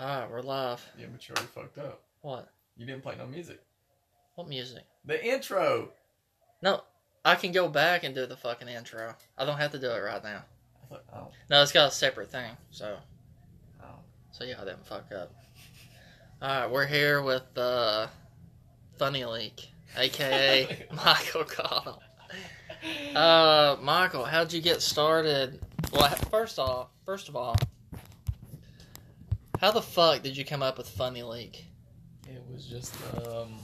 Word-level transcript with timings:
Alright, 0.00 0.30
we're 0.30 0.40
live. 0.40 0.82
Yeah, 0.98 1.06
but 1.12 1.28
you 1.28 1.34
already 1.34 1.48
fucked 1.54 1.76
up. 1.76 2.00
What? 2.22 2.48
You 2.74 2.86
didn't 2.86 3.02
play 3.02 3.16
no 3.18 3.26
music. 3.26 3.60
What 4.34 4.48
music? 4.48 4.84
The 5.04 5.22
intro. 5.22 5.90
No, 6.62 6.84
I 7.22 7.34
can 7.34 7.52
go 7.52 7.68
back 7.68 8.02
and 8.02 8.14
do 8.14 8.24
the 8.24 8.36
fucking 8.36 8.66
intro. 8.66 9.14
I 9.36 9.44
don't 9.44 9.58
have 9.58 9.72
to 9.72 9.78
do 9.78 9.90
it 9.90 9.98
right 9.98 10.24
now. 10.24 10.44
Oh, 10.90 11.28
No, 11.50 11.62
it's 11.62 11.72
got 11.72 11.88
a 11.88 11.90
separate 11.90 12.32
thing. 12.32 12.50
So, 12.70 12.96
oh. 13.82 13.98
so 14.30 14.44
yeah, 14.44 14.54
I 14.58 14.64
didn't 14.64 14.86
fuck 14.86 15.04
up. 15.14 15.34
Alright, 16.40 16.70
we're 16.70 16.86
here 16.86 17.20
with 17.20 17.58
uh, 17.58 18.06
Funny 18.98 19.26
Leak, 19.26 19.68
aka 19.98 20.86
Michael 20.94 21.44
Caudill. 21.44 21.98
Uh, 23.14 23.76
Michael, 23.82 24.24
how'd 24.24 24.50
you 24.50 24.62
get 24.62 24.80
started? 24.80 25.60
Well, 25.92 26.08
first 26.30 26.58
off, 26.58 26.88
first 27.04 27.28
of 27.28 27.36
all, 27.36 27.54
how 29.60 29.70
the 29.70 29.82
fuck 29.82 30.22
did 30.22 30.36
you 30.36 30.44
come 30.44 30.62
up 30.62 30.78
with 30.78 30.88
Funny 30.88 31.22
Leak? 31.22 31.64
It 32.28 32.42
was 32.52 32.66
just 32.66 32.94
um. 33.26 33.54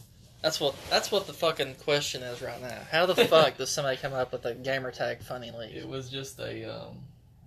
That's 0.42 0.60
what 0.60 0.74
that's 0.91 1.10
what 1.10 1.27
the 1.27 1.32
fucking 1.32 1.77
question 1.77 2.22
is 2.22 2.41
right 2.42 2.60
now. 2.60 2.78
How 2.91 3.06
the 3.06 3.14
fuck 3.16 3.56
does 3.59 3.70
somebody 3.70 3.96
come 3.96 4.12
up 4.12 4.32
with 4.32 4.45
a 4.45 4.55
gamer 4.55 4.91
tag 4.92 5.22
Funny 5.22 5.50
Leak? 5.50 5.72
It 5.74 5.88
was 5.88 6.09
just 6.10 6.38
a 6.38 6.64
um, 6.82 6.98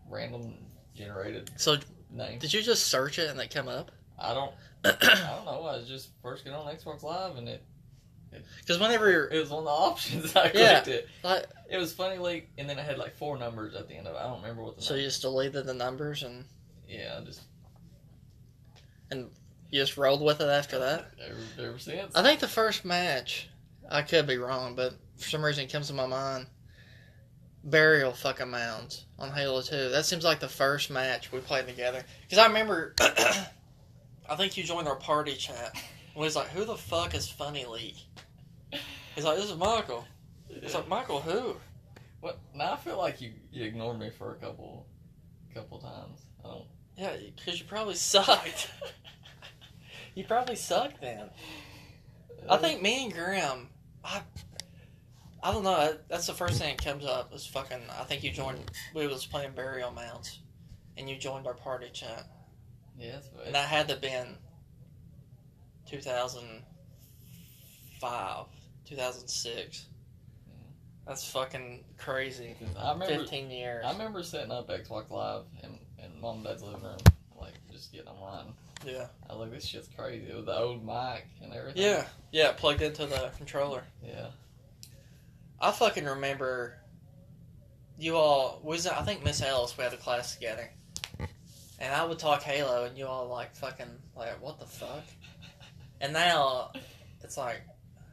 random 0.09 0.53
generated 0.95 1.49
So 1.55 1.77
name. 2.11 2.39
did 2.39 2.51
you 2.53 2.61
just 2.61 2.87
search 2.87 3.19
it 3.19 3.29
and 3.29 3.39
it 3.39 3.53
come 3.53 3.67
up? 3.69 3.91
I 4.17 4.33
don't. 4.33 4.51
I 4.83 4.89
don't 5.35 5.45
know. 5.45 5.65
I 5.65 5.77
was 5.77 5.87
just 5.87 6.09
first 6.21 6.43
getting 6.43 6.57
on 6.59 6.73
Xbox 6.75 7.03
Live 7.03 7.37
and 7.37 7.47
it 7.47 7.63
Because 8.59 8.79
whenever 8.79 9.09
you're 9.09 9.27
it 9.27 9.39
was 9.39 9.51
of 9.51 9.63
the 9.63 9.69
options. 9.69 10.35
I 10.35 10.49
clicked 10.49 10.55
Yeah. 10.57 10.83
it. 10.93 11.07
like, 11.23 11.45
It 11.69 11.77
was 11.77 11.93
funny 11.93 12.17
leak, 12.17 12.49
and 12.57 12.69
then 12.69 12.79
it 12.79 12.85
had 12.85 12.97
like 12.97 13.15
four 13.15 13.37
numbers 13.37 13.75
at 13.75 13.87
the 13.87 13.95
end 13.95 14.07
of 14.07 14.15
it. 14.15 14.19
I 14.19 14.23
don't 14.23 14.41
remember 14.41 14.63
what 14.63 14.75
the. 14.77 14.81
so 14.81 14.95
you 14.95 15.03
just 15.03 15.21
deleted 15.21 15.65
the 15.65 15.73
numbers 15.73 16.23
and 16.23 16.43
yeah, 16.87 17.19
I 17.21 17.23
just 17.23 17.41
you 19.11 19.29
just 19.71 19.97
rolled 19.97 20.21
with 20.21 20.41
it 20.41 20.49
after 20.49 20.79
that. 20.79 21.11
ever, 21.57 21.69
ever 21.69 21.79
since. 21.79 22.15
I 22.15 22.23
think 22.23 22.39
the 22.39 22.47
first 22.47 22.85
match, 22.85 23.49
I 23.89 24.01
could 24.01 24.27
be 24.27 24.37
wrong, 24.37 24.75
but 24.75 24.95
for 25.17 25.29
some 25.29 25.43
reason 25.43 25.65
it 25.65 25.71
comes 25.71 25.87
to 25.87 25.93
my 25.93 26.07
mind. 26.07 26.47
Burial 27.63 28.13
fucking 28.13 28.49
mounds 28.49 29.05
on 29.17 29.31
Halo 29.31 29.61
Two. 29.61 29.89
That 29.89 30.05
seems 30.05 30.23
like 30.23 30.39
the 30.39 30.47
first 30.47 30.89
match 30.89 31.31
we 31.31 31.39
played 31.39 31.67
together. 31.67 32.03
Because 32.21 32.37
I 32.37 32.47
remember, 32.47 32.95
I 33.01 34.35
think 34.37 34.55
you 34.55 34.63
joined 34.63 34.87
our 34.87 34.95
party 34.95 35.35
chat. 35.35 35.75
And 35.75 36.23
was 36.23 36.37
like, 36.37 36.47
"Who 36.47 36.63
the 36.63 36.77
fuck 36.77 37.13
is 37.13 37.27
Funny 37.27 37.65
Lee?" 37.65 37.95
He's 39.13 39.25
like, 39.25 39.35
"This 39.37 39.49
is 39.49 39.57
Michael." 39.57 40.07
It's 40.49 40.73
like, 40.73 40.87
"Michael 40.87 41.19
who?" 41.19 41.57
What? 42.21 42.39
Now 42.55 42.73
I 42.73 42.75
feel 42.77 42.97
like 42.97 43.19
you, 43.19 43.31
you 43.51 43.65
ignored 43.65 43.99
me 43.99 44.09
for 44.09 44.31
a 44.31 44.35
couple, 44.35 44.87
couple 45.53 45.79
times. 45.79 46.25
I 46.43 46.47
don't. 46.47 46.65
Yeah, 46.99 47.13
because 47.35 47.59
you 47.59 47.65
probably 47.65 47.95
sucked. 47.95 48.69
you 50.15 50.25
probably 50.25 50.57
sucked 50.57 50.99
then. 50.99 51.29
I 52.49 52.55
uh, 52.55 52.57
think 52.57 52.81
me 52.81 53.05
and 53.05 53.13
Graham, 53.13 53.69
I, 54.03 54.21
I 55.41 55.53
don't 55.53 55.63
know. 55.63 55.95
That's 56.09 56.27
the 56.27 56.33
first 56.33 56.59
thing 56.59 56.75
that 56.75 56.83
comes 56.83 57.05
up. 57.05 57.33
Is 57.33 57.45
fucking. 57.45 57.79
I 57.97 58.03
think 58.03 58.23
you 58.23 58.31
joined. 58.31 58.59
We 58.93 59.07
was 59.07 59.25
playing 59.25 59.51
burial 59.51 59.91
mounds, 59.91 60.39
and 60.97 61.09
you 61.09 61.17
joined 61.17 61.47
our 61.47 61.53
party 61.53 61.89
chat, 61.93 62.27
Yes, 62.97 63.29
and 63.45 63.55
that 63.55 63.69
had 63.69 63.87
to 63.87 63.95
been. 63.95 64.35
Two 65.89 66.01
thousand 66.01 66.63
five, 68.01 68.45
two 68.85 68.97
thousand 68.97 69.27
six. 69.29 69.85
That's 71.07 71.31
fucking 71.31 71.85
crazy. 71.97 72.55
I 72.77 72.91
remember. 72.91 73.15
Fifteen 73.19 73.49
years. 73.49 73.85
I 73.85 73.93
remember 73.93 74.21
setting 74.21 74.51
up 74.51 74.67
Xbox 74.69 75.09
Live 75.09 75.43
in, 75.63 75.78
in 76.03 76.21
mom 76.21 76.37
and 76.37 76.45
dad's 76.45 76.63
living 76.63 76.83
room, 76.83 76.97
like 77.39 77.53
just 77.71 77.91
getting 77.91 78.07
online. 78.07 78.53
Yeah. 78.85 79.07
I 79.29 79.33
was 79.33 79.41
like, 79.41 79.51
this 79.51 79.65
shit's 79.65 79.89
crazy. 79.95 80.33
With 80.33 80.45
the 80.45 80.57
old 80.57 80.85
mic 80.85 81.27
and 81.41 81.53
everything. 81.53 81.81
Yeah. 81.81 82.05
Yeah. 82.31 82.51
Plugged 82.53 82.81
into 82.81 83.05
the 83.05 83.31
controller. 83.37 83.83
Yeah. 84.03 84.27
I 85.59 85.71
fucking 85.71 86.05
remember 86.05 86.77
you 87.97 88.15
all 88.15 88.61
was 88.63 88.87
I 88.87 89.01
think 89.01 89.25
Miss 89.25 89.41
Ellis 89.41 89.77
we 89.77 89.83
had 89.83 89.93
a 89.93 89.97
class 89.97 90.35
together. 90.35 90.69
And 91.81 91.93
I 91.93 92.05
would 92.05 92.19
talk 92.19 92.43
Halo 92.43 92.85
and 92.85 92.97
you 92.97 93.05
all 93.05 93.27
like 93.27 93.55
fucking 93.55 93.87
like 94.15 94.41
what 94.41 94.59
the 94.59 94.65
fuck? 94.65 95.03
And 96.01 96.13
now 96.13 96.71
it's 97.23 97.37
like 97.37 97.61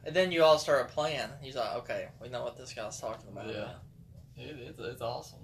and 0.05 0.15
then 0.15 0.31
you 0.31 0.43
all 0.43 0.57
started 0.57 0.91
playing. 0.91 1.29
He's 1.41 1.55
like, 1.55 1.75
Okay, 1.77 2.07
we 2.21 2.29
know 2.29 2.43
what 2.43 2.57
this 2.57 2.73
guy's 2.73 2.99
talking 2.99 3.29
about. 3.29 3.47
Yeah. 3.47 3.69
It, 4.37 4.55
it's, 4.67 4.79
it's 4.79 5.01
awesome. 5.01 5.39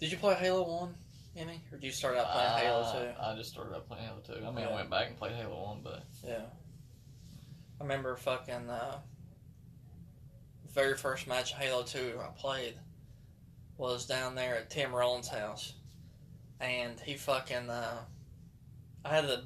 Did 0.00 0.12
you 0.12 0.18
play 0.18 0.34
Halo 0.34 0.62
one, 0.68 0.94
any? 1.38 1.62
Or 1.72 1.78
did 1.78 1.84
you 1.86 1.92
start 1.92 2.16
out 2.16 2.30
playing 2.32 2.66
Halo 2.66 2.82
I- 2.82 2.92
two? 2.92 3.20
I 3.20 3.36
just 3.36 3.50
started 3.50 3.74
up 3.74 3.88
playing 3.88 4.04
Halo 4.04 4.18
2. 4.20 4.32
I 4.46 4.50
mean, 4.50 4.58
Yeah. 4.64 4.68
I 4.70 4.74
went 4.74 4.90
back 4.90 5.08
and 5.08 5.16
played 5.16 5.32
Halo 5.32 5.62
1, 5.68 5.80
but 5.82 6.02
Yeah. 6.24 6.42
I 7.80 7.82
remember 7.82 8.16
fucking 8.16 8.68
uh 8.70 8.98
very 10.72 10.96
first 10.96 11.26
match 11.26 11.52
of 11.52 11.58
Halo 11.58 11.82
2 11.82 12.20
I 12.22 12.28
played 12.38 12.74
was 13.76 14.06
down 14.06 14.34
there 14.34 14.56
at 14.56 14.70
Tim 14.70 14.94
Rollins' 14.94 15.28
house. 15.28 15.74
And 16.60 16.98
he 17.00 17.14
fucking 17.16 17.70
uh 17.70 17.98
I 19.04 19.08
had 19.08 19.22
to 19.28 19.44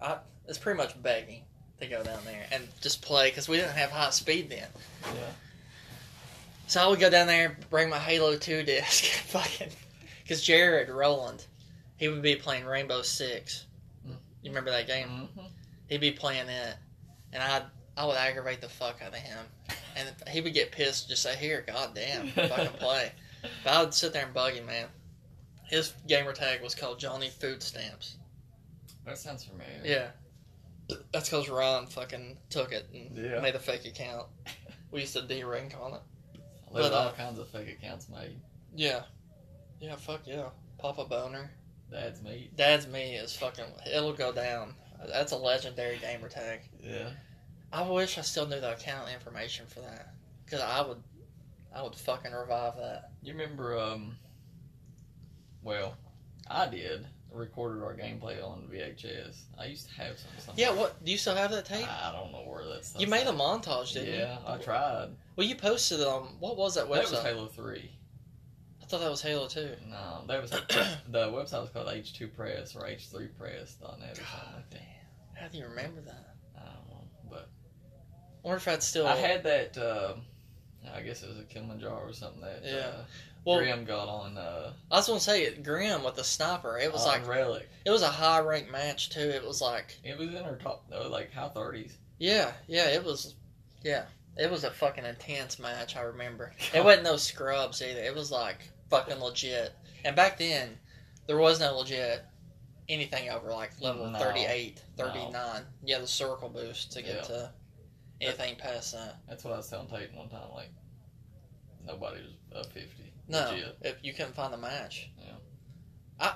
I 0.00 0.18
it's 0.48 0.58
pretty 0.58 0.76
much 0.76 1.00
begging 1.02 1.42
to 1.80 1.86
go 1.86 2.02
down 2.02 2.24
there 2.24 2.46
and 2.52 2.66
just 2.80 3.02
play 3.02 3.28
because 3.30 3.48
we 3.48 3.56
didn't 3.56 3.74
have 3.76 3.90
high 3.90 4.10
speed 4.10 4.48
then. 4.48 4.68
yeah. 5.04 5.32
So 6.68 6.80
I 6.82 6.86
would 6.88 6.98
go 7.00 7.10
down 7.10 7.26
there, 7.28 7.56
bring 7.70 7.88
my 7.90 7.98
Halo 7.98 8.36
2 8.36 8.62
disc, 8.64 9.04
fucking, 9.26 9.68
because 10.26 10.42
Jared 10.42 10.88
Rowland, 10.88 11.46
he 11.96 12.08
would 12.08 12.22
be 12.22 12.34
playing 12.36 12.64
Rainbow 12.64 13.02
Six. 13.02 13.66
Mm. 14.06 14.16
You 14.42 14.50
remember 14.50 14.70
that 14.72 14.86
game? 14.88 15.08
Mm-hmm. 15.08 15.46
he'd 15.88 16.00
be 16.00 16.10
playing 16.10 16.48
it, 16.48 16.74
and 17.32 17.42
I 17.42 17.62
I 17.96 18.04
would 18.06 18.16
aggravate 18.16 18.60
the 18.60 18.68
fuck 18.68 19.00
out 19.02 19.08
of 19.14 19.14
him, 19.20 19.38
and 19.96 20.08
he 20.28 20.40
would 20.40 20.52
get 20.54 20.72
pissed, 20.72 21.04
and 21.04 21.10
just 21.10 21.22
say, 21.22 21.36
"Here, 21.36 21.64
goddamn, 21.66 22.28
fucking 22.28 22.72
play." 22.78 23.12
But 23.64 23.72
I 23.72 23.80
would 23.82 23.94
sit 23.94 24.12
there 24.12 24.24
and 24.24 24.34
bug 24.34 24.54
him, 24.54 24.66
man. 24.66 24.86
His 25.68 25.92
gamer 26.08 26.32
tag 26.32 26.62
was 26.62 26.74
called 26.74 26.98
Johnny 26.98 27.28
Food 27.30 27.62
Stamps. 27.62 28.16
That 29.04 29.18
sounds 29.18 29.44
familiar. 29.44 29.80
Yeah, 29.84 30.96
that's 31.12 31.28
because 31.30 31.48
Ron 31.48 31.86
fucking 31.86 32.36
took 32.50 32.72
it 32.72 32.86
and 32.92 33.16
Yeah. 33.16 33.40
made 33.40 33.54
a 33.54 33.58
fake 33.60 33.84
account. 33.84 34.26
We 34.90 35.00
used 35.02 35.14
to 35.14 35.22
de-rank 35.22 35.74
on 35.80 35.94
it. 35.94 36.00
There's 36.72 36.88
But, 36.90 36.92
uh, 36.92 36.96
all 36.96 37.12
kinds 37.12 37.38
of 37.38 37.48
fake 37.48 37.68
accounts 37.68 38.08
made. 38.08 38.36
Yeah, 38.74 39.02
yeah, 39.80 39.96
fuck 39.96 40.22
yeah. 40.26 40.48
Papa 40.78 41.04
Boner, 41.04 41.50
Dad's 41.90 42.22
meat. 42.22 42.56
Dad's 42.56 42.86
me 42.86 43.14
is 43.16 43.34
fucking. 43.36 43.64
It'll 43.94 44.12
go 44.12 44.32
down. 44.32 44.74
That's 45.08 45.32
a 45.32 45.36
legendary 45.36 45.98
gamer 45.98 46.28
tag. 46.28 46.60
Yeah. 46.82 47.10
I 47.72 47.88
wish 47.88 48.16
I 48.18 48.22
still 48.22 48.46
knew 48.46 48.60
the 48.60 48.72
account 48.72 49.10
information 49.12 49.66
for 49.66 49.80
that, 49.80 50.14
because 50.44 50.60
I 50.60 50.80
would, 50.80 51.02
I 51.74 51.82
would 51.82 51.94
fucking 51.94 52.32
revive 52.32 52.76
that. 52.76 53.10
You 53.22 53.32
remember, 53.32 53.78
um, 53.78 54.16
well, 55.62 55.96
I 56.48 56.66
did 56.66 57.06
recorded 57.36 57.82
our 57.82 57.94
gameplay 57.94 58.42
on 58.42 58.68
VHS. 58.72 59.36
I 59.58 59.66
used 59.66 59.88
to 59.88 59.94
have 59.94 60.18
some. 60.18 60.30
somewhere. 60.38 60.54
Yeah, 60.56 60.74
what? 60.74 61.04
Do 61.04 61.12
you 61.12 61.18
still 61.18 61.34
have 61.34 61.50
that 61.50 61.66
tape? 61.66 61.86
I 61.86 62.12
don't 62.12 62.32
know 62.32 62.44
where 62.50 62.64
that's. 62.66 62.98
you 62.98 63.06
made 63.06 63.26
a 63.26 63.32
montage, 63.32 63.92
didn't 63.92 64.14
you? 64.14 64.20
Yeah, 64.20 64.38
I 64.46 64.56
tried. 64.56 65.10
Well, 65.36 65.46
you 65.46 65.54
posted 65.54 66.00
it 66.00 66.06
on 66.06 66.28
what 66.40 66.56
was 66.56 66.74
that 66.76 66.86
website? 66.86 67.10
That 67.10 67.10
was 67.10 67.22
Halo 67.22 67.46
Three. 67.46 67.90
I 68.86 68.88
thought 68.88 69.00
that 69.00 69.10
was 69.10 69.20
Halo 69.22 69.48
Two. 69.48 69.70
No, 69.90 70.22
that 70.28 70.40
was 70.40 70.50
the 71.08 71.26
website 71.28 71.60
was 71.60 71.70
called 71.72 71.88
H2 71.88 72.36
Press 72.36 72.76
or 72.76 72.82
H3Press.net 72.82 73.32
or 73.40 74.14
something 74.14 74.54
like 74.54 74.70
that. 74.70 74.80
How 75.34 75.48
do 75.48 75.58
you 75.58 75.64
remember 75.66 76.00
that? 76.02 76.34
I 76.56 76.60
don't 76.66 76.88
know, 76.88 77.04
but 77.28 77.48
I 78.44 78.46
wonder 78.46 78.58
if 78.58 78.68
I'd 78.68 78.82
still. 78.84 79.08
I 79.08 79.16
had 79.16 79.42
that. 79.42 79.76
Uh, 79.76 80.14
I 80.94 81.00
guess 81.02 81.24
it 81.24 81.28
was 81.28 81.38
a 81.38 81.42
Kilimanjaro 81.42 81.96
or 81.98 82.12
something 82.12 82.40
that 82.42 82.60
Yeah. 82.64 82.76
uh, 82.76 83.04
Well, 83.44 83.58
Graham 83.58 83.84
got 83.84 84.06
on. 84.08 84.38
Uh, 84.38 84.72
I 84.92 84.96
was 84.98 85.08
gonna 85.08 85.18
say 85.18 85.42
it. 85.42 85.64
Grim 85.64 86.04
with 86.04 86.14
the 86.14 86.22
sniper. 86.22 86.78
It 86.78 86.92
was 86.92 87.02
on 87.02 87.08
like 87.08 87.26
Relic. 87.26 87.68
it 87.84 87.90
was 87.90 88.02
a 88.02 88.08
high 88.08 88.38
ranked 88.38 88.70
match 88.70 89.10
too. 89.10 89.18
It 89.18 89.44
was 89.44 89.60
like 89.60 89.98
It 90.04 90.16
was 90.16 90.28
in 90.28 90.44
her 90.44 90.58
top, 90.62 90.84
uh, 90.92 91.08
like 91.08 91.32
high 91.32 91.48
thirties. 91.48 91.98
yeah, 92.18 92.52
yeah. 92.68 92.86
It 92.90 93.02
was 93.02 93.34
yeah. 93.82 94.04
It 94.36 94.48
was 94.50 94.62
a 94.64 94.70
fucking 94.70 95.04
intense 95.04 95.58
match. 95.58 95.96
I 95.96 96.02
remember. 96.02 96.52
It 96.74 96.84
wasn't 96.84 97.02
no 97.04 97.16
scrubs 97.16 97.82
either. 97.82 98.00
It 98.00 98.14
was 98.14 98.30
like 98.30 98.70
fucking 98.90 99.18
legit. 99.20 99.72
And 100.04 100.14
back 100.16 100.38
then, 100.38 100.78
there 101.26 101.38
was 101.38 101.60
no 101.60 101.76
legit 101.78 102.24
anything 102.88 103.28
over 103.30 103.50
like 103.50 103.72
level 103.80 104.08
No. 104.10 104.18
38, 104.18 104.80
39. 104.96 105.62
Yeah, 105.84 105.98
the 105.98 106.06
circle 106.06 106.48
boost 106.48 106.92
to 106.92 107.02
get 107.02 107.16
Yeah. 107.16 107.22
to 107.22 107.52
anything 108.20 108.56
past 108.56 108.92
that. 108.92 109.16
That's 109.28 109.42
what 109.44 109.54
I 109.54 109.56
was 109.56 109.68
telling 109.68 109.88
Tate 109.88 110.14
one 110.14 110.28
time. 110.28 110.50
Like 110.54 110.70
nobody 111.84 112.20
was 112.22 112.64
up 112.66 112.72
fifty. 112.72 113.12
No, 113.28 113.50
Legit. 113.50 113.76
if 113.82 113.96
you 114.02 114.12
couldn't 114.12 114.34
find 114.34 114.52
the 114.52 114.56
match. 114.58 115.10
Yeah. 115.18 115.32
I 116.20 116.34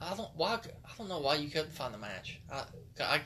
I 0.00 0.14
don't 0.14 0.34
why 0.36 0.54
I 0.84 0.90
don't 0.98 1.08
know 1.08 1.20
why 1.20 1.36
you 1.36 1.48
couldn't 1.50 1.72
find 1.72 1.92
the 1.94 1.98
match. 1.98 2.38
I 2.52 2.64
I 3.00 3.20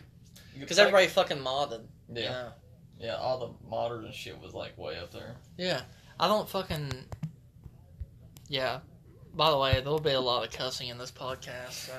because 0.58 0.78
everybody 0.78 1.08
fucking 1.08 1.38
modded. 1.38 1.86
Yeah. 2.08 2.22
You 2.22 2.28
know? 2.28 2.52
Yeah, 2.98 3.16
all 3.16 3.38
the 3.40 3.68
modders 3.68 4.04
and 4.04 4.14
shit 4.14 4.40
was 4.40 4.54
like 4.54 4.78
way 4.78 4.96
up 4.98 5.10
there. 5.10 5.34
Yeah. 5.58 5.82
I 6.20 6.28
don't 6.28 6.48
fucking. 6.48 6.92
Yeah. 8.48 8.80
By 9.34 9.50
the 9.50 9.58
way, 9.58 9.80
there'll 9.80 9.98
be 9.98 10.10
a 10.10 10.20
lot 10.20 10.44
of 10.44 10.52
cussing 10.52 10.88
in 10.88 10.98
this 10.98 11.10
podcast. 11.10 11.72
So, 11.72 11.94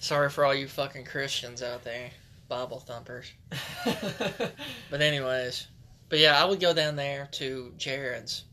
Sorry 0.00 0.28
for 0.28 0.44
all 0.44 0.54
you 0.54 0.68
fucking 0.68 1.06
Christians 1.06 1.62
out 1.62 1.82
there, 1.82 2.10
Bible 2.48 2.78
thumpers. 2.80 3.32
But 4.90 5.00
anyways, 5.00 5.66
but 6.10 6.18
yeah, 6.18 6.40
I 6.40 6.44
would 6.44 6.60
go 6.60 6.74
down 6.74 6.96
there 6.96 7.28
to 7.32 7.72
Jared's, 7.78 8.44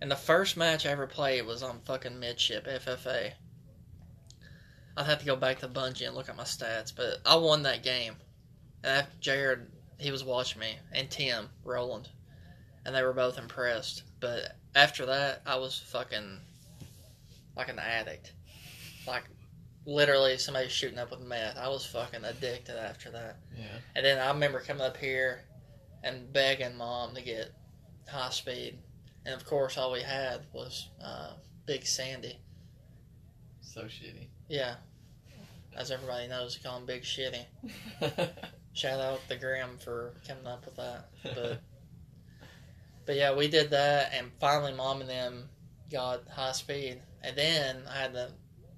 and 0.00 0.10
the 0.10 0.16
first 0.16 0.56
match 0.56 0.84
I 0.86 0.90
ever 0.90 1.06
played 1.06 1.46
was 1.46 1.62
on 1.62 1.80
fucking 1.80 2.20
midship 2.20 2.66
FFA. 2.66 3.32
I'd 4.96 5.06
have 5.06 5.20
to 5.20 5.24
go 5.26 5.36
back 5.36 5.60
to 5.60 5.68
Bungie 5.68 6.06
and 6.06 6.14
look 6.14 6.28
at 6.28 6.36
my 6.36 6.44
stats, 6.44 6.92
but 6.94 7.18
I 7.24 7.36
won 7.36 7.62
that 7.62 7.82
game. 7.82 8.16
And 8.82 8.92
after 8.92 9.16
Jared, 9.20 9.66
he 9.98 10.10
was 10.10 10.22
watching 10.22 10.60
me, 10.60 10.76
and 10.92 11.10
Tim 11.10 11.48
Roland, 11.64 12.08
and 12.84 12.94
they 12.94 13.02
were 13.02 13.12
both 13.14 13.38
impressed. 13.38 14.02
But 14.20 14.54
after 14.78 15.06
that, 15.06 15.42
I 15.44 15.56
was 15.56 15.78
fucking 15.92 16.38
like 17.56 17.68
an 17.68 17.78
addict, 17.80 18.32
like 19.06 19.24
literally 19.86 20.38
somebody 20.38 20.68
shooting 20.68 20.98
up 20.98 21.10
with 21.10 21.20
meth. 21.20 21.56
I 21.56 21.68
was 21.68 21.84
fucking 21.86 22.24
addicted 22.24 22.76
after 22.78 23.10
that. 23.10 23.38
yeah. 23.56 23.64
And 23.96 24.06
then 24.06 24.18
I 24.18 24.28
remember 24.28 24.60
coming 24.60 24.82
up 24.82 24.96
here 24.96 25.40
and 26.04 26.32
begging 26.32 26.76
mom 26.76 27.14
to 27.14 27.22
get 27.22 27.52
high 28.08 28.30
speed. 28.30 28.78
And 29.26 29.34
of 29.34 29.44
course, 29.44 29.76
all 29.76 29.92
we 29.92 30.02
had 30.02 30.42
was 30.52 30.88
uh, 31.04 31.32
Big 31.66 31.84
Sandy. 31.84 32.38
So 33.60 33.82
shitty. 33.82 34.28
Yeah. 34.48 34.76
As 35.76 35.90
everybody 35.90 36.28
knows, 36.28 36.56
we 36.56 36.68
call 36.68 36.78
him 36.78 36.86
Big 36.86 37.02
Shitty. 37.02 37.44
Shout 38.72 39.00
out 39.00 39.20
to 39.28 39.36
Graham 39.36 39.76
for 39.78 40.14
coming 40.26 40.46
up 40.46 40.64
with 40.64 40.76
that. 40.76 41.08
But, 41.22 41.60
but 43.08 43.16
yeah, 43.16 43.34
we 43.34 43.48
did 43.48 43.70
that. 43.70 44.12
And 44.12 44.30
finally, 44.38 44.74
mom 44.74 45.00
and 45.00 45.08
them 45.08 45.48
got 45.90 46.28
high 46.28 46.52
speed. 46.52 47.00
And 47.22 47.34
then 47.34 47.78
I 47.90 48.02
had 48.02 48.12
to, 48.12 48.28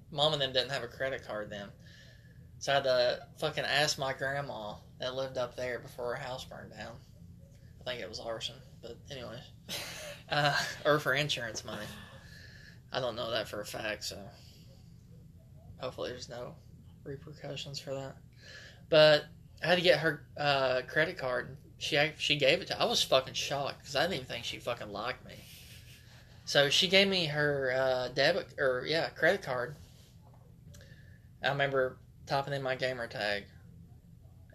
mom 0.09 0.31
and 0.31 0.41
them 0.41 0.53
didn't 0.53 0.71
have 0.71 0.83
a 0.83 0.87
credit 0.87 1.27
card 1.27 1.49
then. 1.49 1.67
So 2.59 2.71
I 2.71 2.75
had 2.75 2.85
to 2.85 3.19
fucking 3.39 3.65
ask 3.65 3.99
my 3.99 4.13
grandma 4.13 4.75
that 5.01 5.15
lived 5.15 5.37
up 5.37 5.57
there 5.57 5.79
before 5.79 6.15
her 6.15 6.23
house 6.23 6.45
burned 6.45 6.71
down. 6.71 6.93
I 7.81 7.83
think 7.83 7.99
it 7.99 8.07
was 8.07 8.21
arson, 8.21 8.55
but 8.81 8.95
anyways, 9.11 9.41
uh, 10.29 10.57
or 10.85 10.99
for 10.99 11.13
insurance 11.13 11.65
money. 11.65 11.85
I 12.93 13.01
don't 13.01 13.17
know 13.17 13.31
that 13.31 13.49
for 13.49 13.59
a 13.59 13.65
fact, 13.65 14.05
so 14.05 14.17
hopefully 15.79 16.11
there's 16.11 16.29
no 16.29 16.55
repercussions 17.03 17.81
for 17.81 17.93
that. 17.95 18.15
But 18.87 19.25
I 19.61 19.67
had 19.67 19.75
to 19.75 19.81
get 19.81 19.99
her 19.99 20.23
uh, 20.37 20.83
credit 20.87 21.17
card. 21.17 21.57
She 21.81 21.97
she 22.19 22.35
gave 22.35 22.61
it 22.61 22.67
to. 22.67 22.79
I 22.79 22.85
was 22.85 23.01
fucking 23.01 23.33
shocked 23.33 23.79
because 23.79 23.95
I 23.95 24.03
didn't 24.03 24.13
even 24.13 24.25
think 24.27 24.45
she 24.45 24.59
fucking 24.59 24.91
liked 24.91 25.25
me. 25.25 25.33
So 26.45 26.69
she 26.69 26.87
gave 26.87 27.07
me 27.07 27.25
her 27.25 27.73
uh, 27.75 28.07
debit 28.09 28.53
or 28.59 28.85
yeah 28.85 29.09
credit 29.09 29.41
card. 29.41 29.75
I 31.43 31.49
remember 31.49 31.97
typing 32.27 32.53
in 32.53 32.61
my 32.61 32.75
gamer 32.75 33.07
tag, 33.07 33.45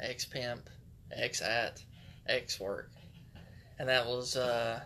X 0.01 0.25
pimp, 0.25 0.71
X 1.11 1.43
at, 1.43 1.83
X 2.29 2.61
work, 2.61 2.93
and 3.81 3.89
that 3.89 4.07
was 4.07 4.37
uh, 4.37 4.81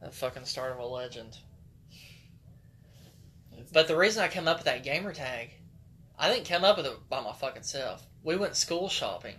the 0.00 0.10
fucking 0.10 0.46
start 0.46 0.72
of 0.72 0.78
a 0.78 0.86
legend. 0.86 1.36
But 3.70 3.86
the 3.86 3.98
reason 3.98 4.22
I 4.22 4.28
came 4.28 4.48
up 4.48 4.56
with 4.56 4.64
that 4.64 4.82
gamer 4.82 5.12
tag, 5.12 5.50
I 6.18 6.32
didn't 6.32 6.48
come 6.48 6.64
up 6.64 6.78
with 6.78 6.86
it 6.86 6.96
by 7.10 7.20
my 7.20 7.34
fucking 7.34 7.64
self. 7.64 8.06
We 8.22 8.36
went 8.36 8.56
school 8.56 8.88
shopping, 8.88 9.36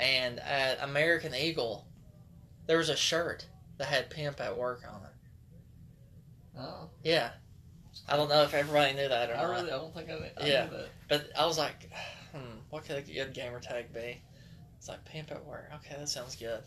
and 0.00 0.40
at 0.40 0.82
American 0.82 1.34
Eagle, 1.34 1.86
there 2.66 2.78
was 2.78 2.88
a 2.88 2.96
shirt 2.96 3.46
that 3.78 3.86
had 3.88 4.10
pimp 4.10 4.40
at 4.40 4.56
work 4.56 4.82
on 4.88 5.02
it. 5.02 6.58
oh, 6.58 6.90
Yeah, 7.02 7.30
I 8.08 8.16
don't 8.16 8.28
know 8.28 8.42
if 8.42 8.54
everybody 8.54 8.94
knew 8.94 9.08
that 9.08 9.30
or 9.30 9.34
I 9.34 9.42
not. 9.42 9.50
really, 9.50 9.70
I 9.72 9.76
don't 9.76 9.94
think 9.94 10.08
I, 10.10 10.14
knew- 10.14 10.24
I 10.40 10.46
Yeah. 10.46 10.64
knew 10.66 10.76
that. 10.78 10.88
But 11.08 11.30
I 11.38 11.46
was 11.46 11.58
like, 11.58 11.90
hmm, 12.32 12.58
what 12.70 12.84
could 12.84 12.96
a 12.96 13.02
good 13.02 13.34
gamer 13.34 13.60
tag 13.60 13.92
be? 13.92 14.20
It's 14.78 14.88
like 14.88 15.04
pimp 15.04 15.30
at 15.30 15.44
work. 15.44 15.70
Okay, 15.76 15.96
that 15.98 16.08
sounds 16.08 16.36
good. 16.36 16.62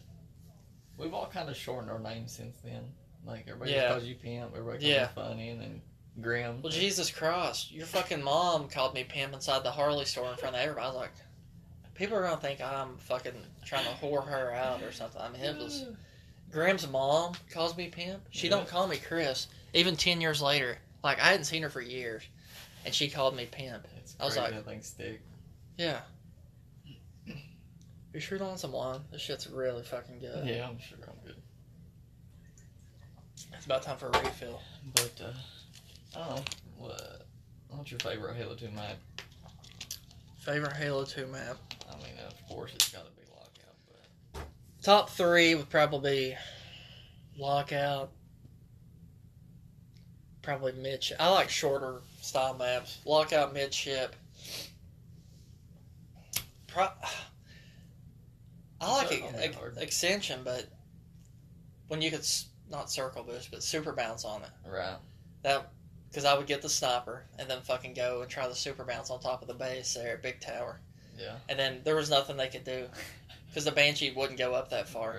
We've 0.98 1.14
all 1.14 1.28
kind 1.28 1.50
of 1.50 1.56
shortened 1.58 1.92
our 1.92 2.00
names 2.00 2.32
since 2.36 2.58
then. 2.64 2.84
Like 3.26 3.46
everybody 3.48 3.72
Yeah. 3.72 3.90
calls 3.90 4.04
you 4.04 4.16
Pimp, 4.16 4.52
everybody 4.52 4.78
calls 4.80 4.84
Yeah. 4.84 5.02
you 5.04 5.08
Funny, 5.16 5.50
and 5.50 5.62
then 5.62 5.82
Grim. 6.22 6.62
Well, 6.62 6.72
Jesus 6.72 7.10
Christ, 7.10 7.72
your 7.72 7.88
fucking 7.88 8.22
mom 8.22 8.68
called 8.70 8.94
me 8.94 9.04
pimp 9.04 9.34
inside 9.34 9.64
the 9.64 9.72
Harley 9.72 10.06
store 10.06 10.30
in 10.30 10.38
front 10.38 10.56
of 10.56 10.62
everybody. 10.62 10.86
I 10.86 10.90
was 10.90 10.96
like, 10.98 11.12
people 12.04 12.18
are 12.18 12.24
gonna 12.24 12.36
think 12.36 12.60
I'm 12.60 12.98
fucking 12.98 13.32
trying 13.64 13.86
to 13.86 13.92
whore 13.92 14.28
her 14.28 14.54
out 14.54 14.84
or 14.84 14.92
something. 14.92 15.22
I 15.22 15.30
mean, 15.30 15.42
it 15.42 15.58
was 15.58 15.86
Graham's 16.52 16.86
mom 16.90 17.34
calls 17.50 17.78
me 17.78 17.88
pimp. 17.88 18.24
She 18.30 18.48
Yeah. 18.48 18.58
don't 18.58 18.68
call 18.68 18.88
me 18.88 18.98
Chris. 18.98 19.48
Even 19.74 19.96
ten 19.96 20.20
years 20.20 20.42
later, 20.42 20.78
like 21.02 21.20
I 21.22 21.28
hadn't 21.30 21.46
seen 21.46 21.64
her 21.64 21.70
for 21.70 21.80
years, 21.80 22.24
and 22.84 22.94
she 22.94 23.10
called 23.10 23.38
me 23.38 23.46
pimp. 23.46 23.88
It's 24.00 24.18
I 24.20 24.26
was 24.26 24.34
crazy 24.36 24.54
like- 24.54 24.66
how 24.76 24.82
stick. 24.82 25.22
Yeah. 25.78 26.02
You 28.14 28.20
sure 28.20 28.38
don't 28.38 28.50
want 28.50 28.60
some 28.60 28.74
wine? 28.74 29.00
This 29.10 29.22
shit's 29.22 29.48
really 29.48 29.82
fucking 29.84 30.20
good. 30.20 30.46
Yeah, 30.46 30.68
I'm 30.68 30.78
sure 30.80 30.98
I'm 31.08 31.26
good. 31.26 31.42
It's 33.54 33.66
about 33.66 33.82
time 33.82 33.98
for 33.98 34.10
a 34.10 34.20
refill. 34.24 34.62
But 34.94 35.22
uh, 35.24 36.20
I 36.20 36.28
don't 36.28 36.36
know. 36.36 36.44
What, 36.78 37.26
what's 37.70 37.90
your 37.90 38.00
favorite 38.02 38.36
Halo 38.36 38.54
2 38.56 38.70
map? 38.72 38.98
Favorite 40.46 40.76
Halo 40.76 41.06
2 41.06 41.28
map. 41.28 41.58
I 41.90 41.96
mean, 41.98 42.14
of 42.28 42.48
course, 42.50 42.74
it's 42.76 42.90
got 42.90 43.06
to 43.06 43.12
be 43.12 43.22
Lockout, 43.32 43.76
but 44.34 44.42
Top 44.84 45.10
three 45.10 45.56
would 45.56 45.70
probably 45.70 46.32
be 46.32 46.36
Lockout. 47.42 48.12
Probably 50.42 50.74
Midship. 50.74 51.18
I 51.22 51.30
like 51.30 51.50
shorter 51.50 52.02
style 52.22 52.56
maps. 52.56 53.00
Lockout, 53.06 53.54
Midship. 53.54 54.16
Pro- 56.68 56.90
I 58.82 58.92
like 58.98 59.08
Circle 59.08 59.30
ex- 59.30 59.40
ain't 59.42 59.56
hard. 59.56 59.78
Ascension, 59.78 60.42
but 60.44 60.66
when 61.88 62.02
you 62.02 62.10
could 62.12 62.20
s- 62.20 62.48
not 62.70 62.92
circle 62.92 63.24
boost, 63.24 63.50
but 63.52 63.64
super 63.64 63.94
bounce 63.94 64.26
on 64.26 64.42
it. 64.42 64.50
right. 64.68 64.98
That 65.44 65.72
because 66.14 66.26
I 66.26 66.38
would 66.38 66.46
get 66.46 66.62
the 66.62 66.70
sniper 66.70 67.24
and 67.40 67.50
then 67.50 67.62
fucking 67.62 67.96
go 67.96 68.22
and 68.22 68.30
try 68.30 68.48
the 68.48 68.54
super 68.54 68.84
bounce 68.84 69.10
on 69.10 69.20
top 69.20 69.42
of 69.42 69.48
the 69.48 69.56
base 69.56 69.96
there 69.96 70.14
at 70.14 70.22
Big 70.22 70.40
Tower, 70.40 70.80
Yeah. 71.20 71.38
and 71.50 71.58
then 71.58 71.82
there 71.84 71.96
was 71.96 72.12
nothing 72.12 72.38
they 72.38 72.50
could 72.50 72.64
do 72.64 72.88
because 73.48 73.66
the 73.66 73.72
Banshee 73.72 74.12
wouldn't 74.16 74.38
go 74.38 74.54
up 74.54 74.70
that 74.70 74.88
far. 74.88 75.16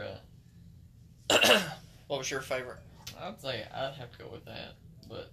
Right. 1.31 1.63
what 2.07 2.19
was 2.19 2.31
your 2.31 2.41
favorite? 2.43 2.79
I'd 3.21 3.41
say 3.41 3.65
I'd 3.75 3.95
have 3.95 4.13
to 4.13 4.19
go 4.19 4.29
with 4.31 4.45
that, 4.45 4.75
but 5.09 5.33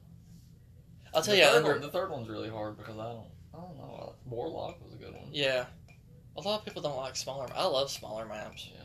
I'll 1.13 1.21
tell 1.21 1.33
the 1.35 1.39
you, 1.41 1.45
third 1.45 1.57
under, 1.57 1.71
one, 1.73 1.81
the 1.81 1.89
third 1.89 2.09
one's 2.09 2.29
really 2.29 2.49
hard 2.49 2.77
because 2.77 2.97
I 2.97 3.03
don't, 3.03 3.25
I 3.53 3.57
don't 3.57 3.77
know. 3.77 4.09
Uh, 4.09 4.11
Warlock 4.29 4.83
was 4.83 4.93
a 4.93 4.97
good 4.97 5.13
one. 5.13 5.27
yeah, 5.31 5.65
a 6.37 6.41
lot 6.41 6.59
of 6.59 6.65
people 6.65 6.81
don't 6.81 6.97
like 6.97 7.15
smaller. 7.15 7.47
I 7.55 7.65
love 7.65 7.91
smaller 7.91 8.25
maps. 8.25 8.67
Yeah. 8.73 8.81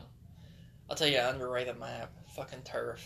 I'll 0.89 0.95
tell 0.95 1.07
you, 1.07 1.19
underrated 1.19 1.79
map, 1.79 2.11
fucking 2.35 2.61
turf. 2.63 3.03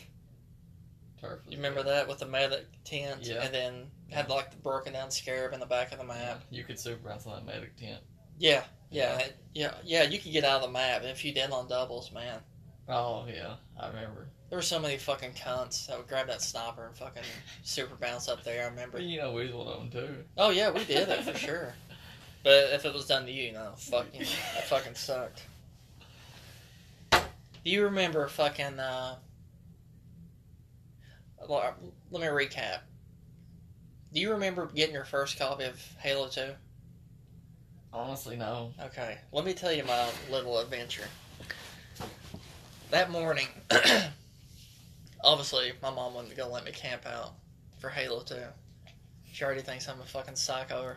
Turf. 1.22 1.40
You 1.48 1.58
remember 1.58 1.84
that 1.84 2.08
with 2.08 2.20
the 2.20 2.26
medic 2.26 2.66
tent, 2.84 3.22
Yeah. 3.28 3.44
and 3.44 3.54
then 3.54 3.92
had 4.10 4.28
like 4.30 4.50
the 4.52 4.58
broken 4.58 4.94
down 4.94 5.12
scarab 5.12 5.54
in 5.54 5.60
the 5.60 5.66
back 5.68 5.92
of 5.92 6.00
the 6.00 6.06
Yeah. 6.06 6.14
map. 6.14 6.44
You 6.50 6.64
could 6.64 6.80
super 6.80 7.08
bounce 7.10 7.26
on 7.28 7.46
that 7.46 7.54
medic 7.54 7.78
tent. 7.78 8.02
Yeah, 8.40 8.64
yeah, 8.90 9.28
yeah, 9.54 9.76
yeah. 9.84 10.04
You 10.04 10.18
could 10.20 10.32
get 10.32 10.44
out 10.44 10.58
of 10.58 10.64
the 10.64 10.72
map, 10.72 11.02
and 11.02 11.10
if 11.12 11.24
you 11.24 11.32
did 11.32 11.52
on 11.52 11.68
doubles, 11.68 12.12
man. 12.12 12.42
Oh 12.90 13.26
yeah, 13.28 13.56
I 13.80 13.88
remember. 13.88 14.28
There 14.50 14.58
were 14.58 14.64
so 14.64 14.80
many 14.80 14.98
fucking 14.98 15.34
cunts 15.34 15.86
that 15.88 15.98
would 15.98 16.08
grab 16.08 16.28
that 16.28 16.42
sniper 16.42 16.88
and 16.88 16.98
fucking 16.98 17.24
super 17.64 17.96
bounce 17.96 18.28
up 18.28 18.44
there. 18.44 18.64
I 18.64 18.66
remember. 18.66 19.00
You 19.00 19.20
know, 19.20 19.32
we 19.32 19.46
was 19.46 19.54
one 19.54 19.68
of 19.68 19.80
them 19.80 19.92
too. 19.92 20.26
Oh 20.38 20.50
yeah, 20.50 20.72
we 20.72 20.84
did 20.86 21.08
it 21.08 21.24
for 21.24 21.38
sure. 21.38 21.74
But 22.44 22.74
if 22.74 22.86
it 22.86 22.92
was 22.94 23.06
done 23.06 23.28
to 23.28 23.32
you, 23.32 23.52
no, 23.52 23.74
fuck 23.78 24.08
you. 24.16 24.26
That 24.26 24.64
fucking 24.68 24.96
sucked. 24.96 25.44
Do 27.12 27.20
you 27.70 27.84
remember 27.84 28.28
fucking? 28.28 28.80
Uh, 28.80 29.18
Uh, 31.50 31.72
let 32.12 32.22
me 32.22 32.28
recap. 32.28 32.80
Do 34.14 34.20
you 34.20 34.32
remember 34.32 34.68
getting 34.68 34.94
your 34.94 35.06
first 35.06 35.40
copy 35.40 35.66
of 35.66 35.82
Halo 36.00 36.28
Two? 36.28 36.52
Honestly, 37.94 38.36
no. 38.36 38.74
Okay, 38.82 39.18
let 39.32 39.46
me 39.46 39.54
tell 39.54 39.72
you 39.72 39.84
my 39.84 40.10
little 40.30 40.60
adventure. 40.60 41.08
That 42.90 43.12
morning, 43.12 43.48
obviously, 45.24 45.74
my 45.82 45.90
mom 45.90 46.14
wasn't 46.14 46.38
gonna 46.38 46.52
let 46.52 46.66
me 46.66 46.72
camp 46.72 47.06
out 47.06 47.34
for 47.80 47.90
Halo 47.90 48.22
2. 48.22 48.36
She 49.32 49.44
already 49.44 49.62
thinks 49.62 49.88
I'm 49.88 50.00
a 50.02 50.06
fucking 50.06 50.36
psycho 50.36 50.96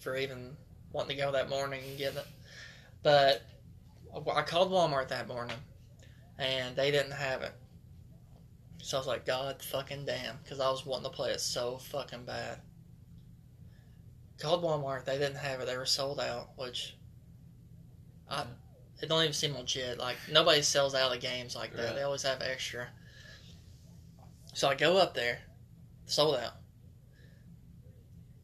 for 0.00 0.16
even 0.16 0.56
wanting 0.92 1.16
to 1.16 1.22
go 1.22 1.32
that 1.32 1.48
morning 1.48 1.82
and 1.88 1.98
get 1.98 2.14
it. 2.16 2.26
But 3.02 3.42
I 4.34 4.42
called 4.42 4.70
Walmart 4.70 5.08
that 5.08 5.28
morning, 5.28 5.56
and 6.38 6.74
they 6.76 6.90
didn't 6.90 7.12
have 7.12 7.42
it. 7.42 7.52
So 8.84 8.98
I 8.98 9.00
was 9.00 9.06
like, 9.06 9.24
God 9.24 9.62
fucking 9.62 10.04
damn, 10.04 10.36
because 10.42 10.60
I 10.60 10.70
was 10.70 10.84
wanting 10.84 11.10
to 11.10 11.16
play 11.16 11.30
it 11.30 11.40
so 11.40 11.78
fucking 11.78 12.26
bad. 12.26 12.58
Called 14.38 14.62
Walmart, 14.62 15.06
they 15.06 15.16
didn't 15.16 15.38
have 15.38 15.60
it. 15.60 15.66
They 15.66 15.78
were 15.78 15.86
sold 15.86 16.20
out, 16.20 16.50
which 16.56 16.94
I 18.28 18.44
it 19.00 19.08
don't 19.08 19.22
even 19.22 19.32
seem 19.32 19.54
legit. 19.54 19.98
Like 19.98 20.16
nobody 20.30 20.60
sells 20.60 20.94
out 20.94 21.16
of 21.16 21.22
games 21.22 21.56
like 21.56 21.74
that. 21.74 21.82
Right. 21.82 21.94
They 21.94 22.02
always 22.02 22.24
have 22.24 22.42
extra. 22.42 22.88
So 24.52 24.68
I 24.68 24.74
go 24.74 24.98
up 24.98 25.14
there, 25.14 25.38
sold 26.04 26.36
out. 26.36 26.52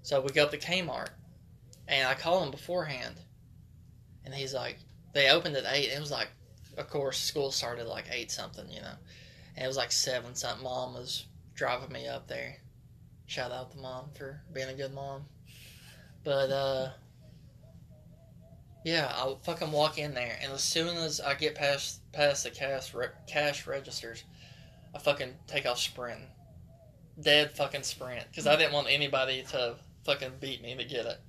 So 0.00 0.22
we 0.22 0.30
go 0.30 0.44
up 0.44 0.52
to 0.52 0.58
Kmart, 0.58 1.10
And 1.86 2.08
I 2.08 2.14
call 2.14 2.42
him 2.42 2.50
beforehand, 2.50 3.16
and 4.24 4.32
he's 4.32 4.54
like, 4.54 4.78
they 5.12 5.28
opened 5.28 5.56
at 5.56 5.66
eight. 5.70 5.88
And 5.88 5.98
it 5.98 6.00
was 6.00 6.10
like, 6.10 6.28
of 6.78 6.88
course, 6.88 7.18
school 7.18 7.50
started 7.50 7.86
like 7.86 8.06
eight 8.10 8.30
something, 8.30 8.70
you 8.70 8.80
know, 8.80 8.94
it 9.60 9.66
was 9.66 9.76
like 9.76 9.92
seven 9.92 10.34
something. 10.34 10.64
Mom 10.64 10.94
was 10.94 11.26
driving 11.54 11.92
me 11.92 12.08
up 12.08 12.26
there. 12.26 12.56
Shout 13.26 13.52
out 13.52 13.70
to 13.72 13.78
mom 13.78 14.06
for 14.14 14.40
being 14.52 14.70
a 14.70 14.74
good 14.74 14.94
mom. 14.94 15.26
But 16.24 16.50
uh, 16.50 16.88
yeah, 18.84 19.12
I 19.14 19.34
fucking 19.44 19.70
walk 19.70 19.98
in 19.98 20.14
there, 20.14 20.38
and 20.42 20.52
as 20.52 20.62
soon 20.62 20.96
as 20.96 21.20
I 21.20 21.34
get 21.34 21.54
past 21.54 22.00
past 22.12 22.44
the 22.44 22.50
cash 22.50 22.94
re- 22.94 23.08
cash 23.26 23.66
registers, 23.66 24.24
I 24.94 24.98
fucking 24.98 25.34
take 25.46 25.66
off 25.66 25.78
sprinting, 25.78 26.26
dead 27.20 27.56
fucking 27.56 27.82
sprint, 27.82 28.26
because 28.30 28.46
I 28.46 28.56
didn't 28.56 28.72
want 28.72 28.88
anybody 28.90 29.44
to 29.50 29.76
fucking 30.04 30.32
beat 30.40 30.62
me 30.62 30.74
to 30.74 30.84
get 30.84 31.06
it. 31.06 31.20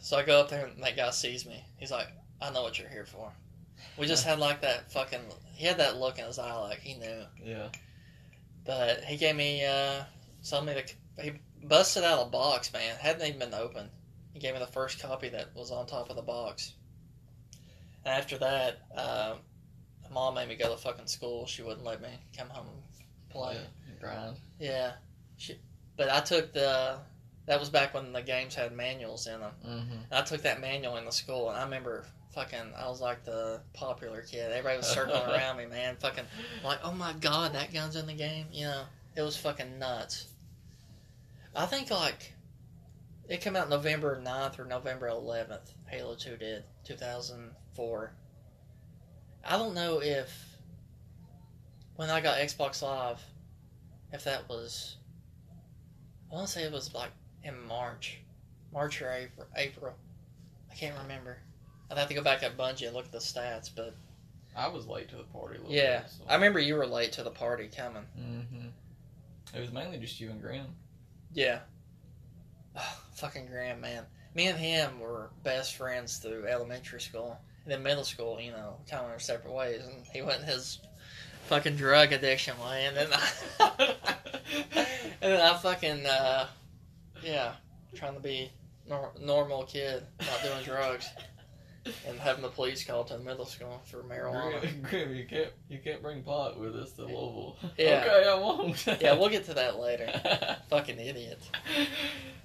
So 0.00 0.16
I 0.16 0.24
go 0.24 0.40
up 0.40 0.48
there, 0.48 0.66
and 0.66 0.82
that 0.82 0.96
guy 0.96 1.10
sees 1.10 1.46
me. 1.46 1.64
He's 1.76 1.90
like, 1.90 2.08
"I 2.40 2.50
know 2.50 2.62
what 2.62 2.78
you're 2.78 2.88
here 2.88 3.06
for." 3.06 3.32
We 3.96 4.06
just 4.06 4.24
had 4.24 4.38
like 4.38 4.62
that 4.62 4.90
fucking. 4.92 5.20
He 5.54 5.66
had 5.66 5.78
that 5.78 5.98
look 5.98 6.18
in 6.18 6.24
his 6.24 6.38
eye, 6.38 6.54
like 6.54 6.80
he 6.80 6.94
knew. 6.94 7.24
Yeah. 7.42 7.68
But 8.64 9.04
he 9.04 9.16
gave 9.16 9.36
me, 9.36 9.64
uh, 9.64 10.04
told 10.48 10.66
me 10.66 10.74
to. 10.74 11.22
He 11.22 11.32
busted 11.62 12.02
out 12.02 12.26
a 12.26 12.30
box, 12.30 12.72
man. 12.72 12.96
Hadn't 12.98 13.26
even 13.26 13.38
been 13.38 13.54
opened. 13.54 13.90
He 14.32 14.40
gave 14.40 14.54
me 14.54 14.58
the 14.58 14.66
first 14.66 15.00
copy 15.00 15.28
that 15.28 15.54
was 15.54 15.70
on 15.70 15.86
top 15.86 16.10
of 16.10 16.16
the 16.16 16.22
box. 16.22 16.72
And 18.04 18.14
after 18.14 18.36
that, 18.38 18.80
uh, 18.96 19.36
mom 20.12 20.34
made 20.34 20.48
me 20.48 20.56
go 20.56 20.70
to 20.70 20.76
fucking 20.76 21.06
school. 21.06 21.46
She 21.46 21.62
wouldn't 21.62 21.84
let 21.84 22.02
me 22.02 22.08
come 22.36 22.48
home 22.48 22.66
and 22.66 23.30
play. 23.30 23.54
Yeah. 23.54 23.94
Grind. 24.00 24.36
Yeah. 24.58 24.92
She, 25.36 25.58
but 25.96 26.10
I 26.10 26.20
took 26.20 26.52
the. 26.52 26.98
That 27.46 27.60
was 27.60 27.68
back 27.68 27.92
when 27.92 28.12
the 28.12 28.22
games 28.22 28.54
had 28.54 28.74
manuals 28.74 29.26
in 29.26 29.38
them. 29.40 29.52
Mm-hmm. 29.66 29.96
I 30.10 30.22
took 30.22 30.40
that 30.42 30.62
manual 30.62 30.96
in 30.96 31.04
the 31.04 31.12
school, 31.12 31.50
and 31.50 31.58
I 31.58 31.62
remember 31.62 32.06
fucking. 32.34 32.72
I 32.76 32.88
was 32.88 33.00
like 33.00 33.24
the 33.24 33.60
popular 33.72 34.22
kid. 34.22 34.50
Everybody 34.50 34.78
was 34.78 34.86
circling 34.86 35.22
around 35.28 35.56
me, 35.56 35.66
man. 35.66 35.96
Fucking 35.96 36.24
like, 36.64 36.78
oh 36.84 36.92
my 36.92 37.12
god, 37.14 37.54
that 37.54 37.72
gun's 37.72 37.96
in 37.96 38.06
the 38.06 38.14
game. 38.14 38.46
You 38.52 38.64
know, 38.64 38.82
it 39.16 39.22
was 39.22 39.36
fucking 39.36 39.78
nuts. 39.78 40.28
I 41.54 41.66
think 41.66 41.90
like 41.90 42.32
it 43.28 43.40
came 43.40 43.56
out 43.56 43.70
November 43.70 44.20
9th 44.20 44.58
or 44.58 44.64
November 44.64 45.08
11th. 45.08 45.72
Halo 45.86 46.14
2 46.14 46.36
did 46.36 46.64
2004. 46.84 48.12
I 49.46 49.56
don't 49.56 49.74
know 49.74 50.00
if 50.02 50.56
when 51.96 52.10
I 52.10 52.20
got 52.20 52.38
Xbox 52.38 52.82
Live, 52.82 53.22
if 54.12 54.24
that 54.24 54.48
was. 54.48 54.96
I 56.30 56.34
want 56.34 56.48
to 56.48 56.52
say 56.52 56.64
it 56.64 56.72
was 56.72 56.92
like 56.94 57.10
in 57.44 57.54
March, 57.68 58.18
March 58.72 59.00
or 59.00 59.12
April. 59.12 59.46
April. 59.56 59.94
I 60.70 60.74
can't 60.74 60.96
remember. 61.02 61.38
I'd 61.90 61.98
have 61.98 62.08
to 62.08 62.14
go 62.14 62.22
back 62.22 62.42
at 62.42 62.56
Bungie 62.56 62.86
and 62.86 62.94
look 62.94 63.06
at 63.06 63.12
the 63.12 63.18
stats, 63.18 63.70
but 63.74 63.94
I 64.56 64.68
was 64.68 64.86
late 64.86 65.08
to 65.10 65.16
the 65.16 65.24
party 65.24 65.56
a 65.56 65.60
little 65.60 65.74
yeah, 65.74 66.00
bit. 66.00 66.10
So. 66.10 66.24
I 66.28 66.34
remember 66.34 66.60
you 66.60 66.76
were 66.76 66.86
late 66.86 67.12
to 67.12 67.22
the 67.22 67.30
party 67.30 67.68
coming. 67.74 68.04
Mm-hmm. 68.18 69.56
It 69.56 69.60
was 69.60 69.72
mainly 69.72 69.98
just 69.98 70.20
you 70.20 70.30
and 70.30 70.40
Graham. 70.40 70.66
Yeah. 71.32 71.60
fucking 73.14 73.46
Graham, 73.46 73.80
man. 73.80 74.04
Me 74.34 74.46
and 74.46 74.58
him 74.58 74.98
were 74.98 75.30
best 75.42 75.76
friends 75.76 76.18
through 76.18 76.46
elementary 76.46 77.00
school. 77.00 77.38
And 77.64 77.72
then 77.72 77.82
middle 77.82 78.04
school, 78.04 78.40
you 78.40 78.50
know, 78.50 78.76
kind 78.88 79.00
of 79.00 79.02
went 79.02 79.14
our 79.14 79.20
separate 79.20 79.54
ways. 79.54 79.82
And 79.84 80.04
he 80.12 80.22
went 80.22 80.42
his 80.44 80.80
fucking 81.46 81.76
drug 81.76 82.12
addiction 82.12 82.58
way. 82.58 82.86
And 82.86 82.96
then 82.96 83.08
I, 83.12 83.28
and 85.22 85.32
then 85.32 85.40
I 85.40 85.56
fucking, 85.58 86.06
uh, 86.06 86.48
yeah, 87.22 87.52
trying 87.94 88.14
to 88.14 88.20
be 88.20 88.50
nor- 88.88 89.12
normal 89.20 89.64
kid, 89.64 90.04
not 90.20 90.42
doing 90.42 90.62
drugs. 90.64 91.08
And 92.08 92.18
having 92.18 92.42
the 92.42 92.48
police 92.48 92.82
called 92.84 93.08
to 93.08 93.18
the 93.18 93.22
middle 93.22 93.44
school 93.44 93.82
for 93.84 94.02
marijuana. 94.02 94.82
Graham, 94.88 95.14
you 95.14 95.26
can't 95.26 95.50
you 95.68 95.78
can't 95.78 96.02
bring 96.02 96.22
pot 96.22 96.58
with 96.58 96.74
us 96.74 96.92
to 96.92 97.02
Louisville. 97.02 97.58
Yeah. 97.76 98.04
Okay, 98.06 98.28
I 98.28 98.34
won't. 98.34 98.86
Yeah, 99.00 99.18
we'll 99.18 99.28
get 99.28 99.44
to 99.46 99.54
that 99.54 99.78
later. 99.78 100.08
Fucking 100.70 100.98
idiot. 100.98 101.40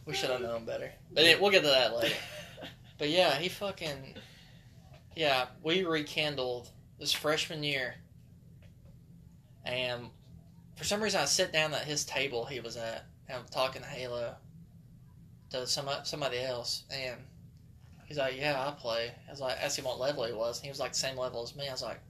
We 0.06 0.14
should 0.14 0.30
have 0.30 0.42
known 0.42 0.66
better. 0.66 0.92
But 1.14 1.24
yeah, 1.24 1.36
we'll 1.40 1.52
get 1.52 1.62
to 1.64 1.70
that 1.70 1.96
later. 1.96 2.16
But 2.98 3.10
yeah, 3.10 3.36
he 3.36 3.48
fucking. 3.48 4.16
Yeah, 5.16 5.48
we 5.64 5.86
rekindled 5.86 6.70
this 7.00 7.14
freshman 7.14 7.64
year. 7.64 7.96
And 9.66 10.10
for 10.76 10.84
some 10.84 11.02
reason, 11.02 11.22
I 11.22 11.26
sit 11.26 11.54
down 11.54 11.74
at 11.74 11.84
his 11.84 12.06
table 12.06 12.46
he 12.46 12.60
was 12.60 12.78
at, 12.78 13.06
and 13.28 13.38
I'm 13.40 13.46
talking 13.52 13.82
to 13.82 13.88
Halo 13.88 14.36
to 15.52 15.68
some, 15.68 15.90
somebody 16.04 16.40
else. 16.40 16.84
And 16.92 17.18
he's 18.10 18.18
like, 18.18 18.38
Yeah, 18.38 18.60
I 18.60 18.72
play. 18.72 19.12
I 19.28 19.32
was 19.32 19.40
like, 19.40 19.58
asked 19.62 19.80
him 19.80 19.86
what 19.86 20.00
level 20.00 20.26
he 20.26 20.34
was. 20.34 20.58
And 20.58 20.66
he 20.66 20.70
was 20.70 20.80
like, 20.80 20.92
the 20.92 21.00
same 21.00 21.16
level 21.16 21.42
as 21.42 21.56
me. 21.56 21.70
I 21.70 21.72
was 21.72 21.82
like, 21.82 22.02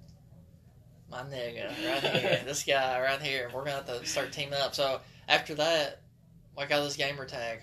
My 1.11 1.21
nigga, 1.21 1.67
right 1.85 2.03
here. 2.15 2.41
this 2.45 2.63
guy 2.63 2.99
right 2.99 3.21
here. 3.21 3.51
We're 3.53 3.63
going 3.63 3.83
to 3.83 3.91
have 3.91 4.01
to 4.01 4.05
start 4.07 4.31
teaming 4.31 4.59
up. 4.59 4.73
So 4.73 4.99
after 5.27 5.53
that, 5.55 6.01
I 6.57 6.65
got 6.65 6.83
this 6.83 6.95
gamer 6.95 7.25
tag 7.25 7.59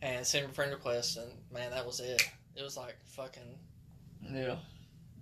and 0.00 0.26
sent 0.26 0.44
him 0.44 0.50
a 0.50 0.54
friend 0.54 0.72
request, 0.72 1.16
and 1.16 1.30
man, 1.52 1.70
that 1.70 1.84
was 1.84 2.00
it. 2.00 2.22
It 2.56 2.62
was 2.62 2.76
like 2.76 2.96
fucking. 3.04 3.58
yeah. 4.32 4.56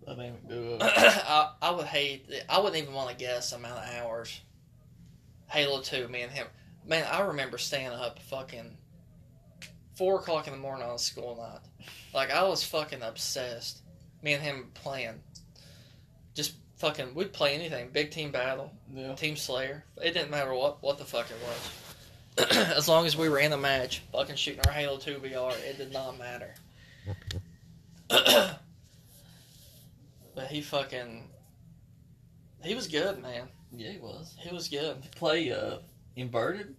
I 0.08 0.14
mean. 0.14 0.34
I, 0.80 1.52
I 1.60 1.70
would 1.70 1.86
hate. 1.86 2.30
I 2.48 2.58
wouldn't 2.58 2.80
even 2.82 2.94
want 2.94 3.10
to 3.10 3.16
guess 3.16 3.50
the 3.50 3.56
amount 3.56 3.78
of 3.78 3.94
hours. 3.94 4.40
Halo 5.48 5.80
Two, 5.80 6.08
me 6.08 6.22
and 6.22 6.32
him. 6.32 6.46
Man, 6.86 7.04
I 7.10 7.20
remember 7.22 7.58
staying 7.58 7.88
up 7.88 8.18
fucking 8.20 8.76
four 10.00 10.19
o'clock 10.19 10.47
in 10.47 10.54
the 10.54 10.59
morning 10.59 10.88
on 10.88 10.95
a 10.95 10.99
school 10.99 11.37
night. 11.37 11.61
Like 12.14 12.30
I 12.30 12.42
was 12.45 12.64
fucking 12.64 13.02
obsessed. 13.02 13.83
Me 14.23 14.33
and 14.33 14.42
him 14.42 14.71
playing. 14.73 15.21
Just 16.35 16.54
fucking, 16.78 17.14
we'd 17.14 17.35
play 17.35 17.54
anything. 17.54 17.90
Big 17.92 18.11
team 18.11 18.30
battle, 18.30 18.73
Yeah. 18.95 19.14
team 19.14 19.37
slayer. 19.37 19.85
It 20.02 20.12
didn't 20.14 20.30
matter 20.30 20.54
what 20.54 20.83
what 20.83 20.97
the 20.97 21.04
fuck 21.04 21.26
it 21.30 21.37
was. 21.47 22.57
as 22.78 22.88
long 22.88 23.04
as 23.04 23.14
we 23.14 23.28
were 23.28 23.40
in 23.40 23.52
a 23.52 23.59
match, 23.59 24.02
fucking 24.11 24.37
shooting 24.37 24.62
our 24.66 24.73
Halo 24.73 24.97
Two 24.97 25.19
BR, 25.19 25.52
it 25.69 25.76
did 25.76 25.92
not 25.92 26.19
matter. 26.19 26.54
but 28.09 28.59
he 30.49 30.62
fucking, 30.62 31.28
he 32.64 32.75
was 32.75 32.88
good, 32.88 33.21
man. 33.21 33.49
Yeah, 33.71 33.90
he 33.92 33.99
was. 33.99 34.35
He 34.38 34.50
was 34.50 34.66
good. 34.69 34.97
Play 35.14 35.52
uh 35.52 35.80
inverted. 36.16 36.75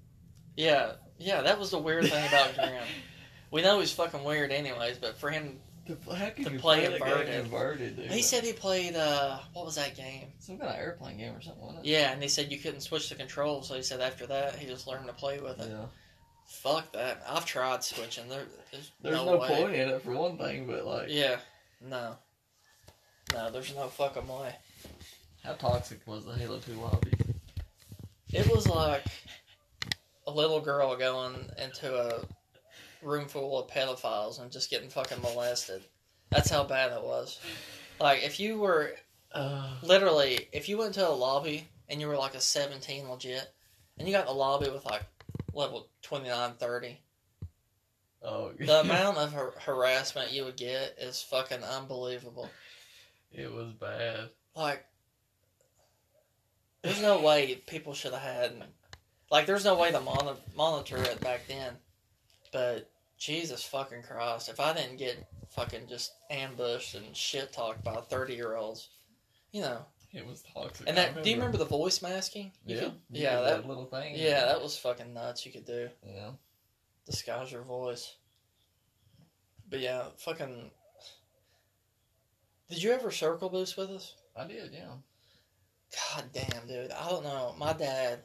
Yeah, 0.58 0.94
yeah. 1.22 1.42
That 1.42 1.60
was 1.60 1.72
the 1.72 1.78
weird 1.80 2.06
thing 2.10 2.28
about 2.28 2.54
Graham. 2.56 2.84
We 3.52 3.62
know 3.62 3.80
he's 3.80 3.92
fucking 3.92 4.24
weird, 4.24 4.52
anyways. 4.52 4.98
But 4.98 5.18
for 5.18 5.30
him, 5.30 5.60
How 5.88 6.30
can 6.30 6.46
To 6.46 6.52
you 6.52 6.60
play 6.60 6.86
play, 6.88 6.88
that 6.88 7.00
game 7.00 7.08
inverted. 7.08 7.36
inverted? 7.46 7.96
Dude? 7.98 8.12
he 8.12 8.22
said 8.22 8.44
he 8.44 8.54
played. 8.54 8.96
uh 8.96 9.40
What 9.54 9.66
was 9.66 9.76
that 9.76 9.96
game? 9.96 10.28
some 10.40 10.58
kind 10.58 10.70
of 10.72 10.78
airplane 10.78 11.18
game 11.18 11.34
or 11.36 11.42
something. 11.42 11.62
Wasn't 11.66 11.86
it? 11.86 11.90
Yeah, 11.90 12.12
and 12.12 12.22
he 12.22 12.30
said 12.30 12.52
you 12.52 12.58
couldn't 12.60 12.82
switch 12.82 13.10
the 13.10 13.16
controls. 13.16 13.68
So 13.68 13.76
he 13.76 13.82
said 13.84 14.00
after 14.02 14.26
that 14.28 14.56
he 14.56 14.66
just 14.68 14.88
learned 14.88 15.08
to 15.08 15.14
play 15.14 15.40
with 15.40 15.60
it. 15.60 15.70
Yeah. 15.70 15.86
Fuck 16.48 16.92
that. 16.94 17.22
I've 17.28 17.46
tried 17.46 17.84
switching. 17.84 18.28
There, 18.28 18.44
there's, 18.72 18.92
There's 19.02 19.16
no, 19.16 19.26
no, 19.26 19.38
way. 19.38 19.48
point 19.48 19.74
in 19.76 19.88
it 19.90 20.02
for 20.02 20.12
one 20.12 20.38
thing, 20.38 20.68
but 20.68 20.86
like, 20.86 21.06
Yeah. 21.10 21.38
No. 21.82 22.16
No, 23.34 23.50
there's 23.52 23.74
no 23.76 23.88
fucking 23.88 24.28
way. 24.28 24.54
how 25.44 25.54
toxic 25.54 26.00
was 26.06 26.26
the 26.26 26.34
Halo 26.34 26.60
Two 26.60 26.74
lobby? 26.74 27.12
It 28.34 28.48
was 28.54 28.68
like 28.68 29.04
a 30.28 30.32
little 30.32 30.60
girl 30.62 30.96
going 30.96 31.50
into 31.62 31.96
a 31.96 32.26
room 33.02 33.28
full 33.28 33.60
of 33.60 33.70
pedophiles 33.70 34.40
and 34.42 34.52
just 34.52 34.70
getting 34.70 34.90
fucking 34.90 35.22
molested. 35.22 35.84
That's 36.30 36.50
how 36.50 36.64
bad 36.64 36.92
it 36.92 37.04
was. 37.04 37.40
Like, 38.00 38.24
if 38.24 38.40
you 38.40 38.60
were 38.60 38.94
Uh, 39.34 39.72
literally, 39.82 40.48
if 40.52 40.68
you 40.70 40.78
went 40.78 40.94
to 40.96 41.08
a 41.08 41.10
lobby 41.10 41.68
and 41.90 42.00
you 42.02 42.08
were 42.08 42.18
like 42.18 42.36
a 42.36 42.42
17 42.42 43.10
legit, 43.10 43.54
and 43.98 44.08
you 44.08 44.14
got 44.14 44.22
in 44.22 44.26
the 44.28 44.34
lobby 44.34 44.70
with 44.70 44.86
like 44.86 45.04
level 45.54 45.88
29, 46.02 46.54
30, 46.60 47.00
oh, 48.24 48.52
the 48.60 48.82
amount 48.82 49.18
of 49.18 49.34
har- 49.34 49.54
harassment 49.60 50.32
you 50.32 50.44
would 50.46 50.58
get 50.58 50.96
is 51.00 51.22
fucking 51.22 51.64
unbelievable. 51.64 52.50
it 53.32 53.52
was 53.52 53.72
bad. 53.74 54.30
Like, 54.56 54.86
there's 56.82 57.02
no 57.02 57.22
way 57.22 57.56
people 57.68 57.94
should 57.94 58.14
have 58.14 58.22
had. 58.22 58.64
Like, 59.32 59.46
there's 59.46 59.66
no 59.66 59.76
way 59.76 59.92
to 59.92 60.02
mon- 60.02 60.38
monitor 60.56 60.98
it 60.98 61.22
back 61.22 61.48
then. 61.48 61.74
But 62.52 62.92
Jesus 63.18 63.64
fucking 63.64 64.04
Christ, 64.04 64.50
if 64.50 64.60
I 64.60 64.74
didn't 64.74 64.98
get 64.98 65.26
fucking 65.50 65.88
just 65.88 66.12
ambushed 66.30 66.96
and 66.96 67.16
shit 67.16 67.54
talked 67.54 67.84
by 67.84 67.96
30 67.96 68.34
year 68.36 68.56
olds, 68.56 68.90
you 69.52 69.62
know. 69.62 69.86
It 70.14 70.28
was 70.28 70.44
toxic. 70.54 70.90
And 70.90 70.98
that, 70.98 71.24
do 71.24 71.30
you 71.30 71.38
remember 71.38 71.58
the 71.58 71.64
voice 71.64 72.02
masking? 72.02 72.52
You 72.66 72.76
Yeah, 72.76 72.82
could- 72.82 72.94
yeah, 73.12 73.36
did 73.38 73.46
that, 73.48 73.66
little 73.68 73.86
thing. 73.86 74.16
yeah, 74.18 74.44
that 74.46 74.62
was 74.62 74.78
fucking 74.78 75.14
nuts. 75.14 75.46
You 75.46 75.54
could 75.54 75.64
do 75.66 75.90
yeah. 76.06 76.32
disguise 77.06 77.50
your 77.50 77.62
voice. 77.62 78.18
But 79.70 79.80
yeah, 79.80 80.08
fucking. 80.18 80.70
Did 82.70 82.84
you 82.84 82.92
ever 82.92 83.10
circle 83.10 83.48
boost 83.50 83.78
with 83.78 83.90
us? 83.90 84.16
I 84.36 84.46
did. 84.48 84.74
Yeah. 84.74 84.96
God 86.16 86.26
damn, 86.34 86.68
dude. 86.68 86.92
I 86.92 87.08
don't 87.10 87.24
know. 87.24 87.56
My 87.58 87.72
dad. 87.72 88.20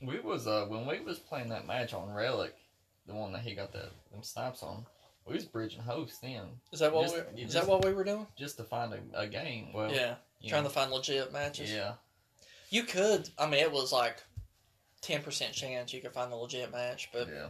We 0.00 0.18
was 0.20 0.46
uh 0.46 0.66
when 0.68 0.86
we 0.86 1.00
was 1.00 1.18
playing 1.18 1.48
that 1.50 1.66
match 1.66 1.94
on 1.94 2.12
Relic. 2.12 2.54
the 3.06 3.14
one 3.14 3.32
that 3.32 3.42
he 3.42 3.54
got 3.54 3.72
that 3.72 3.90
them 4.12 4.22
snipes 4.22 4.62
on. 4.62 4.84
We 5.26 5.34
was 5.34 5.44
bridging 5.44 5.80
host 5.80 6.20
then, 6.22 6.42
Is 6.72 6.80
that 6.80 6.92
what 6.92 7.02
Just- 7.02 7.14
we? 7.34 7.42
Is 7.42 7.52
just- 7.52 7.66
that 7.66 7.66
what 7.70 7.84
we 7.84 7.92
were 7.92 8.04
doing? 8.04 8.26
just 8.38 8.56
to 8.58 8.64
find 8.64 8.92
a, 8.92 9.00
a 9.20 9.26
game. 9.26 9.72
Well, 9.72 9.92
yeah, 9.92 10.16
trying 10.46 10.62
know, 10.62 10.68
to 10.68 10.74
find 10.74 10.90
legit 10.92 11.32
matches. 11.32 11.70
yeah, 11.72 11.94
You 12.70 12.82
could. 12.84 13.28
I 13.38 13.46
mean, 13.46 13.60
it 13.60 13.72
was 13.72 13.92
like 13.92 14.22
ten 15.00 15.22
percent 15.22 15.52
chance 15.52 15.92
you 15.92 16.00
could 16.00 16.12
find 16.12 16.30
the 16.30 16.36
legit 16.36 16.70
match, 16.70 17.08
but 17.12 17.28
yeah, 17.28 17.48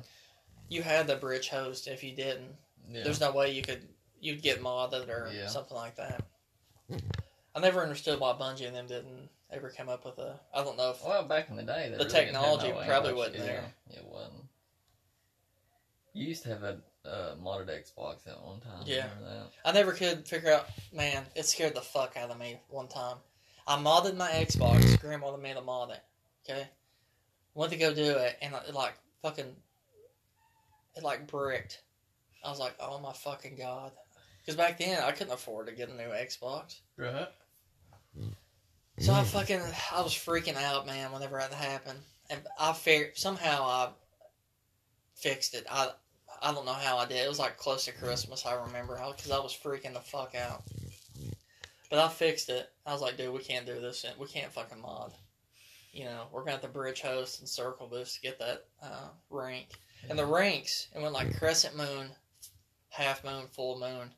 you 0.69 0.83
had 0.83 1.07
the 1.07 1.17
bridge 1.17 1.49
host. 1.49 1.87
If 1.87 2.03
you 2.05 2.15
didn't, 2.15 2.55
yeah. 2.89 3.03
there's 3.03 3.21
no 3.21 3.33
way 3.33 3.51
you 3.53 3.63
could. 3.63 3.87
You'd 4.21 4.41
get 4.43 4.63
modded 4.63 5.09
or 5.09 5.31
Yeah. 5.33 5.47
something 5.49 5.77
like 5.77 5.97
that. 5.97 6.23
I 7.55 7.61
never 7.61 7.83
understood 7.83 8.21
why 8.21 8.33
Bungie 8.33 8.67
and 8.67 8.75
them 8.77 8.87
didn't 8.87 9.29
ever 9.53 9.71
come 9.71 9.89
up 9.89 10.05
with 10.05 10.19
a. 10.19 10.41
I 10.55 10.63
don't 10.65 10.77
know 10.77 10.91
if 10.91 11.05
Well, 11.05 11.25
back 11.25 11.49
in 11.51 11.57
the 11.57 11.63
day, 11.63 11.89
The 11.91 11.99
really 11.99 12.11
technology 12.11 12.71
no 12.71 12.83
probably 12.85 13.15
wasn't 13.15 13.39
yeah, 13.39 13.45
there. 13.45 13.75
It 13.91 14.05
wasn't. 14.05 14.45
You 16.13 16.27
used 16.27 16.43
to 16.45 16.49
have 16.49 16.63
a 16.63 16.79
uh, 17.05 17.37
modded 17.37 17.69
Xbox 17.69 18.27
at 18.27 18.43
one 18.43 18.61
time. 18.61 18.83
Yeah. 18.85 19.07
I 19.65 19.73
never 19.73 19.93
could 19.93 20.27
figure 20.27 20.53
out. 20.53 20.67
Man, 20.93 21.25
it 21.35 21.47
scared 21.47 21.75
the 21.75 21.81
fuck 21.81 22.17
out 22.17 22.31
of 22.31 22.39
me 22.39 22.59
one 22.69 22.89
time. 22.89 23.17
I 23.67 23.77
modded 23.77 24.17
my 24.17 24.31
Xbox. 24.31 24.99
Grandmother 25.01 25.39
made 25.39 25.57
a 25.57 25.63
mod 25.63 25.91
it. 25.91 26.03
Okay, 26.49 26.69
went 27.55 27.73
to 27.73 27.79
go 27.79 27.93
do 27.93 28.17
it, 28.17 28.37
and 28.41 28.55
it 28.69 28.75
like 28.75 28.95
fucking, 29.23 29.57
it 30.95 31.03
like 31.03 31.27
bricked. 31.27 31.83
I 32.45 32.51
was 32.51 32.61
like, 32.61 32.77
oh 32.79 33.01
my 33.01 33.13
fucking 33.13 33.57
god, 33.57 33.91
because 34.41 34.57
back 34.57 34.79
then 34.79 35.03
I 35.03 35.11
couldn't 35.11 35.33
afford 35.33 35.67
to 35.67 35.73
get 35.73 35.89
a 35.89 35.97
new 35.97 36.11
Xbox. 36.11 36.79
Right. 36.97 37.29
So 38.99 39.13
I 39.13 39.25
fucking, 39.25 39.61
I 39.95 40.01
was 40.01 40.15
freaking 40.15 40.57
out, 40.57 40.87
man. 40.87 41.13
Whenever 41.13 41.39
that 41.39 41.53
happened, 41.53 41.99
and 42.31 42.41
I 42.59 42.73
figured 42.73 43.17
somehow 43.17 43.63
I 43.63 43.89
fixed 45.15 45.55
it. 45.55 45.67
I 45.71 45.91
I 46.43 46.53
don't 46.53 46.67
know 46.67 46.73
how 46.73 46.99
I 46.99 47.07
did. 47.07 47.25
It 47.25 47.29
was 47.29 47.39
like 47.39 47.57
close 47.57 47.87
to 47.87 47.93
Christmas. 47.93 48.45
I 48.45 48.55
remember 48.55 49.01
because 49.17 49.31
I 49.31 49.39
was 49.39 49.57
freaking 49.57 49.95
the 49.95 50.01
fuck 50.01 50.35
out. 50.35 50.63
But 51.89 51.99
I 51.99 52.09
fixed 52.09 52.49
it. 52.49 52.71
I 52.85 52.93
was 52.93 53.01
like, 53.01 53.17
dude, 53.17 53.33
we 53.33 53.41
can't 53.41 53.67
do 53.67 53.81
this. 53.81 54.05
We 54.19 54.27
can't 54.27 54.53
fucking 54.53 54.81
mod. 54.81 55.13
You 55.93 56.05
know, 56.05 56.27
we're 56.33 56.41
gonna 56.41 56.53
have 56.53 56.63
to 56.63 56.69
bridge 56.69 57.01
host 57.01 57.41
and 57.41 57.49
circle 57.49 57.87
boost 57.87 58.17
to 58.17 58.21
get 58.21 58.39
that 58.39 58.65
uh, 58.83 59.09
rank. 59.31 59.69
And 60.09 60.19
the 60.19 60.27
ranks, 60.27 60.89
it 60.95 61.01
went 61.01 61.15
like 61.15 61.39
crescent 61.39 61.77
moon, 61.77 62.11
half 62.91 63.25
moon, 63.25 63.47
full 63.53 63.79
moon, 63.79 64.11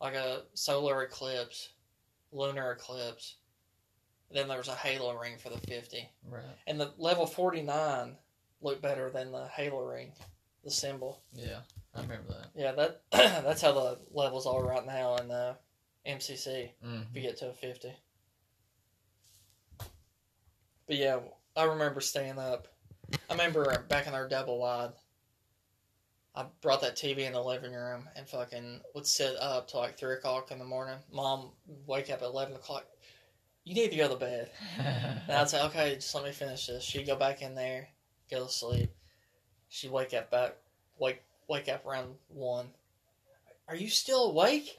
like 0.00 0.14
a 0.14 0.42
solar 0.54 1.02
eclipse, 1.02 1.70
lunar 2.32 2.72
eclipse. 2.72 3.36
Then 4.32 4.48
there 4.48 4.58
was 4.58 4.68
a 4.68 4.74
halo 4.74 5.14
ring 5.18 5.36
for 5.38 5.50
the 5.50 5.58
50. 5.58 6.08
Right. 6.28 6.42
And 6.66 6.80
the 6.80 6.92
level 6.98 7.26
49 7.26 8.16
looked 8.60 8.80
better 8.82 9.10
than 9.10 9.30
the 9.32 9.46
halo 9.48 9.84
ring, 9.84 10.12
the 10.64 10.70
symbol. 10.70 11.22
Yeah, 11.34 11.60
I 11.94 12.00
remember 12.02 12.28
that. 12.30 12.46
Yeah, 12.54 12.72
that 12.72 13.02
that's 13.12 13.60
how 13.62 13.72
the 13.72 13.98
levels 14.12 14.46
are 14.46 14.64
right 14.64 14.86
now 14.86 15.16
in 15.16 15.28
the 15.28 15.56
MCC 16.06 16.70
Mm. 16.84 17.06
if 17.10 17.16
you 17.16 17.22
get 17.22 17.36
to 17.38 17.50
a 17.50 17.52
50. 17.52 17.92
But 20.86 20.96
yeah, 20.96 21.18
I 21.56 21.64
remember 21.64 22.00
staying 22.00 22.38
up. 22.38 22.68
I 23.28 23.32
remember 23.32 23.84
back 23.88 24.06
in 24.06 24.14
our 24.14 24.28
double 24.28 24.58
wide, 24.58 24.92
I 26.34 26.46
brought 26.62 26.80
that 26.80 26.96
TV 26.96 27.18
in 27.26 27.34
the 27.34 27.42
living 27.42 27.72
room 27.74 28.08
and 28.16 28.26
fucking 28.26 28.80
would 28.94 29.06
sit 29.06 29.36
up 29.38 29.68
till 29.68 29.80
like 29.80 29.98
3 29.98 30.14
o'clock 30.14 30.50
in 30.50 30.58
the 30.58 30.64
morning. 30.64 30.96
Mom 31.12 31.50
wake 31.86 32.10
up 32.10 32.22
at 32.22 32.28
11 32.28 32.54
o'clock. 32.54 32.86
You 33.64 33.74
need 33.74 33.90
to 33.90 33.96
go 33.96 34.08
to 34.08 34.16
bed. 34.16 34.50
And 34.78 35.30
I'd 35.38 35.48
say, 35.48 35.62
okay, 35.66 35.94
just 35.94 36.14
let 36.14 36.24
me 36.24 36.32
finish 36.32 36.66
this. 36.66 36.82
She'd 36.82 37.06
go 37.06 37.14
back 37.16 37.42
in 37.42 37.54
there, 37.54 37.88
go 38.30 38.44
to 38.46 38.52
sleep. 38.52 38.90
She'd 39.68 39.90
wake 39.92 40.12
up 40.14 40.30
back, 40.30 40.54
wake 40.98 41.22
wake 41.48 41.68
up 41.68 41.86
around 41.86 42.14
one. 42.28 42.66
Are 43.68 43.76
you 43.76 43.88
still 43.88 44.30
awake? 44.30 44.76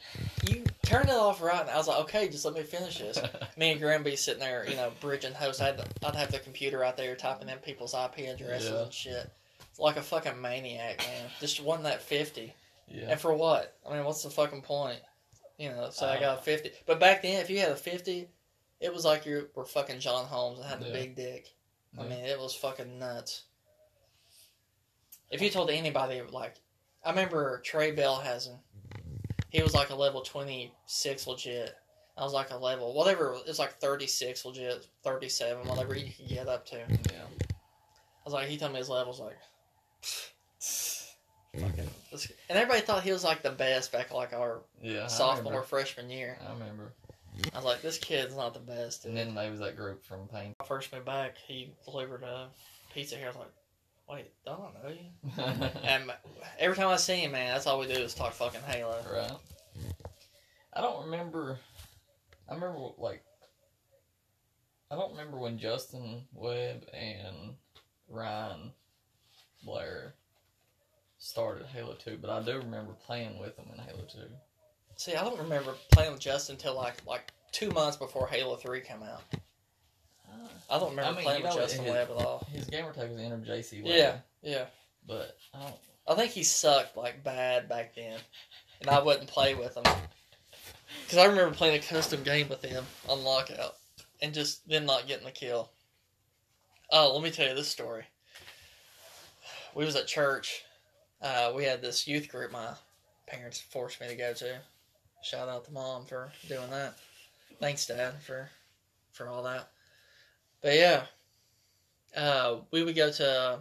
You 0.47 0.63
turn 0.85 1.03
it 1.07 1.13
off 1.15 1.41
right. 1.41 1.65
now. 1.65 1.73
I 1.73 1.77
was 1.77 1.87
like, 1.87 2.01
okay, 2.01 2.27
just 2.27 2.43
let 2.45 2.53
me 2.53 2.63
finish 2.63 2.99
this. 2.99 3.17
Me 3.57 3.71
and 3.71 3.79
Granby 3.81 4.15
sitting 4.17 4.41
there, 4.41 4.67
you 4.69 4.75
know, 4.75 4.91
bridging 4.99 5.33
hosts. 5.33 5.61
I'd, 5.61 5.79
I'd 6.05 6.15
have 6.15 6.31
the 6.31 6.39
computer 6.39 6.83
out 6.83 6.97
there 6.97 7.15
typing 7.15 7.49
in 7.49 7.57
people's 7.59 7.93
IP 7.95 8.27
addresses 8.27 8.69
Yeah. 8.71 8.83
and 8.83 8.93
shit. 8.93 9.31
Like 9.79 9.95
a 9.97 10.01
fucking 10.01 10.39
maniac, 10.39 10.99
man. 10.99 11.29
Just 11.39 11.63
won 11.63 11.83
that 11.83 12.01
50. 12.03 12.53
yeah. 12.89 13.05
And 13.11 13.19
for 13.19 13.33
what? 13.33 13.75
I 13.89 13.95
mean, 13.95 14.03
what's 14.05 14.21
the 14.23 14.29
fucking 14.29 14.61
point? 14.61 14.99
You 15.57 15.69
know, 15.69 15.89
so 15.91 16.05
I 16.05 16.17
Uh. 16.17 16.19
got 16.19 16.39
a 16.39 16.41
50. 16.41 16.71
But 16.85 16.99
back 16.99 17.21
then, 17.23 17.41
if 17.41 17.49
you 17.49 17.59
had 17.59 17.71
a 17.71 17.75
50, 17.75 18.27
it 18.83 18.93
was 18.93 19.05
like 19.05 19.25
you 19.25 19.49
were 19.55 19.65
fucking 19.65 19.99
John 19.99 20.25
Holmes 20.25 20.59
and 20.59 20.67
had 20.67 20.79
the 20.81 20.87
Yeah. 20.87 20.93
big 20.93 21.15
dick. 21.15 21.53
I 21.97 22.03
mean, 22.03 22.25
it 22.25 22.39
was 22.39 22.53
fucking 22.55 22.99
nuts. 22.99 23.43
If 25.31 25.41
you 25.41 25.49
told 25.49 25.69
anybody, 25.69 26.21
like, 26.21 26.55
I 27.03 27.09
remember 27.11 27.59
Trey 27.61 27.91
Bell 27.91 28.17
has 28.19 28.47
him. 28.47 28.59
He 29.49 29.61
was 29.61 29.73
like 29.73 29.89
a 29.89 29.95
level 29.95 30.21
26 30.21 31.27
legit. 31.27 31.75
I 32.17 32.23
was 32.23 32.33
like 32.33 32.51
a 32.51 32.57
level, 32.57 32.93
whatever, 32.93 33.33
it 33.33 33.47
was 33.47 33.59
like 33.59 33.73
36 33.79 34.45
legit, 34.45 34.87
37, 35.03 35.67
whatever 35.67 35.95
you 35.95 36.11
could 36.11 36.27
get 36.27 36.47
up 36.47 36.65
to. 36.67 36.77
Yeah. 36.77 37.25
I 37.49 38.23
was 38.25 38.33
like, 38.33 38.47
he 38.47 38.57
told 38.57 38.71
me 38.73 38.79
his 38.79 38.89
levels, 38.89 39.19
like, 39.19 39.37
fucking. 41.59 41.89
And 42.49 42.57
everybody 42.57 42.81
thought 42.81 43.03
he 43.03 43.11
was 43.11 43.23
like 43.23 43.41
the 43.41 43.51
best 43.51 43.91
back 43.91 44.11
like 44.13 44.33
our 44.33 44.61
Yeah. 44.81 45.07
Sophomore, 45.07 45.63
freshman 45.63 46.09
year. 46.09 46.37
I 46.47 46.53
remember. 46.53 46.93
I 47.53 47.57
was 47.57 47.65
like, 47.65 47.81
this 47.81 47.97
kid's 47.97 48.35
not 48.35 48.53
the 48.53 48.59
best. 48.59 49.05
And 49.05 49.15
then 49.15 49.35
there 49.35 49.49
was 49.49 49.59
that 49.59 49.75
group 49.75 50.05
from 50.05 50.27
Pain. 50.27 50.47
When 50.47 50.55
I 50.59 50.65
first 50.65 50.91
moved 50.93 51.05
back, 51.05 51.35
he 51.37 51.73
delivered 51.85 52.23
a 52.23 52.49
pizza 52.93 53.15
here. 53.15 53.25
I 53.25 53.29
was 53.29 53.37
like, 53.37 53.53
wait, 54.09 54.31
don't 54.45 54.61
I 54.61 54.87
know 54.87 54.93
you? 54.93 55.69
And 55.83 56.11
every 56.59 56.75
time 56.75 56.87
I 56.87 56.97
see 56.97 57.17
him, 57.17 57.31
man, 57.31 57.53
that's 57.53 57.67
all 57.67 57.79
we 57.79 57.87
do 57.87 57.93
is 57.93 58.13
talk 58.13 58.33
fucking 58.33 58.61
Halo. 58.61 58.97
right. 59.11 59.31
I 60.73 60.81
don't 60.81 61.05
remember. 61.05 61.59
I 62.49 62.55
remember 62.55 62.79
like. 62.97 63.23
I 64.91 64.95
don't 64.95 65.11
remember 65.11 65.37
when 65.37 65.57
Justin 65.57 66.23
Webb 66.33 66.85
and 66.93 67.55
Ryan 68.07 68.71
Blair 69.63 70.13
started 71.17 71.65
Halo 71.67 71.95
Two, 71.95 72.17
but 72.21 72.29
I 72.29 72.43
do 72.43 72.57
remember 72.57 72.93
playing 73.05 73.39
with 73.39 73.55
them 73.55 73.65
in 73.73 73.79
Halo 73.83 74.03
Two. 74.11 74.29
See, 75.03 75.15
I 75.15 75.23
don't 75.25 75.37
remember 75.37 75.75
playing 75.91 76.13
with 76.13 76.21
Justin 76.21 76.55
until 76.55 76.75
like 76.75 77.05
like 77.05 77.33
two 77.51 77.69
months 77.71 77.97
before 77.97 78.25
Halo 78.25 78.55
Three 78.55 78.79
came 78.79 79.03
out. 79.03 79.21
I 80.69 80.79
don't 80.79 80.91
remember 80.91 81.11
I 81.11 81.13
mean, 81.15 81.23
playing 81.25 81.43
with 81.43 81.55
Justin 81.55 81.83
his- 81.83 81.91
Webb 81.91 82.07
at 82.11 82.25
all. 82.25 82.47
His 82.49 82.67
gamer 82.67 82.93
tag 82.93 83.11
was 83.11 83.19
Enter 83.19 83.35
JC. 83.35 83.83
Webb, 83.83 83.93
Yeah, 83.93 84.17
yeah. 84.41 84.65
but 85.05 85.35
I 85.53 85.59
don't. 85.59 85.75
I 86.07 86.15
think 86.15 86.31
he 86.31 86.43
sucked 86.43 86.95
like 86.95 87.21
bad 87.21 87.67
back 87.67 87.95
then, 87.95 88.17
and 88.79 88.89
I 88.89 89.01
wouldn't 89.01 89.27
play 89.27 89.55
with 89.55 89.75
him 89.75 89.83
because 91.03 91.17
I 91.17 91.25
remember 91.25 91.53
playing 91.53 91.75
a 91.75 91.85
custom 91.85 92.23
game 92.23 92.47
with 92.47 92.63
him 92.63 92.85
on 93.09 93.25
Lockout 93.25 93.75
and 94.21 94.33
just 94.33 94.65
them 94.69 94.85
not 94.85 95.05
getting 95.05 95.25
the 95.25 95.31
kill. 95.31 95.69
Oh, 96.93 97.13
let 97.13 97.21
me 97.21 97.29
tell 97.29 97.49
you 97.49 97.55
this 97.55 97.67
story. 97.67 98.05
We 99.75 99.83
was 99.83 99.97
at 99.97 100.07
church. 100.07 100.63
Uh, 101.21 101.51
we 101.53 101.65
had 101.65 101.81
this 101.81 102.07
youth 102.07 102.29
group 102.29 102.53
my 102.53 102.75
parents 103.27 103.59
forced 103.59 103.99
me 103.99 104.07
to 104.07 104.15
go 104.15 104.33
to. 104.35 104.61
Shout 105.23 105.49
out 105.49 105.65
to 105.65 105.71
mom 105.71 106.05
for 106.05 106.31
doing 106.47 106.69
that. 106.69 106.95
Thanks, 107.59 107.85
dad, 107.85 108.21
for 108.21 108.49
for 109.13 109.27
all 109.27 109.43
that. 109.43 109.69
But 110.61 110.75
yeah, 110.75 111.03
uh, 112.15 112.57
we 112.71 112.83
would 112.83 112.95
go 112.95 113.11
to 113.11 113.59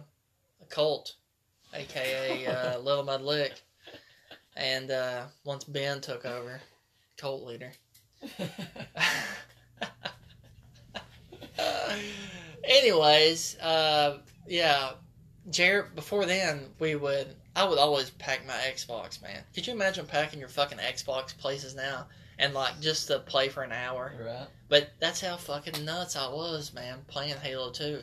a 0.61 0.65
cult 0.69 1.15
aka 1.73 2.45
uh, 2.45 2.79
Little 2.83 3.03
Mud 3.03 3.21
Lick. 3.21 3.53
And 4.55 4.91
uh, 4.91 5.23
once 5.45 5.63
Ben 5.63 5.99
took 5.99 6.25
over, 6.25 6.61
cult 7.17 7.43
leader. 7.43 7.71
Anyways, 12.63 13.57
uh, 13.59 14.19
yeah, 14.47 14.91
Jared. 15.49 15.95
Before 15.95 16.25
then, 16.25 16.65
we 16.79 16.95
would. 16.95 17.35
I 17.55 17.65
would 17.65 17.77
always 17.77 18.09
pack 18.09 18.45
my 18.47 18.53
Xbox, 18.53 19.21
man. 19.21 19.43
Could 19.53 19.67
you 19.67 19.73
imagine 19.73 20.05
packing 20.05 20.39
your 20.39 20.49
fucking 20.49 20.79
Xbox 20.79 21.37
places 21.37 21.75
now 21.75 22.07
and 22.39 22.53
like 22.53 22.79
just 22.81 23.07
to 23.07 23.19
play 23.19 23.49
for 23.49 23.61
an 23.61 23.71
hour? 23.71 24.13
right. 24.19 24.47
But 24.69 24.89
that's 24.99 25.21
how 25.21 25.37
fucking 25.37 25.85
nuts 25.85 26.15
I 26.15 26.27
was, 26.27 26.73
man, 26.73 26.99
playing 27.07 27.35
Halo 27.35 27.71
2. 27.71 28.01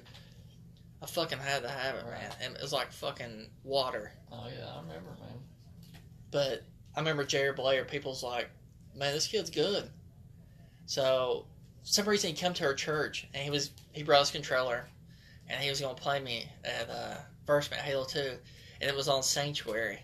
I 1.02 1.06
fucking 1.06 1.38
had 1.38 1.62
to 1.62 1.68
have 1.68 1.96
it, 1.96 2.04
man. 2.06 2.30
And 2.40 2.54
it 2.54 2.62
was 2.62 2.72
like 2.72 2.92
fucking 2.92 3.48
water. 3.64 4.12
Oh 4.30 4.46
yeah, 4.56 4.66
I 4.66 4.80
remember, 4.82 5.10
man. 5.18 5.40
But 6.30 6.62
I 6.94 7.00
remember 7.00 7.24
Jared 7.24 7.56
Blair, 7.56 7.84
people's 7.84 8.22
like, 8.22 8.50
man, 8.94 9.12
this 9.12 9.26
kid's 9.26 9.50
good. 9.50 9.90
So, 10.86 11.46
for 11.82 11.86
some 11.86 12.08
reason 12.08 12.30
he 12.30 12.36
come 12.36 12.54
to 12.54 12.64
our 12.64 12.74
church 12.74 13.26
and 13.34 13.42
he 13.42 13.50
was 13.50 13.70
he 13.92 14.02
brought 14.02 14.20
his 14.20 14.30
controller 14.30 14.84
and 15.48 15.60
he 15.60 15.70
was 15.70 15.80
gonna 15.80 15.94
play 15.94 16.20
me 16.20 16.46
at 16.64 16.88
uh, 16.88 17.16
first 17.46 17.72
at 17.72 17.78
Halo 17.78 18.04
2 18.04 18.36
and 18.80 18.90
it 18.90 18.96
was 18.96 19.08
on 19.08 19.22
Sanctuary 19.22 20.00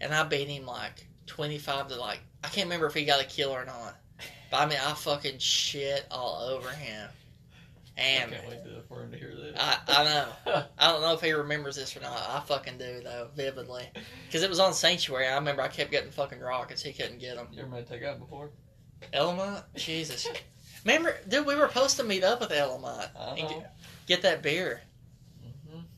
and 0.00 0.14
I 0.14 0.24
beat 0.24 0.48
him 0.48 0.66
like 0.66 1.06
25 1.26 1.88
to 1.88 1.96
like 1.96 2.20
I 2.42 2.48
can't 2.48 2.66
remember 2.66 2.86
if 2.86 2.94
he 2.94 3.04
got 3.04 3.22
a 3.22 3.26
kill 3.26 3.50
or 3.50 3.64
not. 3.64 3.96
But 4.50 4.60
I 4.60 4.66
mean 4.66 4.78
I 4.84 4.92
fucking 4.94 5.38
shit 5.38 6.06
all 6.10 6.40
over 6.42 6.70
him. 6.70 7.08
And 7.96 8.32
I 8.32 8.36
can't 8.36 8.48
wait 8.48 8.64
to, 8.64 8.82
for 8.88 9.02
him 9.02 9.12
to 9.12 9.18
hear 9.18 9.34
this. 9.34 9.54
I, 9.60 9.78
I 9.88 10.04
know. 10.04 10.64
I 10.78 10.90
don't 10.90 11.02
know 11.02 11.12
if 11.12 11.20
he 11.20 11.32
remembers 11.32 11.76
this 11.76 11.94
or 11.96 12.00
not. 12.00 12.18
I 12.30 12.40
fucking 12.40 12.78
do 12.78 13.00
though, 13.04 13.28
vividly, 13.36 13.88
because 14.26 14.42
it 14.42 14.48
was 14.48 14.58
on 14.58 14.72
Sanctuary. 14.72 15.26
I 15.26 15.34
remember 15.34 15.60
I 15.60 15.68
kept 15.68 15.90
getting 15.90 16.10
fucking 16.10 16.40
rockets. 16.40 16.82
He 16.82 16.92
couldn't 16.92 17.18
get 17.18 17.36
them. 17.36 17.48
you 17.52 17.60
ever 17.60 17.68
met 17.68 17.88
that 17.88 18.00
guy 18.00 18.14
before? 18.14 18.50
Elamont, 19.12 19.64
Jesus. 19.76 20.28
Remember, 20.84 21.14
dude, 21.28 21.46
we 21.46 21.54
were 21.56 21.68
supposed 21.68 21.98
to 21.98 22.04
meet 22.04 22.24
up 22.24 22.40
with 22.40 22.50
Elamont 22.50 23.08
I 23.18 23.36
and 23.36 23.48
get, 23.48 23.76
get 24.06 24.22
that 24.22 24.42
beer. 24.42 24.80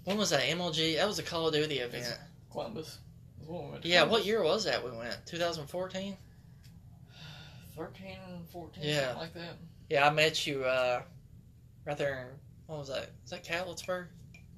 When 0.05 0.17
was 0.19 0.31
that? 0.31 0.43
MLG. 0.43 0.97
That 0.97 1.07
was 1.07 1.19
a 1.19 1.23
Call 1.23 1.49
of 1.49 1.55
Duty 1.55 1.79
event. 1.79 2.19
Columbus. 2.51 2.99
We 3.47 3.57
Yeah, 3.85 4.05
what 4.05 4.25
year 4.25 4.43
was 4.43 4.65
that? 4.65 4.85
We 4.85 4.91
went 4.97 5.17
2014. 5.27 6.17
13, 7.77 8.17
14, 8.53 8.83
Yeah. 8.85 9.01
something 9.01 9.19
like 9.19 9.35
that. 9.35 9.57
Yeah, 9.89 10.07
I 10.07 10.11
met 10.11 10.47
you 10.47 10.65
uh, 10.65 11.03
right 11.87 11.97
there. 11.97 12.21
In, 12.21 12.27
what 12.67 12.79
was 12.81 12.89
that? 12.89 13.11
Is 13.25 13.31
that 13.31 13.45
Catlettsburg? 13.45 14.09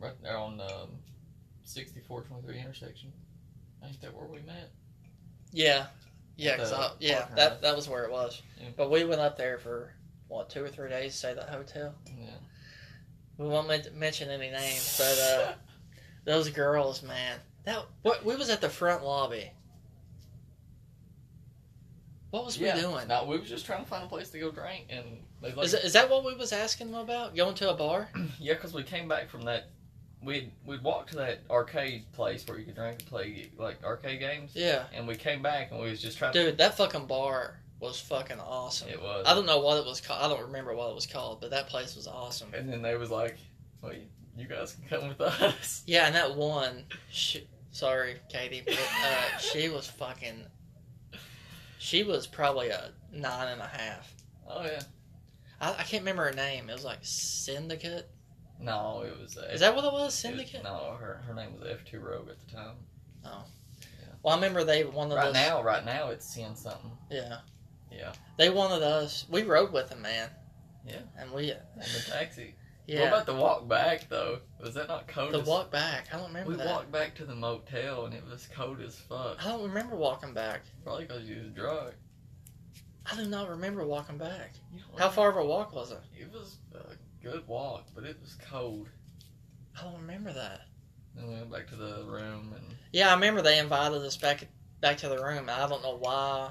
Right 0.01 0.13
there 0.23 0.37
on 0.37 0.61
um, 0.61 0.91
6423 1.65 2.61
intersection. 2.61 3.13
Ain't 3.85 4.01
that 4.01 4.15
where 4.15 4.27
we 4.27 4.41
met? 4.43 4.71
Yeah, 5.53 5.87
yeah, 6.37 6.57
'cause 6.57 6.73
I, 6.73 6.91
yeah, 6.99 7.27
that 7.37 7.63
that 7.63 7.77
was 7.77 7.89
where 7.89 8.05
it 8.05 8.11
was. 8.11 8.43
Yeah. 8.61 8.69
But 8.77 8.91
we 8.91 9.05
went 9.05 9.21
up 9.21 9.37
there 9.37 9.59
for 9.59 9.93
what 10.29 10.51
two 10.51 10.65
or 10.65 10.69
three 10.69 10.89
days 10.91 11.13
to 11.13 11.19
stay 11.19 11.31
at 11.31 11.37
that 11.37 11.49
hotel. 11.49 11.95
Yeah. 12.19 12.27
We 13.39 13.47
won't 13.49 13.69
men- 13.69 13.87
mention 13.95 14.31
any 14.31 14.51
names, 14.51 14.97
but 14.99 15.19
uh, 15.19 15.53
those 16.25 16.51
girls, 16.51 17.03
man, 17.03 17.39
that 17.65 17.85
what 18.03 18.25
we 18.25 18.37
was 18.37 18.49
at 18.51 18.61
the 18.61 18.69
front 18.69 19.05
lobby. 19.05 19.51
What 22.31 22.45
was 22.45 22.59
yeah. 22.59 22.75
we 22.75 22.81
doing? 22.81 23.09
No, 23.09 23.25
we 23.27 23.39
was 23.39 23.49
just 23.49 23.65
trying 23.65 23.85
to 23.85 23.89
find 23.89 24.05
a 24.05 24.09
place 24.09 24.31
to 24.31 24.39
go 24.41 24.51
drink, 24.51 24.87
and 24.91 25.05
like, 25.41 25.57
Is, 25.65 25.73
that- 25.73 25.85
is 25.85 25.93
that 25.93 26.11
what 26.11 26.25
we 26.25 26.35
was 26.35 26.53
asking 26.53 26.91
them 26.91 27.01
about? 27.01 27.37
Going 27.37 27.55
to 27.57 27.71
a 27.71 27.75
bar? 27.75 28.09
yeah, 28.41 28.55
because 28.55 28.73
we 28.75 28.83
came 28.83 29.09
back 29.09 29.29
from 29.29 29.43
that. 29.43 29.71
We'd 30.23 30.51
we'd 30.65 30.83
walked 30.83 31.11
to 31.11 31.17
that 31.17 31.41
arcade 31.51 32.11
place 32.13 32.47
where 32.49 32.59
you 32.59 32.65
could 32.65 32.77
drink 32.77 33.01
and 33.01 33.09
play 33.09 33.51
like 33.59 33.85
arcade 33.85 34.21
games, 34.21 34.53
Yeah, 34.55 34.85
and 34.95 35.07
we 35.07 35.17
came 35.17 35.43
back 35.43 35.71
and 35.71 35.79
we 35.81 35.91
was 35.91 36.01
just 36.01 36.17
trying. 36.17 36.33
dude, 36.33 36.57
that 36.59 36.77
fucking 36.79 37.07
bar 37.07 37.59
was 37.85 38.01
fucking 38.01 38.41
awesome. 38.41 38.89
It 38.89 39.01
was. 39.01 39.25
I 39.27 39.35
don't 39.35 39.47
know 39.47 39.61
what 39.61 39.79
it 39.79 39.85
was 39.87 40.01
called. 40.01 40.21
I 40.23 40.29
don't 40.29 40.47
remember 40.47 40.75
what 40.75 40.91
it 40.91 40.95
was 40.95 41.07
called, 41.07 41.41
but 41.41 41.51
that 41.51 41.69
place 41.69 41.95
was 41.97 42.07
awesome. 42.07 42.49
And 42.55 42.69
then 42.69 42.83
they 42.83 42.97
was 42.97 43.11
like, 43.11 43.37
"Well, 43.81 43.93
you, 44.37 44.47
guys 44.47 44.73
can 44.89 44.99
come 45.01 45.09
with 45.09 45.21
us." 45.21 45.83
Yeah, 45.87 46.07
and 46.07 46.15
that 46.17 46.35
one, 46.37 46.85
she, 47.11 47.47
sorry, 47.71 48.17
Katie, 48.29 48.63
but 48.65 48.75
uh, 48.75 49.39
she 49.39 49.69
was 49.69 49.87
fucking. 49.87 50.45
She 51.79 52.03
was 52.03 52.27
probably 52.27 52.71
a 52.71 52.91
nine 53.13 53.49
and 53.49 53.61
a 53.61 53.67
half. 53.69 54.13
Oh 54.49 54.65
yeah. 54.65 54.83
I, 55.61 55.71
I 55.73 55.83
can't 55.83 56.03
remember 56.03 56.25
her 56.25 56.33
name. 56.33 56.69
It 56.69 56.73
was 56.73 56.85
like 56.85 56.99
Syndicate. 57.03 58.09
No, 58.61 59.03
it 59.07 59.19
was. 59.21 59.37
Is 59.53 59.61
that 59.61 59.75
what 59.75 59.85
it 59.85 59.93
was? 59.93 60.03
it 60.03 60.05
was- 60.07 60.15
Syndicate. 60.15 60.65
no, 60.65 60.97
her 60.99 61.23
her 61.27 61.35
name 61.35 61.53
was 61.59 61.69
F 61.71 61.85
two 61.85 62.01
Rogue 62.01 62.29
at 62.31 62.37
the 62.47 62.55
time. 62.57 62.77
Oh. 63.25 63.45
Well, 64.23 64.33
I 64.33 64.37
remember 64.37 64.65
they 64.65 64.85
wanted 64.85 65.17
Right 65.17 65.27
us. 65.29 65.35
now, 65.35 65.63
right 65.63 65.85
now 65.85 66.09
it's 66.09 66.25
seeing 66.27 66.55
something. 66.57 66.91
Yeah. 67.11 67.39
Yeah. 67.97 68.13
They 68.39 68.51
wanted 68.51 68.83
us. 68.83 69.27
We 69.31 69.43
rode 69.43 69.73
with 69.73 69.89
them, 69.89 70.03
man. 70.03 70.29
Yeah. 70.87 71.01
And 71.19 71.31
we, 71.33 71.51
In 71.51 71.59
the 71.77 72.05
taxi. 72.11 72.55
Yeah. 72.87 73.01
What 73.01 73.09
about 73.09 73.27
the 73.27 73.35
walk 73.35 73.69
back 73.69 74.09
though? 74.11 74.41
Was 74.61 74.75
that 74.75 74.89
not 74.89 75.09
cold? 75.09 75.33
The 75.33 75.41
as- 75.41 75.47
walk 75.47 75.71
back. 75.71 76.09
I 76.13 76.19
don't 76.19 76.27
remember 76.29 76.51
We 76.51 76.57
that. 76.57 76.67
walked 76.67 76.93
back 76.93 77.15
to 77.17 77.25
the 77.25 77.35
motel 77.35 78.05
and 78.05 78.15
it 78.15 78.23
was 78.29 78.47
cold 78.55 78.81
as 78.83 78.97
fuck. 78.97 79.39
I 79.45 79.49
don't 79.49 79.63
remember 79.63 79.97
walking 79.97 80.35
back. 80.35 80.63
Probably 80.83 81.05
because 81.07 81.25
you 81.25 81.37
was 81.43 81.51
drunk. 81.53 81.95
I 83.11 83.17
do 83.17 83.27
not 83.27 83.49
remember 83.49 83.87
walking 83.87 84.19
back. 84.19 84.55
How 84.99 85.09
far 85.09 85.31
of 85.31 85.37
a 85.37 85.45
walk 85.45 85.75
was 85.75 85.93
it? 85.93 86.01
It 86.19 86.31
was 86.33 86.57
a 86.75 86.95
good 87.23 87.47
walk, 87.47 87.87
but 87.95 88.05
it 88.05 88.19
was 88.21 88.37
cold. 88.51 88.89
I 89.79 89.85
don't 89.85 90.01
remember 90.01 90.33
that. 90.33 90.63
Then 91.15 91.29
we 91.29 91.35
went 91.35 91.51
back 91.51 91.69
to 91.69 91.77
the 91.77 92.05
room 92.07 92.53
and 92.57 92.75
Yeah, 92.93 93.11
I 93.11 93.15
remember 93.15 93.41
they 93.41 93.59
invited 93.59 94.03
us 94.03 94.17
back 94.17 94.47
back 94.81 94.99
to 94.99 95.09
the 95.09 95.17
room. 95.23 95.39
and 95.49 95.51
I 95.51 95.67
don't 95.69 95.83
know 95.83 95.97
why 95.97 96.51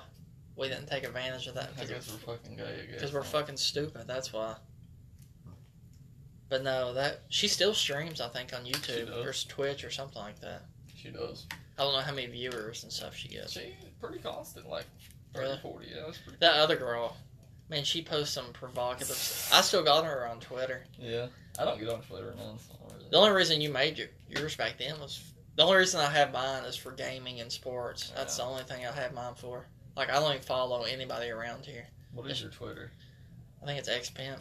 we 0.56 0.68
didn't 0.70 0.88
take 0.88 1.04
advantage 1.04 1.48
of 1.48 1.56
that 1.56 1.70
I 1.78 1.84
because 1.84 1.90
guess 1.90 2.12
we're 2.12 2.36
fucking 2.36 2.56
gay. 2.58 2.88
Because 2.92 3.14
we're 3.14 3.24
fucking 3.24 3.58
stupid. 3.58 4.06
That's 4.08 4.32
why. 4.34 4.56
But 6.50 6.64
no, 6.64 6.94
that 6.94 7.22
she 7.30 7.48
still 7.48 7.74
streams. 7.74 8.22
I 8.22 8.28
think 8.30 8.54
on 8.54 8.64
YouTube 8.66 9.10
or 9.26 9.34
Twitch 9.50 9.84
or 9.84 9.90
something 9.90 10.22
like 10.22 10.40
that. 10.42 10.62
She 10.96 11.10
does. 11.10 11.48
I 11.78 11.84
don't 11.84 11.94
know 11.94 12.00
how 12.02 12.14
many 12.14 12.28
viewers 12.28 12.84
and 12.84 12.92
stuff 12.92 13.16
she 13.16 13.30
gets. 13.30 13.54
She's 13.54 13.74
pretty 14.00 14.20
constant, 14.20 14.70
like 14.70 14.86
30, 15.34 15.46
Really? 15.48 15.60
40. 15.62 15.88
Yeah, 15.90 16.02
that's 16.06 16.18
pretty. 16.20 16.38
That 16.40 16.54
other 16.58 16.76
girl, 16.76 17.18
man, 17.70 17.84
she 17.84 18.04
posts 18.04 18.36
some 18.36 18.54
provocative. 18.54 19.50
I 19.52 19.62
still 19.62 19.84
got 19.84 20.06
her 20.06 20.28
on 20.28 20.40
Twitter. 20.40 20.84
Yeah, 21.00 21.28
I 21.58 21.66
don't 21.66 21.80
get 21.80 21.90
on 21.90 22.02
Twitter 22.02 22.36
none. 22.38 22.60
So 22.60 22.74
I 22.76 22.88
don't 22.90 22.98
really- 22.98 23.10
The 23.10 23.18
only 23.18 23.32
reason 23.32 23.60
you 23.60 23.70
made 23.72 23.98
your, 23.98 24.10
yours 24.30 24.56
back 24.56 24.78
then 24.78 25.00
was 25.00 25.24
the 25.56 25.64
only 25.64 25.78
reason 25.78 26.00
I 26.00 26.10
have 26.12 26.32
mine 26.32 26.64
is 26.66 26.76
for 26.76 26.92
gaming 26.92 27.42
and 27.42 27.52
sports. 27.52 28.12
That's 28.16 28.38
the 28.38 28.44
only 28.44 28.64
thing 28.64 28.86
I 28.86 28.92
have 28.92 29.14
mine 29.16 29.34
for. 29.36 29.66
Like 29.96 30.10
I 30.10 30.14
don't 30.14 30.32
even 30.32 30.42
follow 30.42 30.84
anybody 30.84 31.30
around 31.30 31.66
here. 31.66 31.86
What 32.14 32.30
is 32.30 32.42
your 32.42 32.52
Twitter? 32.52 32.92
I 33.62 33.66
think 33.66 33.80
it's 33.80 33.90
XPimp 33.90 34.40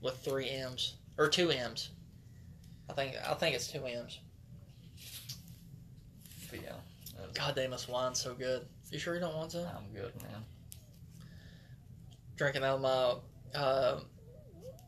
with 0.00 0.16
three 0.18 0.50
M's 0.50 0.94
or 1.18 1.28
two 1.28 1.50
M's. 1.50 1.90
I 2.88 2.92
think 2.92 3.14
I 3.28 3.34
think 3.34 3.54
it's 3.54 3.68
two 3.68 3.84
M's. 3.84 4.18
But 6.50 6.62
yeah, 6.62 6.72
God 7.34 7.54
damn, 7.54 7.70
this 7.70 7.88
wine's 7.88 8.20
so 8.20 8.34
good. 8.34 8.66
You 8.90 8.98
sure 8.98 9.14
you 9.14 9.20
don't 9.20 9.36
want 9.36 9.52
some? 9.52 9.66
I'm 9.66 9.92
good, 9.94 10.12
man. 10.22 10.44
Drinking 12.36 12.64
out 12.64 12.76
of 12.76 12.80
my 12.80 13.58
uh, 13.58 14.00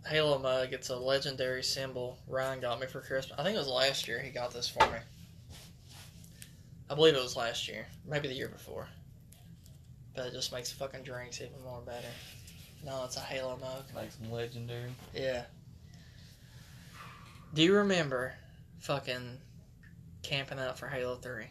Halo 0.06 0.38
mug. 0.38 0.72
It's 0.72 0.88
a 0.88 0.96
legendary 0.96 1.62
symbol 1.62 2.18
Ryan 2.26 2.60
got 2.60 2.80
me 2.80 2.86
for 2.86 3.00
Christmas. 3.00 3.38
I 3.38 3.44
think 3.44 3.54
it 3.54 3.58
was 3.58 3.68
last 3.68 4.08
year 4.08 4.20
he 4.20 4.30
got 4.30 4.52
this 4.52 4.68
for 4.68 4.84
me. 4.90 4.98
I 6.90 6.94
believe 6.94 7.14
it 7.14 7.22
was 7.22 7.36
last 7.36 7.68
year, 7.68 7.86
maybe 8.06 8.28
the 8.28 8.34
year 8.34 8.48
before. 8.48 8.88
But 10.14 10.27
it 10.27 10.33
just 10.33 10.53
makes 10.53 10.70
fucking 10.72 11.03
drinks 11.03 11.40
even 11.40 11.62
more 11.64 11.81
better. 11.81 12.09
No, 12.85 13.05
it's 13.05 13.16
a 13.16 13.20
Halo 13.20 13.57
mug. 13.61 13.85
Makes 13.94 14.16
them 14.16 14.31
legendary. 14.33 14.90
Yeah. 15.14 15.44
Do 17.55 17.62
you 17.62 17.75
remember 17.75 18.35
fucking 18.81 19.38
camping 20.22 20.59
out 20.59 20.79
for 20.79 20.88
Halo 20.88 21.16
3 21.16 21.44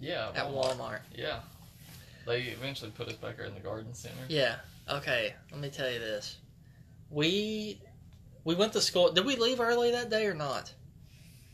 Yeah. 0.00 0.30
at 0.34 0.46
Walmart. 0.46 0.76
Walmart? 0.78 1.00
Yeah. 1.14 1.40
They 2.26 2.42
eventually 2.42 2.90
put 2.90 3.08
us 3.08 3.14
back 3.16 3.36
there 3.36 3.46
in 3.46 3.54
the 3.54 3.60
garden 3.60 3.94
center. 3.94 4.14
Yeah. 4.28 4.56
Okay, 4.88 5.34
let 5.50 5.60
me 5.60 5.70
tell 5.70 5.90
you 5.90 5.98
this. 5.98 6.36
We 7.10 7.80
we 8.44 8.54
went 8.54 8.72
to 8.74 8.80
school. 8.80 9.10
Did 9.12 9.24
we 9.24 9.36
leave 9.36 9.60
early 9.60 9.90
that 9.92 10.10
day 10.10 10.26
or 10.26 10.34
not? 10.34 10.72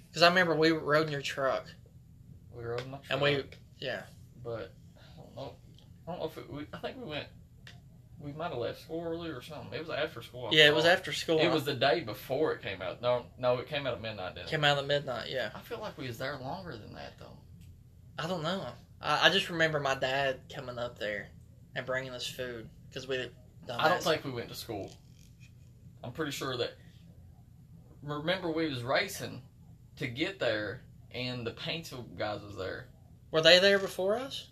Because 0.08 0.22
I 0.22 0.28
remember 0.28 0.56
we 0.56 0.70
rode 0.72 1.06
in 1.06 1.12
your 1.12 1.22
truck. 1.22 1.66
We 2.52 2.64
rode 2.64 2.80
in 2.80 2.90
my 2.90 2.98
truck. 2.98 3.10
And 3.10 3.20
we- 3.20 3.44
Yeah. 3.78 4.02
But 4.42 4.72
I 4.96 5.20
don't 5.20 5.36
know. 5.36 5.52
I 6.06 6.12
don't 6.12 6.20
know 6.20 6.26
if 6.26 6.38
it, 6.38 6.52
we. 6.52 6.66
I 6.72 6.78
think 6.78 6.96
we 6.96 7.08
went. 7.08 7.26
We 8.20 8.32
might 8.32 8.50
have 8.50 8.58
left 8.58 8.82
school 8.82 9.02
early 9.02 9.30
or 9.30 9.40
something. 9.40 9.72
It 9.72 9.80
was 9.80 9.88
after 9.88 10.20
school. 10.20 10.48
I 10.52 10.54
Yeah, 10.54 10.66
it 10.66 10.74
was 10.74 10.84
after 10.84 11.12
school. 11.12 11.38
It 11.38 11.50
was 11.50 11.64
the 11.64 11.74
day 11.74 12.00
before 12.00 12.52
it 12.52 12.62
came 12.62 12.82
out. 12.82 13.00
No, 13.00 13.24
no, 13.38 13.56
it 13.58 13.68
came 13.68 13.86
out 13.86 13.94
at 13.94 14.02
midnight. 14.02 14.34
Didn't 14.34 14.48
it? 14.48 14.50
came 14.50 14.64
out 14.64 14.76
at 14.76 14.86
midnight. 14.86 15.30
Yeah. 15.30 15.50
I 15.54 15.60
feel 15.60 15.80
like 15.80 15.96
we 15.96 16.06
was 16.06 16.18
there 16.18 16.36
longer 16.36 16.76
than 16.76 16.92
that 16.94 17.18
though. 17.18 17.38
I 18.18 18.26
don't 18.26 18.42
know. 18.42 18.66
I, 19.00 19.28
I 19.28 19.30
just 19.30 19.48
remember 19.48 19.80
my 19.80 19.94
dad 19.94 20.40
coming 20.54 20.78
up 20.78 20.98
there 20.98 21.28
and 21.74 21.86
bringing 21.86 22.12
us 22.12 22.26
food 22.26 22.68
because 22.88 23.08
we. 23.08 23.30
I 23.72 23.88
don't 23.88 24.02
think 24.02 24.24
we 24.24 24.32
went 24.32 24.48
to 24.48 24.54
school. 24.54 24.90
I'm 26.04 26.12
pretty 26.12 26.32
sure 26.32 26.56
that. 26.56 26.72
Remember, 28.02 28.50
we 28.50 28.68
was 28.68 28.82
racing 28.82 29.42
to 29.96 30.06
get 30.06 30.38
there, 30.38 30.82
and 31.12 31.46
the 31.46 31.50
Paintsville 31.50 32.18
guys 32.18 32.40
was 32.42 32.56
there. 32.56 32.86
Were 33.30 33.40
they 33.40 33.58
there 33.58 33.78
before 33.78 34.16
us. 34.16 34.46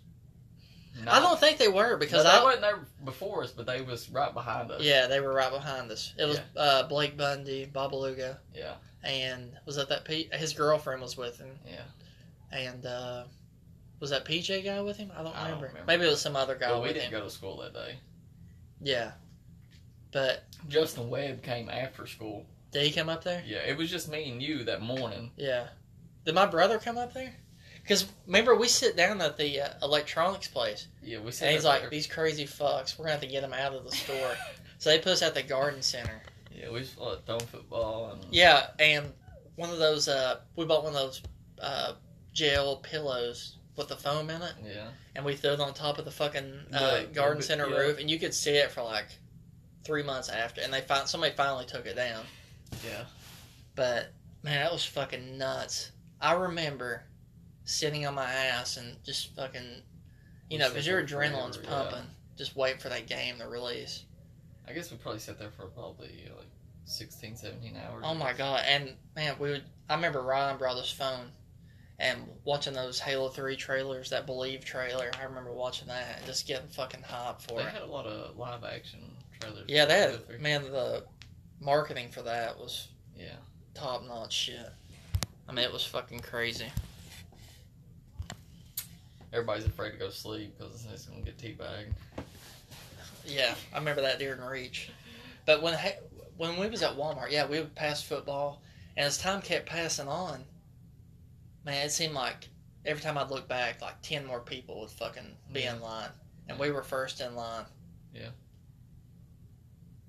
No, 1.03 1.11
I 1.11 1.19
don't 1.19 1.39
think 1.39 1.57
they 1.57 1.67
were 1.69 1.95
because 1.97 2.23
because 2.23 2.23
they 2.25 2.29
I 2.39 2.43
wasn't 2.43 2.61
there 2.61 2.79
before 3.05 3.43
us, 3.43 3.51
but 3.51 3.65
they 3.65 3.81
was 3.81 4.09
right 4.09 4.33
behind 4.33 4.69
us. 4.71 4.81
Yeah, 4.81 5.07
they 5.07 5.19
were 5.21 5.33
right 5.33 5.51
behind 5.51 5.89
us. 5.91 6.13
It 6.17 6.25
was 6.25 6.37
Yeah. 6.55 6.61
uh, 6.61 6.87
Blake 6.87 7.15
Bundy, 7.15 7.65
Babaluga, 7.73 8.37
Yeah, 8.53 8.73
and 9.03 9.51
was 9.65 9.77
that 9.77 9.87
that 9.89 10.03
P- 10.03 10.29
his 10.33 10.51
girlfriend 10.53 11.01
was 11.01 11.15
with 11.15 11.37
him, 11.37 11.57
yeah. 11.65 11.83
and 12.51 12.85
uh, 12.85 13.23
was 14.01 14.09
that 14.09 14.25
PJ 14.25 14.65
guy 14.65 14.81
with 14.81 14.97
him? 14.97 15.11
I 15.15 15.23
don't, 15.23 15.27
I 15.35 15.43
don't 15.43 15.45
remember. 15.61 15.67
remember. 15.67 15.85
Maybe 15.87 16.05
it 16.05 16.09
was 16.09 16.19
some 16.21 16.35
other 16.35 16.55
guy 16.55 16.71
Well, 16.71 16.81
we 16.81 16.89
didn't 16.89 17.03
him. 17.03 17.11
go 17.11 17.23
to 17.23 17.29
school 17.29 17.57
that 17.57 17.73
day. 17.73 17.95
Yeah, 18.81 19.11
but 20.11 20.43
Justin 20.67 21.09
Webb 21.09 21.43
came 21.43 21.69
after 21.69 22.07
school. 22.07 22.45
did 22.71 22.83
he 22.83 22.91
come 22.91 23.07
up 23.09 23.23
there? 23.23 23.41
Yeah, 23.45 23.59
it 23.59 23.77
was 23.77 23.89
just 23.89 24.09
me 24.09 24.29
and 24.29 24.41
you 24.41 24.63
that 24.65 24.81
morning. 24.81 25.31
Yeah. 25.37 25.67
Did 26.25 26.35
my 26.35 26.45
brother 26.45 26.77
come 26.79 26.97
up 26.97 27.13
there? 27.13 27.33
Because 27.89 28.05
remember 28.27 28.55
we 28.55 28.67
sit 28.67 28.95
down 28.95 29.19
at 29.19 29.35
the 29.35 29.61
uh, 29.61 29.69
electronics 29.81 30.47
place, 30.47 30.85
Yeah, 31.01 31.21
we 31.21 31.31
said 31.31 31.47
and 31.47 31.55
he's 31.55 31.65
like, 31.65 31.89
"These 31.89 32.05
crazy 32.05 32.45
fucks, 32.45 32.95
we're 32.99 33.05
gonna 33.05 33.13
have 33.13 33.21
to 33.21 33.27
get 33.27 33.41
them 33.41 33.51
out 33.51 33.73
of 33.73 33.83
the 33.83 33.91
store." 33.91 34.35
so 34.77 34.91
they 34.91 34.99
put 34.99 35.13
us 35.13 35.23
at 35.23 35.33
the 35.33 35.41
garden 35.41 35.81
center. 35.81 36.21
yeah, 36.55 36.69
we 36.69 36.81
just 36.81 36.99
like 36.99 37.25
throwing 37.25 37.41
football 37.47 38.11
and 38.11 38.23
Yeah, 38.31 38.67
and 38.77 39.11
one 39.55 39.71
of 39.71 39.79
those 39.79 40.07
uh, 40.07 40.41
we 40.55 40.65
bought 40.65 40.83
one 40.83 40.93
of 40.93 40.99
those 40.99 41.23
uh, 41.59 41.93
gel 42.31 42.75
pillows 42.75 43.57
with 43.75 43.87
the 43.87 43.95
foam 43.95 44.29
in 44.29 44.39
it, 44.43 44.53
yeah. 44.63 44.89
and 45.15 45.25
we 45.25 45.35
threw 45.35 45.53
it 45.53 45.59
on 45.59 45.73
top 45.73 45.97
of 45.97 46.05
the 46.05 46.11
fucking 46.11 46.59
uh, 46.71 46.99
The- 46.99 47.07
garden 47.07 47.41
center 47.41 47.67
yeah. 47.67 47.75
roof, 47.75 47.97
and 47.97 48.07
you 48.07 48.19
could 48.19 48.35
see 48.35 48.51
it 48.51 48.69
for 48.71 48.83
like 48.83 49.07
three 49.83 50.03
months 50.03 50.29
after, 50.29 50.61
and 50.61 50.71
they 50.71 50.81
find 50.81 51.07
somebody 51.07 51.33
finally 51.35 51.65
took 51.65 51.87
it 51.87 51.95
down. 51.95 52.23
Yeah. 52.85 53.05
But 53.73 54.11
man, 54.43 54.63
that 54.63 54.71
was 54.71 54.85
fucking 54.85 55.39
nuts. 55.39 55.91
I 56.21 56.33
remember 56.33 57.01
sitting 57.69 58.05
on 58.07 58.15
my 58.15 58.29
ass 58.31 58.77
and 58.77 58.95
just 59.05 59.35
fucking, 59.35 59.81
you 60.49 60.57
know, 60.57 60.69
because 60.69 60.87
your 60.87 61.03
adrenaline's 61.03 61.57
forever, 61.57 61.71
yeah. 61.71 61.83
pumping, 61.91 62.07
just 62.37 62.55
waiting 62.55 62.79
for 62.79 62.89
that 62.89 63.07
game 63.07 63.37
to 63.39 63.47
release. 63.47 64.05
I 64.67 64.73
guess 64.73 64.91
we 64.91 64.97
probably 64.97 65.19
sat 65.19 65.39
there 65.39 65.51
for 65.51 65.65
probably 65.67 66.29
like 66.37 66.47
16, 66.85 67.35
17 67.35 67.75
hours. 67.77 68.03
Oh 68.05 68.13
my 68.15 68.33
god! 68.33 68.63
And 68.67 68.93
man, 69.15 69.35
we 69.39 69.51
would. 69.51 69.63
I 69.89 69.95
remember 69.95 70.21
Ryan 70.21 70.57
brought 70.57 70.77
his 70.77 70.91
phone, 70.91 71.27
and 71.99 72.21
watching 72.43 72.73
those 72.73 72.99
Halo 72.99 73.29
Three 73.29 73.55
trailers, 73.55 74.09
that 74.11 74.25
Believe 74.25 74.63
trailer. 74.65 75.11
I 75.19 75.23
remember 75.23 75.51
watching 75.53 75.87
that 75.87 76.17
and 76.17 76.25
just 76.25 76.47
getting 76.47 76.67
fucking 76.69 77.01
hyped 77.01 77.41
for 77.43 77.57
They 77.59 77.63
it. 77.67 77.69
had 77.73 77.81
a 77.83 77.87
lot 77.87 78.05
of 78.05 78.35
live 78.37 78.63
action 78.63 78.99
trailers. 79.39 79.65
Yeah, 79.67 79.85
that 79.85 80.09
Halo 80.11 80.21
3. 80.27 80.37
man, 80.39 80.63
the 80.63 81.03
marketing 81.59 82.09
for 82.09 82.21
that 82.23 82.57
was 82.57 82.87
Yeah. 83.15 83.35
top 83.73 84.03
notch 84.03 84.33
shit. 84.33 84.69
I 85.47 85.51
mean, 85.51 85.65
it 85.65 85.73
was 85.73 85.83
fucking 85.85 86.19
crazy. 86.19 86.71
Everybody's 89.31 89.65
afraid 89.65 89.91
to 89.91 89.97
go 89.97 90.07
to 90.07 90.13
sleep 90.15 90.57
because 90.57 90.85
it's 90.91 91.05
gonna 91.05 91.21
get 91.21 91.37
teabagged. 91.37 91.93
Yeah, 93.25 93.53
I 93.73 93.77
remember 93.77 94.01
that 94.01 94.17
during 94.19 94.41
Reach. 94.41 94.89
But 95.45 95.61
when 95.61 95.77
when 96.37 96.57
we 96.59 96.67
was 96.67 96.81
at 96.81 96.95
Walmart, 96.97 97.31
yeah, 97.31 97.45
we 97.45 97.59
would 97.59 97.75
pass 97.75 98.01
football, 98.01 98.61
and 98.97 99.05
as 99.05 99.17
time 99.17 99.41
kept 99.41 99.67
passing 99.67 100.07
on, 100.07 100.43
man, 101.65 101.85
it 101.85 101.91
seemed 101.91 102.13
like 102.13 102.47
every 102.85 103.01
time 103.01 103.17
I'd 103.17 103.29
look 103.29 103.47
back, 103.47 103.81
like 103.81 104.01
ten 104.01 104.25
more 104.25 104.39
people 104.39 104.79
would 104.81 104.89
fucking 104.89 105.35
be 105.53 105.63
in 105.63 105.79
line, 105.81 106.09
and 106.47 106.57
we 106.57 106.71
were 106.71 106.81
first 106.83 107.21
in 107.21 107.35
line. 107.35 107.65
Yeah. 108.13 108.29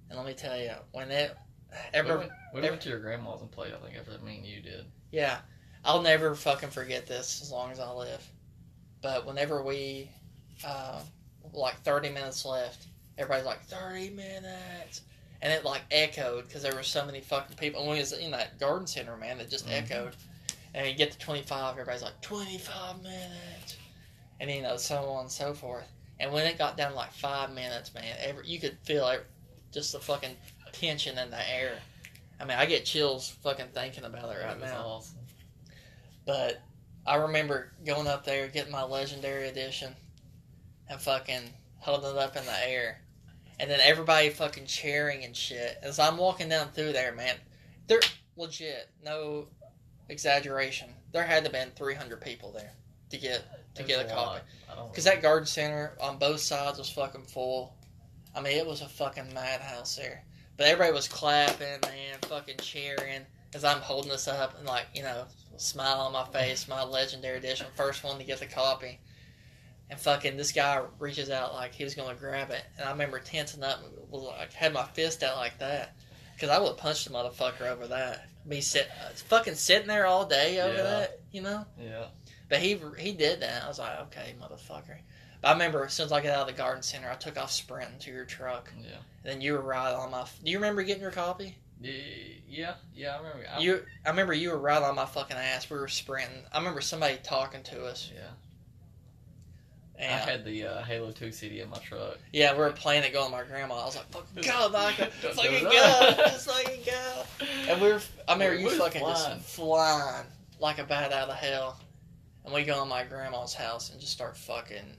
And 0.08 0.18
let 0.18 0.26
me 0.26 0.34
tell 0.34 0.58
you, 0.58 0.72
when 0.92 1.10
it, 1.10 1.36
We 1.70 1.76
ever, 1.98 2.18
went, 2.18 2.30
we 2.52 2.58
every- 2.58 2.70
went 2.70 2.82
to 2.82 2.88
your 2.88 2.98
grandma's 3.00 3.42
and 3.42 3.50
played. 3.50 3.72
I 3.72 3.76
think 3.86 3.96
after 3.98 4.18
me 4.24 4.38
and 4.38 4.46
you 4.46 4.60
did. 4.60 4.86
yeah, 5.12 5.38
I'll 5.84 6.02
never 6.02 6.34
fucking 6.34 6.70
forget 6.70 7.06
this 7.06 7.40
as 7.42 7.50
long 7.52 7.70
as 7.70 7.78
I 7.80 7.90
live. 7.92 8.26
But 9.02 9.26
whenever 9.26 9.62
we, 9.62 10.10
uh, 10.64 11.00
like 11.52 11.80
thirty 11.82 12.10
minutes 12.10 12.44
left, 12.44 12.86
everybody's 13.18 13.46
like 13.46 13.62
thirty 13.64 14.10
minutes, 14.10 15.02
and 15.42 15.52
it 15.52 15.64
like 15.64 15.82
echoed 15.90 16.46
because 16.46 16.62
there 16.62 16.74
were 16.74 16.82
so 16.82 17.04
many 17.06 17.20
fucking 17.20 17.56
people. 17.56 17.82
And 17.82 17.90
we 17.90 17.98
was 17.98 18.12
in 18.12 18.30
that 18.32 18.58
garden 18.58 18.86
center, 18.86 19.16
man, 19.16 19.40
it 19.40 19.48
just 19.50 19.66
Mhm. 19.66 19.72
echoed. 19.84 20.16
And 20.74 20.86
you 20.86 20.94
get 20.94 21.10
to 21.12 21.18
twenty 21.18 21.42
five, 21.42 21.72
everybody's 21.72 22.02
like 22.02 22.20
twenty 22.20 22.58
five 22.58 23.02
minutes, 23.02 23.76
and 24.38 24.50
you 24.50 24.62
know 24.62 24.76
so 24.76 25.04
on 25.04 25.22
and 25.22 25.32
so 25.32 25.54
forth. 25.54 25.86
And 26.20 26.32
when 26.32 26.46
it 26.46 26.58
got 26.58 26.76
down 26.76 26.90
to 26.90 26.96
like 26.96 27.12
five 27.12 27.50
minutes, 27.52 27.94
man, 27.94 28.16
every 28.20 28.46
you 28.46 28.60
could 28.60 28.76
feel 28.84 29.08
it, 29.08 29.26
just 29.72 29.92
the 29.92 29.98
fucking 30.00 30.36
tension 30.72 31.16
in 31.18 31.30
the 31.30 31.50
air. 31.50 31.78
I 32.38 32.44
mean, 32.44 32.56
I 32.58 32.66
get 32.66 32.84
chills 32.84 33.30
fucking 33.42 33.68
thinking 33.74 34.04
about 34.04 34.34
it 34.34 34.38
right 34.44 34.60
now. 34.60 34.76
awesome. 34.86 35.18
But 36.26 36.60
I 37.10 37.16
remember 37.16 37.72
going 37.84 38.06
up 38.06 38.24
there, 38.24 38.46
getting 38.46 38.70
my 38.70 38.84
legendary 38.84 39.48
edition, 39.48 39.96
and 40.88 41.00
fucking 41.00 41.42
holding 41.78 42.10
it 42.10 42.16
up 42.16 42.36
in 42.36 42.44
the 42.44 42.68
air. 42.68 43.00
And 43.58 43.68
then 43.68 43.80
everybody 43.82 44.30
fucking 44.30 44.66
cheering 44.66 45.24
and 45.24 45.36
shit. 45.36 45.76
As 45.82 45.98
I'm 45.98 46.16
walking 46.16 46.48
down 46.48 46.68
through 46.68 46.92
there, 46.92 47.12
man, 47.12 47.34
they're 47.88 47.98
legit, 48.36 48.90
no 49.04 49.48
exaggeration. 50.08 50.90
There 51.10 51.24
had 51.24 51.44
to 51.44 51.50
have 51.50 51.52
been 51.52 51.74
300 51.74 52.20
people 52.20 52.52
there 52.52 52.70
to 53.10 53.18
get 53.18 53.42
to 53.74 53.82
get 53.82 53.98
a 53.98 54.04
was 54.04 54.12
copy. 54.12 54.26
lot. 54.26 54.42
I 54.70 54.76
don't 54.76 54.92
Because 54.92 55.04
that 55.04 55.20
garden 55.20 55.46
center 55.46 55.94
on 56.00 56.16
both 56.16 56.38
sides 56.38 56.78
was 56.78 56.90
fucking 56.90 57.24
full. 57.24 57.74
I 58.36 58.40
mean, 58.40 58.56
it 58.56 58.66
was 58.66 58.82
a 58.82 58.88
fucking 58.88 59.34
madhouse 59.34 59.96
there. 59.96 60.22
But 60.56 60.68
everybody 60.68 60.92
was 60.92 61.08
clapping, 61.08 61.80
man, 61.82 62.18
fucking 62.22 62.58
cheering 62.58 63.22
as 63.52 63.64
I'm 63.64 63.80
holding 63.80 64.12
this 64.12 64.28
up 64.28 64.56
and, 64.56 64.68
like, 64.68 64.86
you 64.94 65.02
know, 65.02 65.24
smile 65.60 66.00
on 66.00 66.12
my 66.12 66.24
face, 66.26 66.68
my 66.68 66.82
legendary 66.82 67.38
edition, 67.38 67.66
first 67.74 68.02
one 68.02 68.18
to 68.18 68.24
get 68.24 68.40
the 68.40 68.46
copy. 68.46 68.98
And 69.90 69.98
fucking 69.98 70.36
this 70.36 70.52
guy 70.52 70.82
reaches 70.98 71.30
out 71.30 71.52
like 71.52 71.74
he 71.74 71.84
was 71.84 71.94
to 71.94 72.14
grab 72.14 72.50
it. 72.50 72.62
And 72.78 72.88
I 72.88 72.92
remember 72.92 73.18
tensing 73.18 73.64
up 73.64 73.80
was 74.08 74.22
like, 74.22 74.52
had 74.52 74.72
my 74.72 74.84
fist 74.84 75.22
out 75.22 75.36
like 75.36 75.58
that. 75.58 75.96
Because 76.34 76.48
I 76.48 76.58
would 76.58 76.76
punched 76.76 77.06
the 77.06 77.12
motherfucker 77.12 77.62
over 77.62 77.86
that. 77.88 78.26
Me 78.46 78.60
sit, 78.60 78.88
fucking 79.26 79.56
sitting 79.56 79.88
there 79.88 80.06
all 80.06 80.24
day 80.24 80.60
over 80.60 80.76
Yeah. 80.76 80.82
that, 80.82 81.20
you 81.32 81.42
know? 81.42 81.66
Yeah. 81.78 82.06
But 82.48 82.60
he 82.60 82.80
he 82.98 83.12
did 83.12 83.40
that. 83.40 83.64
I 83.64 83.68
was 83.68 83.78
like, 83.78 83.98
okay, 84.02 84.34
motherfucker. 84.40 84.98
But 85.42 85.48
I 85.48 85.52
remember 85.52 85.84
as 85.84 85.92
soon 85.92 86.06
as 86.06 86.12
I 86.12 86.20
got 86.22 86.32
out 86.32 86.48
of 86.48 86.54
the 86.54 86.60
garden 86.60 86.82
center, 86.82 87.10
I 87.10 87.14
took 87.16 87.38
off 87.38 87.50
sprinting 87.50 87.98
to 88.00 88.10
your 88.10 88.24
truck. 88.24 88.72
Yeah. 88.80 88.96
And 89.24 89.32
then 89.34 89.40
you 89.40 89.52
were 89.54 89.60
right 89.62 89.92
on 89.92 90.10
my. 90.10 90.24
Do 90.42 90.50
you 90.50 90.58
remember 90.58 90.82
getting 90.82 91.02
your 91.02 91.10
copy? 91.10 91.58
Yeah. 91.80 91.92
Yeah. 92.48 92.74
Yeah. 92.94 93.14
I 93.14 93.18
remember. 93.18 93.44
I, 93.54 93.58
You, 93.60 93.82
I 94.04 94.10
remember 94.10 94.32
you 94.34 94.50
were 94.50 94.58
right 94.58 94.82
on 94.82 94.94
my 94.96 95.06
fucking 95.06 95.36
ass. 95.36 95.70
We 95.70 95.78
were 95.78 95.88
sprinting. 95.88 96.42
I 96.52 96.58
remember 96.58 96.80
somebody 96.80 97.18
talking 97.22 97.62
to 97.64 97.84
us. 97.86 98.10
Yeah. 98.14 98.20
And 99.98 100.14
I 100.14 100.30
had 100.30 100.44
the 100.46 100.64
uh, 100.66 100.82
Halo 100.82 101.10
Two 101.12 101.30
CD 101.30 101.60
in 101.60 101.68
my 101.68 101.76
truck. 101.78 102.16
yeah, 102.32 102.52
we 102.54 102.60
were 102.60 102.70
playing 102.70 103.02
it 103.04 103.12
going 103.12 103.26
to 103.30 103.32
my 103.36 103.44
grandma. 103.44 103.82
I 103.82 103.84
was 103.84 103.96
like, 103.96 104.10
fucking 104.10 104.42
go, 104.50 104.68
Michael, 104.70 105.06
fucking 105.34 105.64
go, 105.64 105.70
just 106.16 106.48
fucking 106.50 106.80
go. 106.86 107.22
And 107.68 107.80
we 107.82 107.88
were. 107.88 108.00
I 108.26 108.32
remember 108.32 108.56
We 108.56 108.62
you 108.62 108.70
fucking 108.78 109.02
flying. 109.02 109.38
just 109.40 109.54
flying 109.54 110.24
like 110.58 110.78
a 110.78 110.84
bat 110.84 111.12
out 111.12 111.28
of 111.28 111.34
hell. 111.36 111.78
And 112.46 112.54
we 112.54 112.64
go 112.64 112.80
to 112.80 112.86
my 112.86 113.04
grandma's 113.04 113.52
house 113.52 113.90
and 113.90 114.00
just 114.00 114.12
start 114.12 114.36
fucking. 114.38 114.96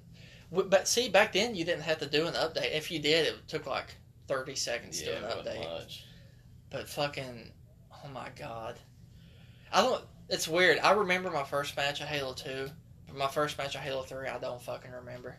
But 0.51 0.87
see, 0.87 1.09
back 1.09 1.33
then 1.33 1.55
you 1.55 1.65
didn't 1.65 1.81
have 1.81 1.97
to 1.99 2.05
do 2.05 2.27
an 2.27 2.33
update. 2.35 2.71
If 2.75 2.91
you 2.91 2.99
did, 2.99 3.25
it 3.27 3.47
took 3.47 3.65
like 3.65 3.95
thirty 4.27 4.53
seconds 4.53 4.99
to 4.99 5.05
do 5.05 5.11
an 5.13 5.23
update. 5.23 5.67
much. 5.67 6.05
But 6.71 6.87
fucking, 6.89 7.51
oh 7.93 8.07
my 8.13 8.29
god, 8.39 8.75
I 9.71 9.81
don't. 9.81 10.03
It's 10.29 10.47
weird. 10.47 10.79
I 10.79 10.91
remember 10.93 11.29
my 11.29 11.43
first 11.43 11.75
match 11.77 12.01
of 12.01 12.07
Halo 12.07 12.33
Two, 12.33 12.69
but 13.07 13.15
my 13.17 13.27
first 13.27 13.57
match 13.57 13.75
of 13.75 13.81
Halo 13.81 14.01
Three, 14.03 14.27
I 14.27 14.37
don't 14.39 14.61
fucking 14.61 14.91
remember. 14.91 15.35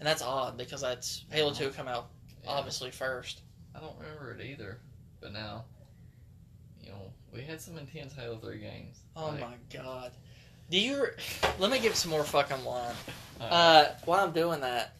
And 0.00 0.06
that's 0.06 0.22
odd 0.22 0.56
because 0.56 0.80
that's 0.80 1.24
Halo 1.30 1.52
Two 1.52 1.70
come 1.70 1.86
out 1.88 2.08
Yeah. 2.42 2.50
obviously 2.50 2.90
first. 2.90 3.42
I 3.74 3.80
don't 3.80 3.96
remember 3.98 4.32
it 4.32 4.44
either. 4.44 4.78
But 5.20 5.32
now, 5.32 5.64
you 6.82 6.90
know, 6.90 7.12
we 7.32 7.42
had 7.42 7.60
some 7.60 7.76
intense 7.78 8.14
Halo 8.14 8.38
Three 8.38 8.58
games. 8.60 8.96
Oh 9.14 9.28
Like, 9.28 9.40
my 9.40 9.54
god. 9.72 10.12
Do 10.70 10.78
you? 10.80 11.06
Let 11.58 11.70
me 11.70 11.78
give 11.78 11.94
some 11.94 12.10
more 12.10 12.24
fucking 12.24 12.64
line. 12.64 12.94
uh, 13.40 13.44
Uh, 13.44 13.94
while 14.06 14.24
I'm 14.24 14.32
doing 14.32 14.60
that, 14.62 14.96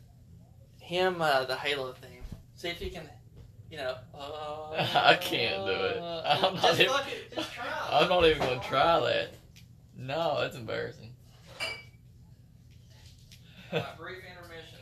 him 0.79 1.21
uh, 1.23 1.45
the 1.45 1.57
Halo 1.57 1.93
theme. 1.95 2.23
See 2.55 2.69
if 2.69 2.81
you 2.81 2.91
can, 2.91 3.09
you 3.71 3.77
know. 3.79 3.97
Uh, 4.15 4.87
I 4.95 5.17
can't 5.21 5.65
do 5.67 5.73
it. 5.73 5.97
I'm 6.03 6.55
not 6.55 6.63
just 6.63 6.81
even- 6.81 6.93
fucking, 6.93 7.15
just 7.35 7.53
try. 7.53 7.65
I'm 7.91 8.09
not 8.09 8.25
even 8.27 8.39
gonna 8.39 8.61
try 8.63 9.01
that. 9.01 9.35
No, 9.97 10.41
that's 10.41 10.57
embarrassing. 10.57 11.13
Brief 13.71 14.19
intermission 14.19 14.79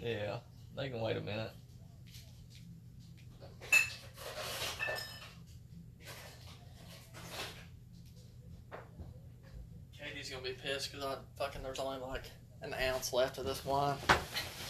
here. 0.00 0.18
Yeah, 0.18 0.38
they 0.76 0.88
can 0.88 1.00
wait 1.00 1.16
a 1.16 1.20
minute. 1.20 1.50
Katie's 9.98 10.30
gonna 10.30 10.42
be 10.42 10.52
pissed 10.52 10.92
because 10.92 11.04
I 11.04 11.16
fucking 11.38 11.62
there's 11.62 11.78
only 11.78 12.00
like 12.00 12.24
an 12.62 12.74
ounce 12.74 13.12
left 13.12 13.38
of 13.38 13.44
this 13.44 13.64
wine. 13.64 13.96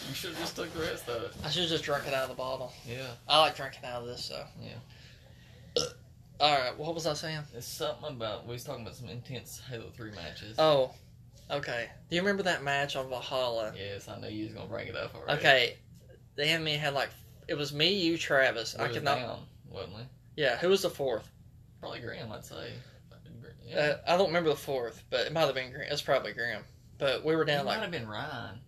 You 0.07 0.13
should 0.13 0.31
have 0.31 0.39
just 0.39 0.55
took 0.55 0.73
the 0.73 0.81
rest 0.81 1.07
of 1.09 1.23
it. 1.23 1.31
I 1.43 1.49
should 1.49 1.63
have 1.63 1.71
just 1.71 1.83
drunk 1.83 2.07
it 2.07 2.13
out 2.13 2.23
of 2.23 2.29
the 2.29 2.35
bottle. 2.35 2.73
Yeah, 2.87 3.07
I 3.27 3.39
like 3.39 3.55
drinking 3.55 3.85
out 3.85 4.01
of 4.01 4.07
this, 4.07 4.25
so. 4.25 4.43
Yeah. 4.61 5.83
All 6.39 6.57
right, 6.57 6.77
what 6.77 6.93
was 6.93 7.07
I 7.07 7.13
saying? 7.13 7.41
it's 7.55 7.65
something 7.65 8.09
about 8.11 8.45
we 8.45 8.53
was 8.53 8.63
talking 8.63 8.83
about 8.83 8.95
some 8.95 9.09
intense 9.09 9.61
Halo 9.69 9.89
Three 9.95 10.11
matches. 10.11 10.55
Oh, 10.59 10.91
okay. 11.49 11.89
Do 12.09 12.15
you 12.15 12.21
remember 12.21 12.43
that 12.43 12.63
match 12.63 12.95
on 12.95 13.09
Valhalla? 13.09 13.73
Yes, 13.75 14.07
I 14.07 14.19
know 14.19 14.27
you 14.27 14.45
was 14.45 14.53
gonna 14.53 14.67
bring 14.67 14.87
it 14.87 14.95
up 14.95 15.15
already. 15.15 15.39
Okay, 15.39 15.77
the 16.35 16.45
enemy 16.45 16.75
had 16.75 16.93
like 16.93 17.09
it 17.47 17.55
was 17.55 17.73
me, 17.73 17.93
you, 17.93 18.17
Travis. 18.17 18.75
I 18.77 18.87
could 18.87 19.03
not. 19.03 19.17
down, 19.17 19.39
wasn't 19.69 19.95
he? 19.95 20.43
Yeah, 20.43 20.57
who 20.57 20.69
was 20.69 20.83
the 20.83 20.89
fourth? 20.89 21.29
Probably 21.79 21.99
Graham, 21.99 22.31
I'd 22.31 22.45
say. 22.45 22.71
Yeah. 23.65 23.77
Uh, 23.79 23.97
I 24.07 24.17
don't 24.17 24.27
remember 24.27 24.49
the 24.49 24.55
fourth, 24.55 25.03
but 25.09 25.25
it 25.25 25.33
might 25.33 25.41
have 25.41 25.55
been 25.55 25.71
Graham. 25.71 25.91
It's 25.91 26.01
probably 26.01 26.33
Graham. 26.33 26.63
But 26.97 27.25
we 27.25 27.35
were 27.35 27.43
it 27.43 27.47
down 27.47 27.65
might 27.65 27.79
have 27.79 27.91
been 27.91 28.07
Ryan, 28.07 28.59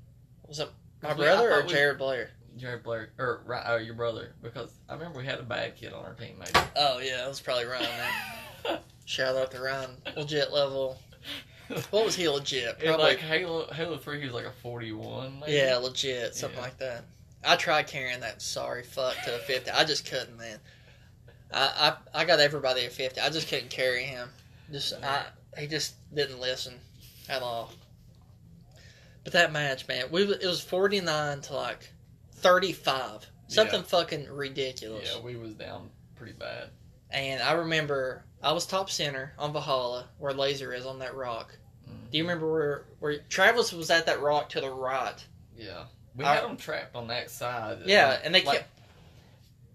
was 0.47 0.59
it 0.59 0.69
my 1.01 1.09
'Cause 1.09 1.17
we- 1.17 1.27
I 1.27 1.35
brother 1.35 1.53
or 1.53 1.61
we- 1.63 1.69
Jared 1.69 1.97
Blair? 1.97 2.31
Jared 2.57 2.83
Blair, 2.83 3.09
or 3.17 3.41
uh, 3.65 3.77
your 3.77 3.93
brother, 3.93 4.33
because 4.41 4.71
I 4.89 4.93
remember 4.93 5.19
we 5.19 5.25
had 5.25 5.39
a 5.39 5.43
bad 5.43 5.77
kid 5.77 5.93
on 5.93 6.03
our 6.03 6.13
team, 6.13 6.37
maybe. 6.39 6.51
Oh 6.75 6.99
yeah, 6.99 7.23
it 7.25 7.29
was 7.29 7.39
probably 7.39 7.65
Ryan. 7.65 7.87
Man. 8.65 8.79
Shout 9.05 9.35
out 9.37 9.51
to 9.51 9.61
Ryan, 9.61 9.91
legit 10.17 10.51
level. 10.51 10.97
What 11.91 12.03
was 12.03 12.15
he 12.15 12.27
legit? 12.27 12.79
Probably 12.79 13.05
like 13.05 13.19
Halo 13.19 13.71
Halo 13.71 13.97
Three, 13.97 14.19
he 14.19 14.25
was 14.25 14.33
like 14.33 14.45
a 14.45 14.51
forty-one. 14.63 15.41
Maybe? 15.41 15.51
Yeah, 15.53 15.77
legit, 15.77 16.33
something 16.35 16.57
Yeah. 16.57 16.63
like 16.65 16.77
that. 16.79 17.03
I 17.45 17.55
tried 17.57 17.85
carrying 17.85 18.19
that 18.21 18.41
sorry 18.41 18.81
fuck 18.83 19.15
to 19.25 19.35
a 19.35 19.39
fifty. 19.39 19.69
I 19.69 19.83
just 19.83 20.09
couldn't, 20.09 20.35
man. 20.35 20.57
I 21.53 21.93
I, 22.13 22.21
I 22.21 22.25
got 22.25 22.39
everybody 22.39 22.85
at 22.85 22.91
fifty. 22.91 23.21
I 23.21 23.29
just 23.29 23.47
couldn't 23.49 23.69
carry 23.69 24.03
him. 24.03 24.29
Just 24.71 24.93
I 25.03 25.25
he 25.59 25.67
just 25.67 25.93
didn't 26.13 26.39
listen 26.41 26.73
at 27.29 27.43
all. 27.43 27.71
But 29.23 29.33
that 29.33 29.51
match, 29.51 29.87
man, 29.87 30.05
we 30.11 30.23
it 30.23 30.45
was 30.45 30.61
forty 30.61 31.01
nine 31.01 31.41
to 31.41 31.53
like 31.55 31.91
thirty 32.33 32.71
five 32.73 33.25
Something 33.47 33.81
fucking 33.81 34.27
ridiculous. 34.29 35.11
Yeah, 35.11 35.21
we 35.21 35.35
was 35.35 35.55
down 35.55 35.89
pretty 36.15 36.33
bad. 36.33 36.69
And 37.09 37.41
I 37.41 37.53
remember 37.53 38.23
I 38.43 38.51
was 38.51 38.67
top 38.67 38.91
center 38.91 39.33
on 39.39 39.51
Valhalla 39.53 40.07
where 40.19 40.33
Laser 40.33 40.71
is 40.71 40.85
on 40.85 40.99
that 40.99 41.15
rock. 41.15 41.57
Mm. 41.89 42.11
Do 42.11 42.17
you 42.17 42.23
remember 42.23 42.51
where 42.51 42.85
where 42.99 43.17
Travis 43.29 43.73
was 43.73 43.89
at 43.89 44.05
that 44.05 44.21
rock 44.21 44.49
to 44.49 44.61
the 44.61 44.69
right? 44.69 45.15
Yeah, 45.57 45.85
we 46.15 46.23
I- 46.25 46.35
had 46.35 46.43
them 46.43 46.57
trapped 46.57 46.95
on 46.95 47.07
that 47.07 47.31
side. 47.31 47.79
Yeah, 47.85 48.09
Like- 48.09 48.19
and 48.23 48.35
they 48.35 48.43
like, 48.43 48.57
kept 48.59 48.79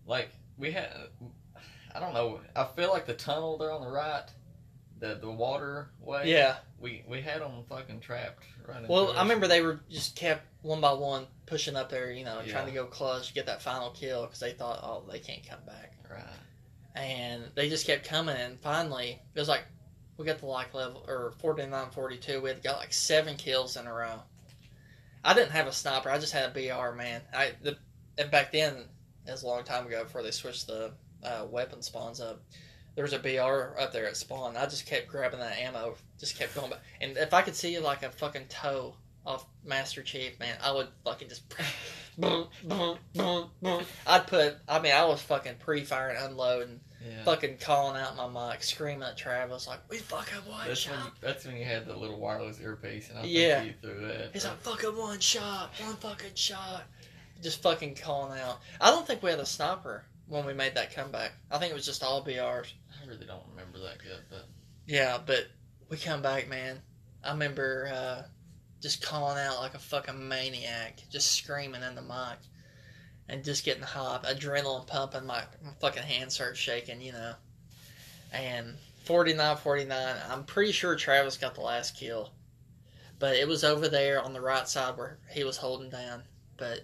like 0.07 0.31
we 0.57 0.71
had. 0.71 0.91
I 1.95 2.01
don't 2.01 2.15
know. 2.15 2.41
I 2.57 2.65
feel 2.65 2.91
like 2.91 3.07
the 3.07 3.15
tunnel 3.15 3.59
there 3.59 3.73
on 3.73 3.81
the 3.81 3.91
right, 3.91 4.25
the 5.01 5.17
the 5.17 5.31
waterway. 5.31 6.31
yeah. 6.31 6.57
We 6.85 7.03
we 7.09 7.21
had 7.21 7.41
them 7.41 7.65
fucking 7.69 7.99
trapped 8.01 8.45
right. 8.69 8.89
Well. 8.89 9.13
I 9.17 9.23
remember 9.23 9.49
they 9.49 9.63
were 9.63 9.81
just 9.91 10.15
kept 10.15 10.47
one 10.63 10.81
by 10.81 10.93
one 10.93 11.27
pushing 11.47 11.75
up 11.77 11.91
there, 11.91 12.13
you 12.13 12.25
know, 12.25 12.41
Yeah. 12.45 12.53
trying 12.53 12.67
to 12.67 12.73
go 12.73 12.85
clutch, 12.87 13.35
get 13.35 13.47
that 13.47 13.63
final 13.63 13.91
kill 13.91 14.23
because 14.27 14.39
they 14.41 14.53
thought, 14.53 14.81
oh, 14.83 15.03
they 15.11 15.19
can't 15.19 15.49
come 15.49 15.61
back. 15.67 15.95
Right. 16.11 16.23
and 16.95 17.43
they 17.57 17.69
just 17.69 17.87
kept 17.87 18.07
coming 18.07 18.37
and 18.37 18.61
finally 18.61 19.21
it 19.35 19.39
was 19.41 19.49
like 19.49 19.65
we 20.17 20.25
got 20.25 20.39
the 20.39 20.47
like 20.47 20.73
level 20.75 21.05
or 21.09 21.33
49 21.41 21.91
42 21.91 22.41
we 22.41 22.51
had 22.51 22.63
got 22.63 22.79
like 22.79 22.93
seven 22.93 23.35
kills 23.37 23.77
in 23.77 23.89
a 23.89 23.93
row 23.93 24.23
i 25.25 25.35
didn't 25.35 25.51
have 25.51 25.67
a 25.67 25.73
sniper 25.73 26.09
i 26.09 26.19
just 26.19 26.33
had 26.33 26.51
a 26.51 26.53
br 26.53 26.95
man 26.97 27.21
i 27.33 27.51
the 27.63 27.77
and 28.17 28.31
back 28.31 28.53
then 28.53 28.77
it 29.27 29.31
was 29.33 29.43
a 29.43 29.47
long 29.49 29.65
time 29.65 29.85
ago 29.89 30.05
before 30.05 30.23
they 30.23 30.31
switched 30.31 30.69
the 30.69 30.93
uh, 31.25 31.45
weapon 31.51 31.83
spawns 31.83 32.21
up 32.21 32.41
there 32.95 33.05
was 33.05 33.13
a 33.13 33.19
br 33.19 33.79
up 33.81 33.93
there 33.93 34.07
at 34.07 34.17
spawn 34.17 34.57
i 34.57 34.65
just 34.67 34.87
kept 34.87 35.09
grabbing 35.09 35.41
that 35.41 35.57
ammo 35.59 35.95
just 36.19 36.39
kept 36.39 36.55
going 36.55 36.71
back 36.71 36.81
and 37.01 37.17
if 37.17 37.33
i 37.35 37.43
could 37.43 37.57
see 37.57 37.79
like 37.79 38.03
a 38.03 38.11
fucking 38.11 38.47
toe 38.49 38.95
off 39.27 39.47
master 39.65 40.03
chief 40.03 40.39
man 40.39 40.57
i 40.63 40.71
would 40.71 40.89
fucking 41.05 41.29
just 41.29 41.43
boom, 42.19 42.47
boom, 42.63 42.97
boom, 43.15 43.51
boom. 43.61 43.83
I'd 44.07 44.27
put. 44.29 44.57
I 44.69 44.79
mean, 44.79 44.93
I 44.93 45.05
was 45.05 45.21
fucking 45.23 45.55
pre-firing, 45.59 46.17
unloading, 46.17 46.79
Yeah. 47.05 47.25
fucking 47.25 47.57
calling 47.59 48.01
out 48.01 48.17
my 48.17 48.53
mic, 48.53 48.63
screaming 48.63 49.03
at 49.03 49.17
Travis 49.17 49.67
like, 49.67 49.81
"We 49.91 49.99
fucking 49.99 50.49
one 50.49 50.69
That's 50.69 50.89
when, 50.89 50.97
shot." 50.97 51.07
you, 51.07 51.13
that's 51.21 51.45
when 51.45 51.57
you 51.57 51.65
had 51.65 51.87
the 51.87 51.97
little 51.97 52.21
wireless 52.21 52.61
earpiece, 52.61 53.11
and 53.11 53.19
I 53.19 53.25
Yeah. 53.25 53.63
think 53.63 53.73
you 53.83 53.91
threw 53.91 54.07
that. 54.07 54.31
He's 54.33 54.45
like, 54.45 54.61
"Fucking 54.61 54.97
one 54.97 55.19
shot, 55.19 55.71
one 55.81 55.97
fucking 55.97 56.35
shot," 56.37 56.85
just 57.43 57.61
fucking 57.63 57.97
calling 57.97 58.39
out. 58.39 58.61
I 58.81 58.91
don't 58.91 59.05
think 59.05 59.21
we 59.21 59.31
had 59.31 59.41
a 59.41 59.47
sniper 59.47 60.05
when 60.29 60.47
we 60.47 60.55
made 60.55 60.77
that 60.77 60.95
comeback. 60.95 61.33
I 61.51 61.59
think 61.59 61.73
it 61.73 61.75
was 61.75 61.85
just 61.87 62.05
all 62.05 62.25
BRs. 62.25 62.69
I 63.05 63.09
really 63.09 63.27
don't 63.27 63.43
remember 63.51 63.79
that 63.81 63.99
good, 63.99 64.23
but 64.31 64.47
Yeah, 64.87 65.19
but 65.25 65.47
we 65.89 65.97
come 65.97 66.23
back, 66.23 66.49
man. 66.49 66.81
I 67.23 67.33
remember 67.33 67.91
uh, 67.93 68.23
just 68.81 69.03
calling 69.03 69.39
out 69.39 69.61
like 69.61 69.75
a 69.75 69.79
fucking 69.79 70.29
maniac, 70.29 71.01
just 71.11 71.33
screaming 71.33 71.83
in 71.83 71.95
the 71.95 72.03
mic, 72.03 72.39
and 73.29 73.45
just 73.45 73.65
getting 73.65 73.83
hype, 73.83 74.25
adrenaline 74.25 74.87
pumping. 74.87 75.27
My, 75.27 75.43
my 75.63 75.73
fucking 75.81 76.03
hands 76.03 76.35
start 76.35 76.57
shaking, 76.57 77.01
you 77.01 77.13
know. 77.13 77.35
And 78.33 78.75
49-49, 79.07 80.31
I'm 80.31 80.45
pretty 80.45 80.73
sure 80.73 80.97
Travis 80.97 81.37
got 81.37 81.55
the 81.55 81.61
last 81.61 81.97
kill, 81.97 82.33
but 83.19 83.37
it 83.37 83.47
was 83.47 83.65
over 83.65 83.89
there 83.89 84.23
on 84.23 84.33
the 84.33 84.41
right 84.41 84.69
side 84.69 84.97
where 84.97 85.19
he 85.31 85.45
was 85.45 85.59
holding 85.59 85.91
down. 85.91 86.23
But 86.57 86.81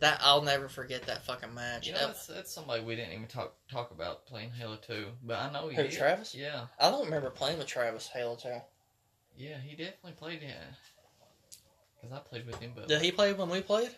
that 0.00 0.20
I'll 0.22 0.42
never 0.42 0.68
forget 0.68 1.02
that 1.06 1.24
fucking 1.24 1.52
match. 1.54 1.86
you 1.86 1.92
know 1.92 2.06
that's, 2.06 2.26
that's 2.26 2.52
somebody 2.52 2.82
we 2.84 2.94
didn't 2.96 3.12
even 3.14 3.26
talk 3.26 3.54
talk 3.70 3.90
about 3.90 4.26
playing 4.26 4.50
Halo 4.50 4.76
Two. 4.76 5.06
But 5.24 5.38
I 5.38 5.52
know 5.52 5.68
he 5.68 5.76
Who, 5.76 5.82
did. 5.84 5.92
Travis? 5.92 6.34
Yeah, 6.34 6.66
I 6.80 6.90
don't 6.90 7.04
remember 7.04 7.30
playing 7.30 7.58
with 7.58 7.66
Travis 7.66 8.06
Halo 8.08 8.36
2. 8.36 8.48
yeah, 9.36 9.56
he 9.64 9.70
definitely 9.76 10.12
played 10.12 10.42
it. 10.42 10.54
Because 12.00 12.16
I 12.16 12.20
played 12.20 12.46
with 12.46 12.60
him, 12.60 12.72
but 12.76 12.86
Did 12.86 13.02
he 13.02 13.10
play 13.10 13.32
when 13.32 13.50
we 13.50 13.60
played? 13.60 13.90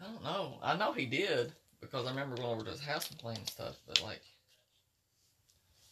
I 0.00 0.04
don't 0.04 0.22
know. 0.22 0.58
I 0.62 0.76
know 0.76 0.92
he 0.92 1.06
did 1.06 1.52
because 1.80 2.06
I 2.06 2.10
remember 2.10 2.36
going 2.36 2.48
over 2.50 2.64
to 2.64 2.70
his 2.70 2.80
house 2.80 3.08
and 3.10 3.18
playing 3.18 3.44
stuff. 3.46 3.76
But 3.86 4.02
like, 4.02 4.20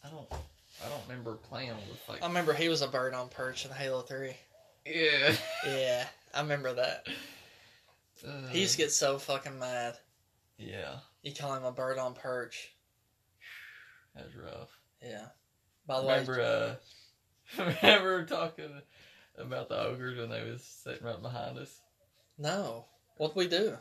I 0.04 0.08
don't, 0.10 0.26
I 0.84 0.88
don't 0.88 1.00
remember 1.08 1.34
playing 1.34 1.70
with 1.88 2.00
like. 2.08 2.22
I 2.22 2.26
remember 2.26 2.52
he 2.52 2.68
was 2.68 2.82
a 2.82 2.88
bird 2.88 3.14
on 3.14 3.28
perch 3.28 3.64
in 3.64 3.70
Halo 3.72 4.02
3. 4.02 4.32
yeah. 4.86 5.34
Yeah, 5.66 6.04
I 6.34 6.40
remember 6.42 6.74
that. 6.74 7.06
Uh, 8.26 8.46
He 8.48 8.60
used 8.60 8.72
to 8.72 8.78
get 8.78 8.92
so 8.92 9.18
fucking 9.18 9.58
mad. 9.58 9.96
Yeah, 10.58 10.96
You 11.22 11.34
call 11.34 11.54
him 11.54 11.64
a 11.64 11.72
bird 11.72 11.98
on 11.98 12.14
perch. 12.14 12.72
that 14.14 14.24
was 14.26 14.34
rough. 14.36 14.70
Yeah. 15.02 15.26
By 15.86 16.00
the 16.00 16.06
remember, 16.08 16.38
way, 16.38 16.76
uh, 17.58 17.64
remember 17.82 18.24
talking 18.24 18.80
about 19.38 19.68
the 19.68 19.78
ogres 19.78 20.18
when 20.18 20.30
they 20.30 20.42
was 20.48 20.62
sitting 20.64 21.04
right 21.06 21.20
behind 21.20 21.58
us. 21.58 21.80
no. 22.38 22.86
What'd 23.18 23.34
we 23.36 23.48
do? 23.48 23.76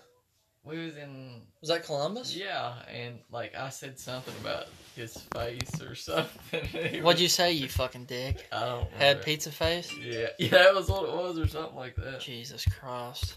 We 0.63 0.83
was 0.85 0.95
in 0.97 1.41
Was 1.61 1.69
that 1.69 1.83
Columbus? 1.83 2.33
yeah, 2.35 2.73
and 2.91 3.19
like 3.29 3.53
I 3.53 3.67
said 3.69 3.99
something 3.99 4.33
about 4.41 4.65
his 4.95 5.15
face 5.33 5.81
or 5.81 5.93
something. 5.95 6.61
What'd 6.73 7.03
was- 7.03 7.21
you 7.21 7.27
say, 7.27 7.51
you 7.51 7.67
fucking 7.67 8.05
dick? 8.05 8.47
I 8.51 8.61
don't 8.65 8.89
Had 8.91 8.99
remember. 9.07 9.23
pizza 9.23 9.51
face? 9.51 9.93
Yeah, 10.01 10.27
yeah, 10.39 10.49
that 10.49 10.73
was 10.75 10.87
what 10.89 11.03
it 11.03 11.13
was, 11.13 11.37
or 11.37 11.47
something 11.47 11.75
like 11.75 11.95
that. 11.97 12.19
Jesus 12.21 12.65
Christ. 12.65 13.35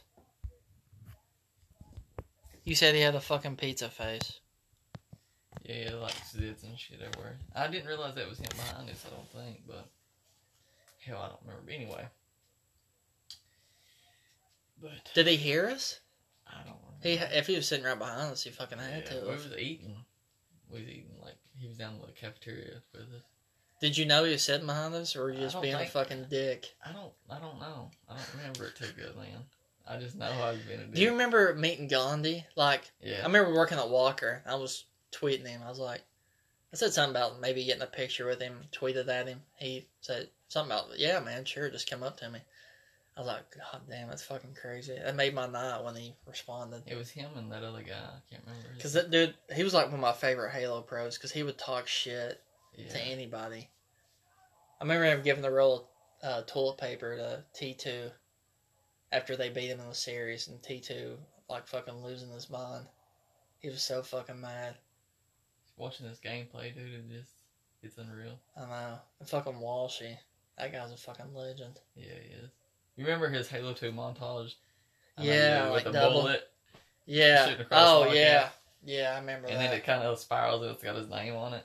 You 2.69 2.75
said 2.75 2.95
he 2.95 3.01
had 3.01 3.15
a 3.15 3.21
fucking 3.21 3.57
pizza 3.57 3.89
face. 3.89 4.41
Yeah, 5.65 5.95
like 6.03 6.13
zits 6.13 6.65
and 6.65 6.79
shit 6.79 7.01
everywhere. 7.01 7.39
I 7.57 7.67
didn't 7.67 7.87
realize 7.89 8.15
that 8.17 8.29
was 8.29 8.39
him 8.39 8.51
behind 8.51 8.91
us. 8.91 9.07
I 9.07 9.17
don't 9.17 9.33
think, 9.33 9.63
but 9.67 9.89
hell, 11.03 11.17
I 11.17 11.29
don't 11.29 11.41
remember. 11.47 11.71
Anyway, 11.71 12.07
but 14.83 14.91
Did 15.15 15.29
he 15.29 15.37
hear 15.37 15.67
us? 15.67 16.01
I 16.47 16.59
don't 16.59 16.77
remember. 16.85 17.27
He, 17.31 17.39
if 17.39 17.47
he 17.47 17.57
was 17.57 17.67
sitting 17.67 17.87
right 17.87 17.99
behind 17.99 18.33
us, 18.33 18.43
he 18.43 18.51
fucking 18.51 18.77
had 18.77 19.05
yeah, 19.07 19.15
we 19.15 19.21
to. 19.21 19.33
was 19.33 19.47
eating. 19.59 19.97
We 20.71 20.81
was 20.81 20.89
eating 20.91 21.17
like 21.23 21.37
he 21.59 21.69
was 21.69 21.79
down 21.79 21.95
in 21.95 22.01
the 22.03 22.13
cafeteria 22.13 22.83
with 22.93 23.01
us. 23.01 23.23
Did 23.81 23.97
you 23.97 24.05
know 24.05 24.25
he 24.25 24.33
was 24.33 24.43
sitting 24.43 24.67
behind 24.67 24.95
us, 24.95 25.17
or 25.17 25.23
were 25.23 25.31
you 25.31 25.41
just 25.41 25.63
being 25.63 25.75
a 25.75 25.87
fucking 25.87 26.27
dick? 26.29 26.67
I 26.85 26.93
don't. 26.93 27.15
I 27.31 27.39
don't 27.39 27.61
know. 27.61 27.91
I 28.11 28.17
don't 28.17 28.35
remember 28.37 28.67
it 28.67 28.77
too 28.77 28.93
good, 28.95 29.17
man. 29.17 29.45
I 29.89 29.97
just 29.97 30.17
know 30.17 30.31
I've 30.31 30.67
been. 30.67 30.91
Do 30.93 31.01
you 31.01 31.11
remember 31.13 31.55
meeting 31.55 31.89
Gandhi? 31.89 32.45
Like, 32.57 32.91
Yeah. 33.01 33.21
I 33.21 33.27
remember 33.27 33.55
working 33.55 33.79
at 33.79 33.89
Walker. 33.89 34.43
I 34.47 34.55
was 34.57 34.85
tweeting 35.13 35.47
him. 35.47 35.63
I 35.65 35.69
was 35.69 35.79
like, 35.79 36.03
I 36.73 36.77
said 36.77 36.93
something 36.93 37.17
about 37.17 37.41
maybe 37.41 37.65
getting 37.65 37.83
a 37.83 37.87
picture 37.87 38.27
with 38.27 38.41
him. 38.41 38.61
Tweeted 38.73 39.09
at 39.09 39.29
him. 39.29 39.43
He 39.57 39.89
said 40.01 40.29
something 40.49 40.73
about, 40.73 40.99
yeah, 40.99 41.21
man, 41.21 41.45
sure, 41.45 41.71
just 41.71 41.89
come 41.89 42.03
up 42.03 42.19
to 42.19 42.29
me. 42.29 42.41
I 43.17 43.21
was 43.21 43.27
like, 43.29 43.57
God 43.57 43.81
damn, 43.89 44.09
that's 44.09 44.23
fucking 44.23 44.55
crazy. 44.61 44.97
That 44.97 45.17
made 45.17 45.35
my 45.35 45.47
night 45.47 45.83
when 45.83 45.97
he 45.97 46.15
responded. 46.27 46.83
It 46.87 46.97
was 46.97 47.11
him 47.11 47.31
and 47.37 47.51
that 47.51 47.65
other 47.65 47.83
guy. 47.83 47.95
I 47.95 48.21
can't 48.31 48.45
remember. 48.47 48.69
Because 48.77 48.93
that 48.93 49.11
dude, 49.11 49.35
he 49.53 49.65
was 49.65 49.75
like 49.75 49.87
one 49.87 49.95
of 49.95 50.01
my 50.01 50.13
favorite 50.13 50.53
Halo 50.53 50.83
pros 50.83 51.17
because 51.17 51.33
he 51.33 51.43
would 51.43 51.59
talk 51.59 51.89
shit 51.89 52.41
yeah. 52.77 52.89
to 52.91 53.01
anybody. 53.01 53.71
I 54.81 54.85
remember 54.85 55.07
him 55.07 55.23
giving 55.23 55.43
the 55.43 55.51
roll 55.51 55.89
of 56.23 56.31
uh, 56.31 56.43
toilet 56.47 56.79
paper 56.79 57.17
to 57.17 57.45
T2 57.61 58.13
after 59.13 59.37
they 59.37 59.49
beat 59.49 59.69
him 59.69 59.81
in 59.81 59.89
the 59.89 59.95
series, 59.95 60.49
and 60.49 60.61
T2 60.63 61.17
like 61.49 61.67
fucking 61.67 62.03
losing 62.05 62.31
his 62.31 62.51
mind. 62.51 62.87
He 63.61 63.69
was 63.69 63.83
so 63.83 64.03
fucking 64.03 64.41
mad. 64.41 64.75
Watching 65.77 66.07
this 66.07 66.21
gameplay, 66.25 66.75
dude, 66.75 66.93
it 66.95 67.05
just 67.11 67.31
it's 67.83 67.99
unreal. 67.99 68.39
I 68.57 68.61
know. 68.63 68.99
And 69.21 69.29
fucking 69.29 69.55
Walshy. 69.55 70.17
That 70.59 70.73
guy's 70.73 70.93
a 70.93 70.97
fucking 70.97 71.35
legend. 71.35 71.79
Yeah, 71.97 72.07
he 72.23 72.35
is. 72.35 72.51
You 72.97 73.05
remember 73.05 73.29
his 73.29 73.49
Halo 73.49 73.73
Two 73.75 73.93
montage? 73.93 74.55
I 75.17 75.25
know, 75.25 75.33
Yeah, 75.33 75.65
with 75.65 75.73
like 75.73 75.85
the 75.85 75.93
double. 75.93 76.23
bullet, 76.23 76.51
Yeah. 77.07 77.55
Oh, 77.71 78.09
the 78.11 78.17
yeah. 78.17 78.49
Yeah, 78.85 79.13
I 79.15 79.21
remember 79.21 79.49
and 79.49 79.57
that. 79.57 79.71
then 79.71 79.79
it 79.79 79.85
kind 79.85 80.03
of 80.03 80.19
spirals 80.19 80.63
and 80.63 80.71
it's 80.73 80.83
got 80.83 80.97
his 80.97 81.09
name 81.09 81.35
on 81.35 81.55
it. 81.55 81.65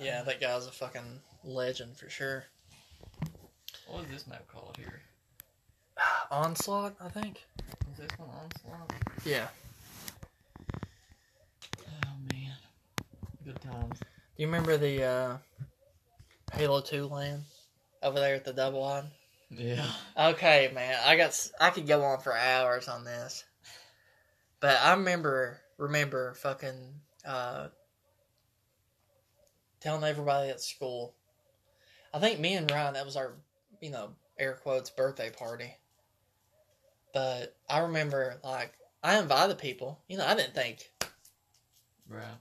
Yeah, 0.00 0.22
that 0.22 0.40
guy's 0.40 0.66
a 0.66 0.70
fucking 0.70 1.20
legend 1.44 1.96
for 1.96 2.08
sure. 2.08 2.44
What 3.88 4.04
is 4.04 4.10
this 4.10 4.26
map 4.26 4.46
called 4.48 4.76
here? 4.78 5.00
Onslaught, 6.30 6.94
I 7.00 7.08
think. 7.08 7.44
Is 7.92 7.98
this 7.98 8.18
one 8.18 8.28
Onslaught? 8.30 8.92
Yeah. 9.24 9.48
Oh 11.82 12.12
man, 12.32 12.52
good 13.44 13.60
times. 13.60 13.98
Do 13.98 14.06
you 14.36 14.46
remember 14.46 14.76
the 14.76 15.02
uh, 15.02 15.36
Halo 16.52 16.80
2 16.80 17.06
land 17.06 17.42
over 18.02 18.20
there 18.20 18.34
at 18.34 18.44
the 18.44 18.52
double 18.52 18.82
line? 18.82 19.06
Yeah. 19.50 19.86
Okay, 20.16 20.70
man, 20.74 20.96
I 21.04 21.16
got 21.16 21.50
I 21.60 21.70
could 21.70 21.86
go 21.86 22.02
on 22.02 22.20
for 22.20 22.36
hours 22.36 22.86
on 22.88 23.04
this, 23.04 23.44
but 24.60 24.78
I 24.80 24.92
remember 24.92 25.60
remember 25.78 26.34
fucking 26.34 27.00
uh, 27.24 27.68
telling 29.80 30.04
everybody 30.04 30.50
at 30.50 30.60
school. 30.60 31.14
I 32.12 32.18
think 32.18 32.40
me 32.40 32.54
and 32.54 32.70
Ryan 32.70 32.94
that 32.94 33.06
was 33.06 33.16
our 33.16 33.34
you 33.80 33.90
know 33.90 34.10
air 34.38 34.58
quotes 34.62 34.90
birthday 34.90 35.30
party. 35.30 35.74
But 37.14 37.56
I 37.68 37.80
remember 37.80 38.38
like 38.44 38.72
I 39.02 39.18
invited 39.18 39.58
people. 39.58 40.00
You 40.08 40.18
know 40.18 40.26
I 40.26 40.34
didn't 40.34 40.54
think 40.54 40.90
Right. 42.08 42.38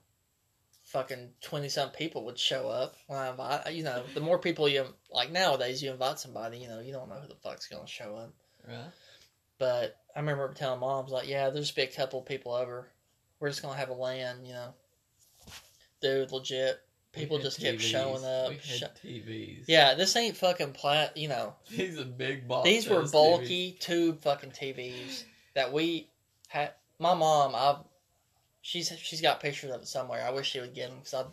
fucking 0.83 1.33
twenty 1.41 1.69
some 1.69 1.89
people 1.91 2.25
would 2.25 2.39
show 2.39 2.69
up 2.69 2.95
when 3.07 3.19
I 3.19 3.29
invite. 3.29 3.73
You 3.73 3.83
know 3.83 4.03
the 4.13 4.19
more 4.19 4.39
people 4.39 4.67
you 4.67 4.85
like 5.11 5.31
nowadays 5.31 5.81
you 5.81 5.91
invite 5.91 6.19
somebody. 6.19 6.57
You 6.57 6.67
know 6.67 6.79
you 6.79 6.91
don't 6.91 7.09
know 7.09 7.15
who 7.15 7.27
the 7.27 7.35
fuck's 7.35 7.67
gonna 7.67 7.87
show 7.87 8.15
up. 8.15 8.33
Right. 8.67 8.91
But 9.59 9.97
I 10.15 10.19
remember 10.19 10.53
telling 10.53 10.79
moms 10.79 11.11
like, 11.11 11.27
"Yeah, 11.27 11.45
there'll 11.45 11.61
just 11.61 11.75
be 11.75 11.81
a 11.83 11.87
couple 11.87 12.21
people 12.21 12.53
over. 12.53 12.87
We're 13.39 13.49
just 13.49 13.61
gonna 13.61 13.77
have 13.77 13.89
a 13.89 13.93
land, 13.93 14.45
you 14.47 14.53
know." 14.53 14.73
Dude, 16.01 16.31
legit. 16.31 16.79
People 17.17 17.39
just 17.39 17.59
kept 17.59 17.79
TVs. 17.79 17.81
showing 17.81 18.23
up. 18.25 18.49
We 18.49 18.55
had 18.55 18.95
TVs. 19.03 19.63
yeah, 19.67 19.93
this 19.93 20.15
ain't 20.15 20.37
fucking 20.37 20.73
plat. 20.73 21.15
You 21.17 21.29
know, 21.29 21.53
These 21.69 21.99
are 21.99 22.05
big 22.05 22.47
box. 22.47 22.65
these 22.65 22.87
were 22.87 23.07
bulky 23.07 23.77
tube 23.79 24.21
fucking 24.21 24.51
TVs 24.51 25.23
that 25.55 25.71
we 25.73 26.09
had. 26.47 26.71
My 26.99 27.13
mom, 27.13 27.53
I, 27.55 27.77
she's 28.61 28.91
she's 29.01 29.21
got 29.21 29.39
pictures 29.39 29.71
of 29.71 29.81
it 29.81 29.87
somewhere. 29.87 30.23
I 30.25 30.31
wish 30.31 30.49
she 30.51 30.59
would 30.59 30.73
get 30.73 30.89
them 30.89 30.97
because 30.99 31.13
I'd 31.13 31.25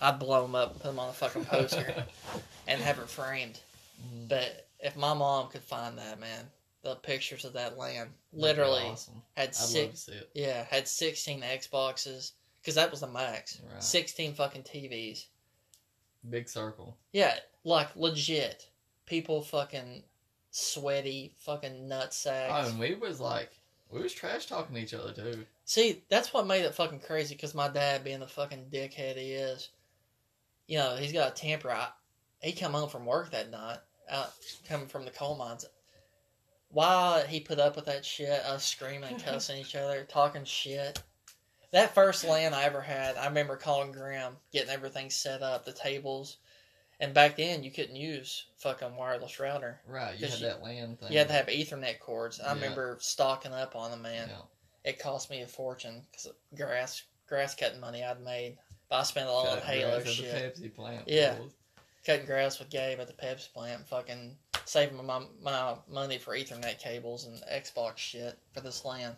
I'd 0.00 0.18
blow 0.18 0.42
them 0.42 0.54
up, 0.54 0.74
put 0.74 0.84
them 0.84 0.98
on 0.98 1.10
a 1.10 1.12
fucking 1.12 1.44
poster, 1.44 2.04
and 2.68 2.80
have 2.80 2.98
it 2.98 3.08
framed. 3.08 3.60
Mm, 4.02 4.28
But 4.28 4.66
if 4.80 4.96
my 4.96 5.14
mom 5.14 5.48
could 5.48 5.62
find 5.62 5.96
that 5.98 6.18
man, 6.20 6.44
the 6.82 6.94
pictures 6.96 7.44
of 7.44 7.52
that 7.54 7.76
land, 7.78 8.10
literally 8.32 8.82
awesome. 8.84 9.22
had 9.36 9.48
I'd 9.48 9.54
six. 9.54 9.84
love 9.84 9.90
to 9.92 9.96
see 9.96 10.12
it. 10.12 10.30
Yeah, 10.34 10.64
had 10.70 10.88
sixteen 10.88 11.42
Xboxes 11.42 12.32
because 12.66 12.74
that 12.74 12.90
was 12.90 12.98
the 12.98 13.06
max. 13.06 13.60
Right. 13.72 13.80
Sixteen 13.80 14.34
fucking 14.34 14.64
TVs. 14.64 15.26
Big 16.28 16.48
circle. 16.48 16.96
Yeah, 17.12 17.36
like 17.62 17.94
legit. 17.94 18.68
People 19.06 19.40
fucking 19.40 20.02
sweaty, 20.50 21.32
fucking 21.36 21.86
nut 21.86 22.12
sacks. 22.12 22.52
Oh, 22.52 22.70
and 22.70 22.80
we 22.80 22.96
was 22.96 23.20
like, 23.20 23.52
we 23.88 24.02
was 24.02 24.12
trash 24.12 24.46
talking 24.46 24.74
to 24.74 24.82
each 24.82 24.94
other 24.94 25.12
too. 25.12 25.46
See, 25.64 26.02
that's 26.08 26.34
what 26.34 26.48
made 26.48 26.64
it 26.64 26.74
fucking 26.74 27.00
crazy 27.00 27.36
because 27.36 27.54
my 27.54 27.68
dad, 27.68 28.02
being 28.02 28.18
the 28.18 28.26
fucking 28.26 28.66
dickhead 28.72 29.16
he 29.16 29.30
is, 29.30 29.68
you 30.66 30.78
know, 30.78 30.96
he's 30.96 31.12
got 31.12 31.30
a 31.30 31.34
temper. 31.34 31.70
I, 31.70 31.86
he 32.42 32.50
come 32.50 32.72
home 32.72 32.88
from 32.88 33.06
work 33.06 33.30
that 33.30 33.52
night, 33.52 33.78
out 34.10 34.32
coming 34.68 34.88
from 34.88 35.04
the 35.04 35.12
coal 35.12 35.36
mines. 35.36 35.66
While 36.70 37.24
he 37.28 37.38
put 37.38 37.60
up 37.60 37.76
with 37.76 37.86
that 37.86 38.04
shit, 38.04 38.28
us 38.28 38.64
screaming 38.64 39.18
cussing 39.24 39.60
each 39.60 39.76
other, 39.76 40.04
talking 40.08 40.44
shit. 40.44 41.00
That 41.72 41.94
first 41.94 42.24
land 42.24 42.54
I 42.54 42.64
ever 42.64 42.80
had, 42.80 43.16
I 43.16 43.26
remember 43.26 43.56
calling 43.56 43.92
Graham, 43.92 44.36
getting 44.52 44.70
everything 44.70 45.10
set 45.10 45.42
up, 45.42 45.64
the 45.64 45.72
tables. 45.72 46.38
And 47.00 47.12
back 47.12 47.36
then, 47.36 47.62
you 47.62 47.70
couldn't 47.70 47.96
use 47.96 48.46
fucking 48.56 48.96
wireless 48.96 49.38
router. 49.38 49.80
Right, 49.86 50.18
you 50.18 50.26
had 50.26 50.38
you- 50.40 50.46
that 50.46 50.62
land 50.62 50.98
thing. 51.00 51.12
You 51.12 51.18
had 51.18 51.28
to 51.28 51.34
have 51.34 51.46
Ethernet 51.48 51.98
cords. 52.00 52.40
I 52.40 52.46
Yeah. 52.46 52.54
remember 52.54 52.96
stocking 53.00 53.52
up 53.52 53.76
on 53.76 53.90
them, 53.90 54.02
man 54.02 54.28
Yeah. 54.30 54.42
it 54.84 54.98
cost 54.98 55.28
me 55.28 55.42
a 55.42 55.46
fortune 55.46 56.06
because 56.10 56.28
grass 56.54 57.02
grass 57.26 57.54
cutting 57.56 57.80
money 57.80 58.04
I'd 58.04 58.20
made. 58.20 58.56
But 58.88 59.00
I 59.00 59.02
spent 59.02 59.28
a 59.28 59.32
lot 59.32 59.48
on 59.48 59.58
Halo 59.60 60.02
shit, 60.04 60.54
The 60.54 60.68
Pepsi 60.68 60.74
plant. 60.74 61.08
Yeah. 61.08 61.36
cutting 62.04 62.24
grass 62.24 62.60
with 62.60 62.70
Gabe 62.70 63.00
at 63.00 63.08
the 63.08 63.12
Pepsi 63.12 63.52
plant, 63.52 63.86
fucking 63.88 64.38
saving 64.64 65.04
my 65.04 65.26
my 65.40 65.76
money 65.88 66.18
for 66.18 66.34
Ethernet 66.36 66.78
cables 66.78 67.24
and 67.24 67.42
Xbox 67.42 67.98
shit 67.98 68.38
for 68.54 68.60
this 68.60 68.84
land. 68.84 69.16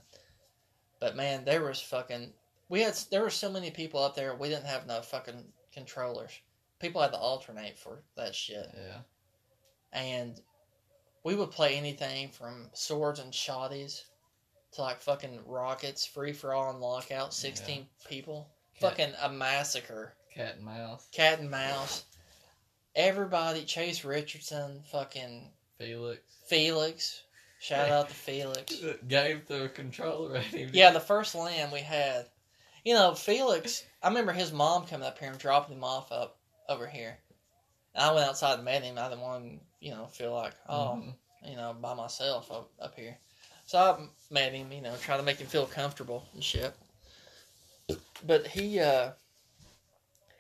But 1.01 1.17
man, 1.17 1.45
there 1.45 1.63
was 1.63 1.81
fucking 1.81 2.33
we 2.69 2.81
had 2.83 2.95
there 3.11 3.23
were 3.23 3.31
so 3.31 3.51
many 3.51 3.71
people 3.71 4.03
up 4.03 4.15
there. 4.15 4.35
We 4.35 4.49
didn't 4.49 4.67
have 4.67 4.87
no 4.87 5.01
fucking 5.01 5.45
controllers. 5.73 6.33
People 6.81 7.01
had 7.03 7.13
to 7.13 7.19
alternate 7.19 7.79
for 7.79 8.03
that 8.17 8.35
shit, 8.35 8.69
Yeah. 8.77 9.01
and 9.93 10.41
we 11.25 11.35
would 11.35 11.51
play 11.51 11.77
anything 11.77 12.31
from 12.31 12.71
swords 12.73 13.19
and 13.21 13.33
shotties 13.33 14.03
to 14.73 14.83
like 14.83 15.01
fucking 15.01 15.41
rockets, 15.47 16.05
free 16.07 16.33
for 16.33 16.53
all 16.55 16.71
and 16.71 16.81
lockout. 16.81 17.33
Sixteen 17.35 17.87
people, 18.09 18.49
Cat, 18.79 18.91
fucking 18.91 19.15
a 19.23 19.29
massacre. 19.31 20.15
cat 20.35 20.57
and 20.57 20.65
mouse. 20.65 21.09
Cat 21.11 21.39
and 21.41 21.51
mouse. 21.51 22.05
Everybody, 22.95 23.65
Chase 23.65 24.05
Richardson, 24.05 24.83
fucking 24.91 25.51
Felix. 25.79 26.21
Felix. 26.47 27.23
Shout 27.61 27.91
out 27.91 28.09
to 28.09 28.15
Felix. 28.15 28.75
Gave 29.09 29.47
the 29.47 29.71
controller 29.75 30.37
at 30.37 30.45
him. 30.45 30.71
Yeah, 30.73 30.91
the 30.91 31.01
first 31.01 31.35
lamb 31.35 31.71
we 31.73 31.81
had. 31.81 32.27
You 32.85 32.95
know, 32.95 33.15
Felix, 33.15 33.85
I 34.03 34.09
remember 34.09 34.33
his 34.33 34.53
mom 34.53 34.87
coming 34.87 35.07
up 35.07 35.19
here 35.19 35.31
and 35.31 35.39
dropping 35.39 35.77
him 35.77 35.85
off 35.85 36.13
up 36.13 36.39
over 36.69 36.87
here. 36.87 37.19
And 37.95 38.05
I 38.05 38.13
went 38.15 38.29
outside 38.29 38.55
and 38.55 38.65
met 38.65 38.83
him. 38.85 38.97
I 38.99 39.09
didn't 39.09 39.23
want 39.23 39.45
him, 39.45 39.61
you 39.81 39.91
know, 39.91 40.07
feel 40.07 40.33
like, 40.33 40.55
oh, 40.69 41.03
Mhm. 41.03 41.15
you 41.51 41.57
know, 41.57 41.75
by 41.75 41.95
myself 41.95 42.51
up, 42.53 42.71
up 42.81 42.95
here. 42.95 43.19
So 43.67 43.79
I 43.79 44.09
met 44.33 44.55
him, 44.55 44.73
you 44.73 44.81
know, 44.81 44.97
try 44.97 45.17
to 45.17 45.23
make 45.23 45.39
him 45.39 45.49
feel 45.49 45.67
comfortable 45.67 46.25
and 46.33 46.43
shit. 46.43 46.73
But 48.25 48.47
he, 48.47 48.81
uh, 48.81 49.13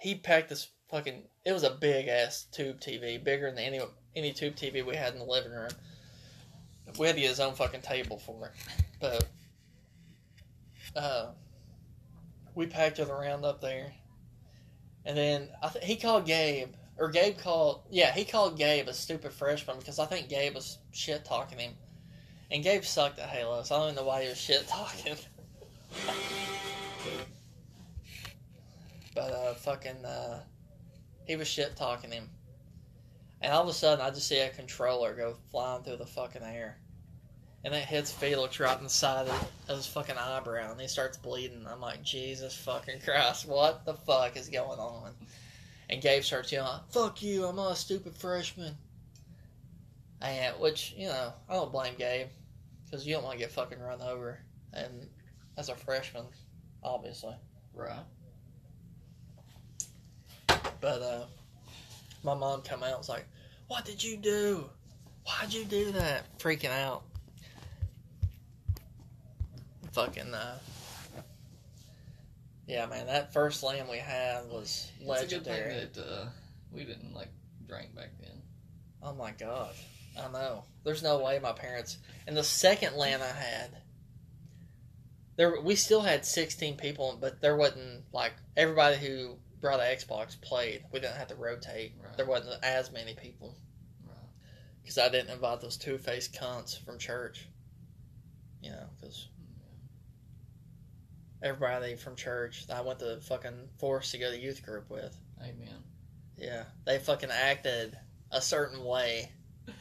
he 0.00 0.14
packed 0.14 0.48
this 0.48 0.68
fucking, 0.88 1.28
it 1.44 1.52
was 1.52 1.64
a 1.64 1.70
big 1.70 2.08
ass 2.08 2.46
tube 2.52 2.80
TV, 2.80 3.22
bigger 3.22 3.50
than 3.50 3.58
any, 3.58 3.80
any 4.16 4.32
tube 4.32 4.54
TV 4.56 4.82
we 4.84 4.96
had 4.96 5.12
in 5.12 5.18
the 5.18 5.24
living 5.24 5.52
room. 5.52 5.70
We 6.98 7.06
had 7.06 7.16
to 7.16 7.20
get 7.20 7.30
his 7.30 7.40
own 7.40 7.54
fucking 7.54 7.82
table 7.82 8.18
for 8.18 8.46
it. 8.46 8.52
But, 9.00 9.28
uh, 10.96 11.26
we 12.54 12.66
packed 12.66 12.98
it 12.98 13.08
around 13.08 13.44
up 13.44 13.60
there. 13.60 13.92
And 15.04 15.16
then 15.16 15.48
I 15.62 15.68
th- 15.68 15.84
he 15.84 15.96
called 15.96 16.26
Gabe, 16.26 16.74
or 16.98 17.08
Gabe 17.08 17.38
called, 17.38 17.82
yeah, 17.90 18.12
he 18.12 18.24
called 18.24 18.58
Gabe 18.58 18.88
a 18.88 18.94
stupid 18.94 19.32
freshman 19.32 19.78
because 19.78 19.98
I 19.98 20.06
think 20.06 20.28
Gabe 20.28 20.54
was 20.54 20.78
shit 20.92 21.24
talking 21.24 21.58
him. 21.58 21.74
And 22.50 22.62
Gabe 22.62 22.84
sucked 22.84 23.18
at 23.18 23.28
Halo, 23.28 23.62
so 23.62 23.74
I 23.74 23.78
don't 23.78 23.92
even 23.92 23.96
know 23.96 24.08
why 24.08 24.22
he 24.22 24.28
was 24.28 24.38
shit 24.38 24.66
talking. 24.66 25.16
but, 29.14 29.32
uh, 29.32 29.54
fucking, 29.54 30.04
uh, 30.04 30.42
he 31.26 31.36
was 31.36 31.46
shit 31.46 31.76
talking 31.76 32.10
him. 32.10 32.28
And 33.40 33.52
all 33.52 33.62
of 33.62 33.68
a 33.68 33.72
sudden, 33.72 34.04
I 34.04 34.10
just 34.10 34.28
see 34.28 34.40
a 34.40 34.48
controller 34.50 35.14
go 35.14 35.36
flying 35.50 35.82
through 35.84 35.98
the 35.98 36.06
fucking 36.06 36.42
air. 36.42 36.78
And 37.64 37.74
it 37.74 37.84
hits 37.84 38.10
Felix 38.10 38.58
right 38.60 38.76
in 38.76 38.84
the 38.84 38.90
side 38.90 39.28
of, 39.28 39.50
his 39.68 39.86
fucking 39.86 40.16
eyebrow, 40.16 40.70
and 40.72 40.80
he 40.80 40.88
starts 40.88 41.16
bleeding. 41.16 41.66
I'm 41.68 41.80
like, 41.80 42.02
Jesus 42.02 42.56
fucking 42.56 43.00
Christ, 43.04 43.46
what 43.46 43.84
the 43.84 43.94
fuck 43.94 44.36
is 44.36 44.48
going 44.48 44.78
on? 44.78 45.12
And 45.90 46.02
Gabe 46.02 46.22
starts 46.22 46.52
yelling, 46.52 46.80
"Fuck 46.90 47.22
you! 47.22 47.46
I'm 47.46 47.56
not 47.56 47.72
a 47.72 47.76
stupid 47.76 48.14
freshman." 48.14 48.76
And 50.20 50.58
which 50.60 50.94
you 50.96 51.06
know, 51.06 51.32
I 51.48 51.54
don't 51.54 51.72
blame 51.72 51.94
Gabe 51.96 52.28
because 52.84 53.06
you 53.06 53.14
don't 53.14 53.24
want 53.24 53.34
to 53.34 53.38
get 53.38 53.52
fucking 53.52 53.80
run 53.80 54.02
over, 54.02 54.38
and 54.74 55.08
as 55.56 55.70
a 55.70 55.74
freshman, 55.74 56.26
obviously. 56.82 57.34
Right. 57.72 58.04
But 60.80 61.02
uh, 61.02 61.24
my 62.22 62.34
mom 62.34 62.62
come 62.62 62.82
out 62.82 62.90
and 62.90 62.98
was 62.98 63.08
like, 63.08 63.26
"What 63.66 63.84
did 63.84 64.02
you 64.02 64.16
do? 64.16 64.68
Why'd 65.24 65.52
you 65.52 65.64
do 65.64 65.92
that?" 65.92 66.38
Freaking 66.38 66.70
out. 66.70 67.02
Fucking 69.92 70.34
uh, 70.34 70.58
yeah, 72.68 72.84
man. 72.84 73.06
That 73.06 73.32
first 73.32 73.62
land 73.62 73.88
we 73.88 73.96
had 73.96 74.44
was 74.50 74.92
It's 75.00 75.22
a 75.22 75.26
good 75.26 75.44
thing 75.44 75.68
that 75.68 75.98
uh, 75.98 76.26
we 76.70 76.84
didn't 76.84 77.14
like 77.14 77.30
drink 77.66 77.94
back 77.94 78.10
then. 78.20 78.42
Oh 79.02 79.14
my 79.14 79.30
god. 79.32 79.74
I 80.22 80.30
know. 80.30 80.64
There's 80.84 81.02
no 81.02 81.18
way 81.18 81.38
my 81.38 81.52
parents. 81.52 81.96
And 82.26 82.36
the 82.36 82.44
second 82.44 82.96
land 82.96 83.22
I 83.22 83.32
had, 83.32 83.70
there 85.36 85.60
we 85.60 85.76
still 85.76 86.02
had 86.02 86.26
16 86.26 86.76
people, 86.76 87.16
but 87.18 87.40
there 87.40 87.56
wasn't 87.56 88.04
like 88.12 88.34
everybody 88.54 88.96
who 88.96 89.38
brought 89.60 89.80
an 89.80 89.86
Xbox 89.86 90.40
played. 90.40 90.84
We 90.92 91.00
didn't 91.00 91.16
have 91.16 91.28
to 91.28 91.34
rotate. 91.34 91.92
Right. 92.02 92.16
There 92.16 92.26
wasn't 92.26 92.62
as 92.64 92.92
many 92.92 93.14
people 93.14 93.56
Right. 94.06 94.16
because 94.82 94.98
I 94.98 95.08
didn't 95.08 95.30
invite 95.30 95.60
those 95.60 95.76
two 95.76 95.98
faced 95.98 96.32
cunts 96.34 96.78
from 96.84 96.98
church. 96.98 97.48
You 98.60 98.70
know, 98.70 98.86
because 99.00 99.28
everybody 101.42 101.94
from 101.96 102.16
church 102.16 102.66
that 102.66 102.76
I 102.76 102.80
went 102.80 102.98
to 103.00 103.20
fucking 103.20 103.68
force 103.78 104.10
to 104.12 104.18
go 104.18 104.30
to 104.30 104.38
youth 104.38 104.62
group 104.62 104.90
with. 104.90 105.16
Amen. 105.40 105.82
Yeah, 106.36 106.64
they 106.84 106.98
fucking 106.98 107.30
acted 107.30 107.96
a 108.30 108.40
certain 108.40 108.84
way 108.84 109.30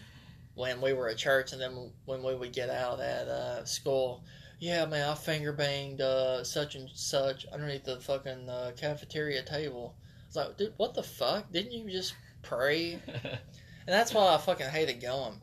when 0.56 0.82
we 0.82 0.94
were 0.94 1.10
at 1.10 1.18
church, 1.18 1.54
and 1.54 1.62
then 1.62 1.92
when 2.06 2.24
we 2.24 2.36
would 2.36 2.54
get 2.54 2.70
out 2.70 3.00
at 3.00 3.28
uh, 3.28 3.66
school. 3.66 4.24
Yeah, 4.60 4.86
man, 4.86 5.08
I 5.08 5.14
finger 5.14 5.54
banged 5.54 6.02
uh, 6.02 6.44
such 6.44 6.76
and 6.76 6.90
such 6.94 7.46
underneath 7.48 7.84
the 7.84 8.00
fucking 8.00 8.50
uh, 8.50 8.72
cafeteria 8.76 9.44
table. 9.44 9.96
I 10.00 10.26
was 10.28 10.36
like, 10.36 10.58
dude, 10.58 10.74
what 10.78 10.96
the 10.96 11.04
fuck? 11.04 11.52
Didn't 11.52 11.74
you 11.74 11.90
just 11.90 12.16
pray? 12.42 13.00
And 13.88 13.96
that's 13.96 14.14
why 14.14 14.34
I 14.34 14.38
fucking 14.38 14.68
hated 14.68 15.02
going. 15.02 15.42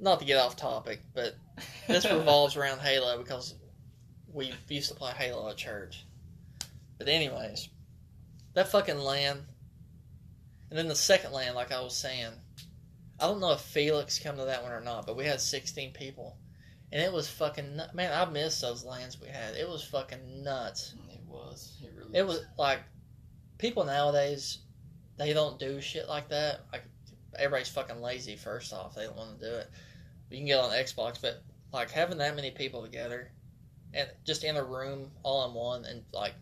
Not 0.00 0.18
to 0.18 0.24
get 0.24 0.36
off 0.36 0.56
topic, 0.56 1.00
but 1.14 1.36
this 1.86 2.04
revolves 2.10 2.56
around 2.56 2.80
Halo 2.80 3.18
because 3.18 3.54
we 4.32 4.52
used 4.68 4.88
to 4.88 4.96
play 4.96 5.12
Halo 5.12 5.48
at 5.48 5.58
church. 5.58 6.04
But 6.98 7.08
anyways, 7.08 7.68
that 8.54 8.68
fucking 8.68 8.98
land, 8.98 9.42
and 10.70 10.78
then 10.78 10.88
the 10.88 10.96
second 10.96 11.32
land, 11.32 11.54
like 11.54 11.70
I 11.70 11.80
was 11.80 11.96
saying, 11.96 12.32
I 13.20 13.26
don't 13.26 13.40
know 13.40 13.52
if 13.52 13.60
Felix 13.60 14.18
come 14.18 14.36
to 14.38 14.44
that 14.46 14.64
one 14.64 14.72
or 14.72 14.80
not, 14.80 15.06
but 15.06 15.16
we 15.16 15.24
had 15.24 15.40
16 15.40 15.92
people, 15.92 16.36
and 16.92 17.02
it 17.02 17.12
was 17.12 17.28
fucking 17.28 17.80
man. 17.94 18.12
I 18.12 18.30
miss 18.30 18.60
those 18.60 18.84
lands 18.84 19.20
we 19.20 19.28
had. 19.28 19.56
It 19.56 19.68
was 19.68 19.82
fucking 19.82 20.42
nuts. 20.42 20.94
it 21.10 21.20
was. 21.26 21.78
It 21.82 21.92
really. 21.96 22.18
It 22.18 22.26
was 22.26 22.44
like 22.58 22.80
people 23.58 23.84
nowadays, 23.84 24.58
they 25.16 25.32
don't 25.32 25.58
do 25.58 25.80
shit 25.80 26.08
like 26.08 26.28
that. 26.28 26.60
Like 26.70 26.84
everybody's 27.38 27.68
fucking 27.68 28.00
lazy. 28.00 28.36
First 28.36 28.72
off, 28.72 28.94
they 28.94 29.04
don't 29.04 29.16
want 29.16 29.40
to 29.40 29.50
do 29.50 29.54
it. 29.56 29.70
You 30.30 30.38
can 30.38 30.46
get 30.46 30.58
on 30.58 30.70
Xbox, 30.70 31.20
but 31.20 31.42
like 31.72 31.90
having 31.90 32.18
that 32.18 32.36
many 32.36 32.50
people 32.50 32.82
together, 32.82 33.30
and 33.94 34.08
just 34.24 34.44
in 34.44 34.56
a 34.56 34.64
room 34.64 35.10
all 35.22 35.48
in 35.48 35.54
one, 35.54 35.84
and 35.86 36.02
like 36.12 36.34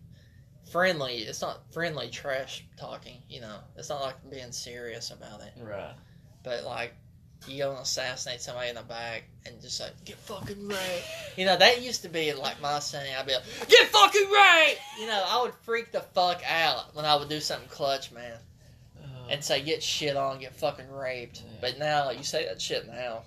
friendly. 0.70 1.18
It's 1.18 1.42
not 1.42 1.72
friendly 1.72 2.09
trash 2.09 2.64
talking. 2.76 3.22
You 3.28 3.42
know, 3.42 3.59
it's 3.76 3.88
not 3.88 4.01
like 4.01 4.30
being 4.30 4.53
serious 4.53 5.11
about 5.11 5.40
it. 5.42 5.53
Right. 5.61 5.94
But 6.42 6.64
like, 6.64 6.94
you 7.49 7.59
go 7.62 7.70
and 7.70 7.80
assassinate 7.80 8.41
somebody 8.41 8.68
in 8.68 8.74
the 8.74 8.82
back 8.82 9.24
and 9.47 9.61
just 9.61 9.80
like 9.80 9.93
get 10.05 10.16
fucking 10.16 10.68
right. 10.68 11.03
You 11.36 11.47
know, 11.47 11.57
that 11.57 11.80
used 11.82 12.03
to 12.03 12.09
be 12.09 12.32
like 12.34 12.61
my 12.61 12.78
saying. 12.80 13.14
I'd 13.18 13.26
be 13.26 13.32
like, 13.32 13.68
get 13.68 13.88
fucking 13.88 14.28
right. 14.30 14.76
You 15.01 15.07
know, 15.07 15.24
I 15.26 15.41
would 15.43 15.55
freak 15.62 15.91
the 15.93 16.01
fuck 16.01 16.43
out 16.47 16.95
when 16.95 17.05
I 17.07 17.16
would 17.16 17.28
do 17.30 17.41
something 17.41 17.68
clutch, 17.68 18.12
man, 18.12 18.36
Uh, 19.03 19.28
and 19.30 19.43
say 19.43 19.62
get 19.62 19.82
shit 19.82 20.16
on, 20.16 20.38
get 20.41 20.55
fucking 20.55 20.91
raped. 20.91 21.41
Yeah. 21.45 21.59
But 21.62 21.78
now 21.78 22.11
you 22.11 22.24
say 22.24 22.45
that 22.47 22.61
shit 22.61 22.86
now. 22.86 23.22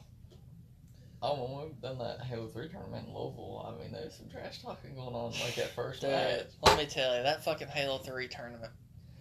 oh, 1.24 1.36
when 1.46 1.64
we've 1.66 1.82
done 1.82 1.98
that 2.00 2.22
Halo 2.22 2.48
3 2.48 2.68
tournament 2.70 3.08
in 3.08 3.14
Louisville, 3.16 3.66
I 3.76 3.82
mean, 3.82 3.94
there's 3.94 4.14
some 4.16 4.28
trash 4.30 4.62
talking 4.62 4.94
going 4.94 5.16
on 5.16 5.32
like 5.44 5.58
at 5.58 5.74
first 5.74 6.02
Dude, 6.02 6.12
match. 6.12 6.46
let 6.62 6.78
me 6.78 6.86
tell 6.86 7.16
you, 7.18 7.24
that 7.24 7.44
fucking 7.44 7.70
Halo 7.70 7.98
3 8.00 8.28
tournament. 8.28 8.72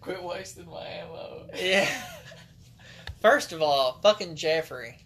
Quit 0.01 0.21
wasting 0.21 0.69
my 0.69 0.85
ammo. 0.85 1.47
Yeah. 1.55 1.89
First 3.23 3.53
of 3.53 3.61
all, 3.61 3.99
fucking 4.03 4.35
Jeffrey. 4.35 4.97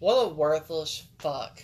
What 0.00 0.14
a 0.16 0.28
worthless 0.28 1.06
fuck. 1.20 1.62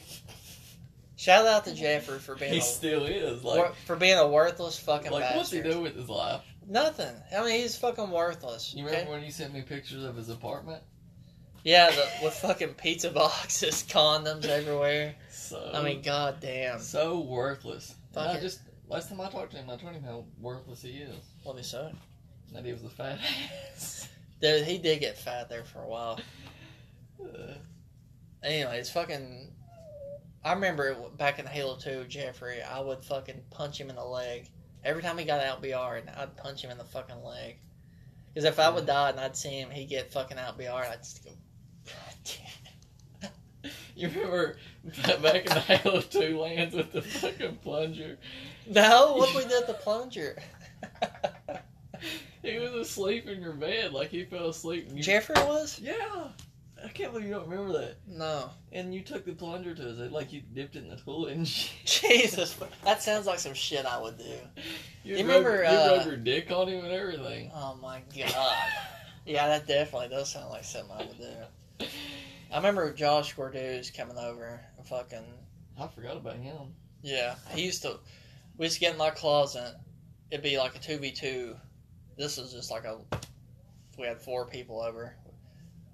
Shout 1.17 1.45
out 1.45 1.64
to 1.64 1.75
Jeffrey 1.75 2.21
for 2.21 2.37
being 2.37 2.53
He 2.53 2.59
a, 2.59 2.62
still 2.62 3.05
is. 3.05 3.43
Like, 3.43 3.75
for 3.85 3.97
being 3.97 4.17
a 4.17 4.29
worthless 4.29 4.79
fucking 4.79 5.11
like 5.11 5.23
bastard. 5.23 5.37
what's 5.37 5.51
he 5.51 5.62
do 5.62 5.81
with 5.81 5.97
his 5.97 6.09
life? 6.09 6.43
Nothing. 6.69 7.12
I 7.37 7.43
mean, 7.43 7.61
he's 7.61 7.77
fucking 7.77 8.11
worthless. 8.11 8.75
You 8.75 8.85
okay? 8.85 8.93
remember 8.93 9.12
when 9.12 9.23
he 9.25 9.31
sent 9.33 9.53
me 9.53 9.62
pictures 9.62 10.05
of 10.05 10.14
his 10.14 10.29
apartment? 10.29 10.85
Yeah, 11.64 11.91
the, 11.91 12.07
with 12.23 12.35
fucking 12.35 12.75
pizza 12.75 13.11
boxes, 13.12 13.83
condoms 13.89 14.45
everywhere. 14.45 15.17
So 15.31 15.69
I 15.75 15.83
mean, 15.83 16.01
goddamn. 16.01 16.79
so 16.79 17.19
worthless. 17.19 17.93
And 18.14 18.25
Fuck 18.27 18.37
I 18.37 18.41
just 18.41 18.61
last 18.89 19.09
time 19.09 19.21
I 19.21 19.29
talked 19.31 19.51
to 19.51 19.57
him, 19.57 19.69
I 19.69 19.77
told 19.77 19.95
him 19.95 20.05
how 20.05 20.27
worthless 20.41 20.83
he 20.83 20.91
is. 20.99 21.17
What 21.43 21.57
he 21.57 21.64
say? 21.64 21.91
That 22.53 22.64
he 22.64 22.73
was 22.73 22.85
a 22.85 22.89
fat 22.89 23.19
ass. 23.75 24.09
Dude, 24.41 24.64
he 24.64 24.78
did 24.78 25.01
get 25.01 25.16
fat 25.16 25.49
there 25.49 25.64
for 25.64 25.80
a 25.82 25.89
while. 25.89 26.20
Uh, 27.22 27.55
Anyways, 28.43 28.91
fucking. 28.91 29.51
I 30.45 30.53
remember 30.53 30.95
back 31.16 31.41
in 31.41 31.47
Halo 31.47 31.76
2, 31.76 32.05
Jeffrey, 32.05 32.62
I 32.62 32.78
would 32.78 33.05
fucking 33.05 33.43
punch 33.51 33.80
him 33.80 33.91
in 33.91 33.97
the 33.97 34.05
leg. 34.05 34.49
Every 34.84 35.03
time 35.03 35.18
he 35.18 35.24
got 35.24 35.41
out 35.41 35.61
BR, 35.61 35.97
and 35.97 36.09
I'd 36.11 36.37
punch 36.37 36.62
him 36.62 36.70
in 36.70 36.78
the 36.78 36.84
fucking 36.84 37.24
leg. 37.24 37.57
Because 38.32 38.45
if 38.45 38.61
I 38.61 38.68
would 38.68 38.87
die 38.87 39.11
and 39.11 39.18
I'd 39.18 39.37
see 39.37 39.59
him, 39.59 39.70
he'd 39.70 39.89
get 39.89 40.12
fucking 40.12 40.39
out 40.39 40.57
BR, 40.57 40.68
I'd 40.70 40.99
just 41.03 41.24
go, 41.24 41.32
God 41.87 42.14
damn. 43.62 43.70
you 43.97 44.09
remember 44.09 44.57
back 45.20 45.47
in 45.47 45.55
the 45.55 45.61
Halo 45.61 46.01
2 46.03 46.39
lands 46.39 46.76
with 46.76 46.93
the 46.93 47.03
fucking 47.03 47.57
plunger? 47.57 48.16
No, 48.68 49.14
what 49.16 49.34
we 49.34 49.43
did 49.49 49.66
the 49.66 49.74
plunger? 49.74 50.39
He 52.47 52.59
was 52.59 52.72
asleep 52.74 53.26
in 53.26 53.40
your 53.42 53.53
bed, 53.53 53.92
like 53.92 54.11
he 54.11 54.24
fell 54.24 54.49
asleep. 54.49 54.88
You, 54.92 55.03
Jeffrey 55.03 55.34
was? 55.44 55.78
yeah, 55.82 56.28
I 56.84 56.88
can't 56.88 57.12
believe 57.12 57.26
you 57.28 57.34
don't 57.34 57.49
remember 57.49 57.72
that. 57.78 57.97
No. 58.07 58.51
And 58.72 58.94
you 58.94 59.01
took 59.03 59.24
the 59.24 59.32
plunger 59.32 59.74
to 59.74 59.82
his, 59.82 59.99
head, 59.99 60.12
like 60.12 60.32
you 60.32 60.42
dipped 60.55 60.76
it 60.76 60.84
in 60.84 60.88
the 60.88 60.97
toilet 60.97 61.32
and 61.34 61.47
shit. 61.49 61.72
Jesus, 62.11 62.57
that 62.84 63.03
sounds 63.03 63.26
like 63.26 63.38
some 63.38 63.55
shit 63.55 63.84
I 63.86 64.01
would 64.01 64.18
do. 64.18 64.24
You, 65.05 65.16
You 65.16 65.26
rubbed- 65.26 65.28
remember, 65.47 65.62
you 65.62 65.68
uh, 65.68 65.94
rubbed 65.97 66.07
your 66.07 66.16
dick 66.16 66.51
on 66.51 66.68
him 66.68 66.84
and 66.84 66.92
everything. 66.92 67.51
Oh 67.55 67.78
my 67.82 68.03
god. 68.16 68.57
Yeah, 69.28 69.49
that 69.49 69.66
definitely 69.66 70.07
does 70.11 70.30
sound 70.30 70.51
like 70.51 70.62
something 70.62 70.92
I 70.97 71.05
would 71.05 71.18
do. 71.18 71.86
I 72.53 72.57
remember 72.59 72.92
Josh 72.92 73.34
Gordeau's 73.34 73.90
coming 73.90 74.16
over 74.16 74.61
and 74.78 74.86
fucking 74.86 75.24
I 75.80 75.88
forgot 75.88 76.16
about 76.16 76.36
him. 76.36 76.68
yeah. 77.03 77.34
He 77.51 77.64
used 77.64 77.82
to 77.82 77.99
we 78.57 78.66
used 78.66 78.76
to 78.76 78.80
get 78.82 78.92
in 78.92 78.99
my 78.99 79.11
closet. 79.11 79.74
It'd 80.30 80.44
be 80.44 80.59
like 80.59 80.76
a 80.76 80.78
two 80.78 80.99
v 80.99 81.11
two. 81.11 81.57
This 82.17 82.39
is 82.39 82.53
just 82.53 82.71
like 82.71 82.85
a 82.85 82.99
we 83.99 84.07
had 84.07 84.21
four 84.21 84.47
people 84.47 84.81
over. 84.81 85.14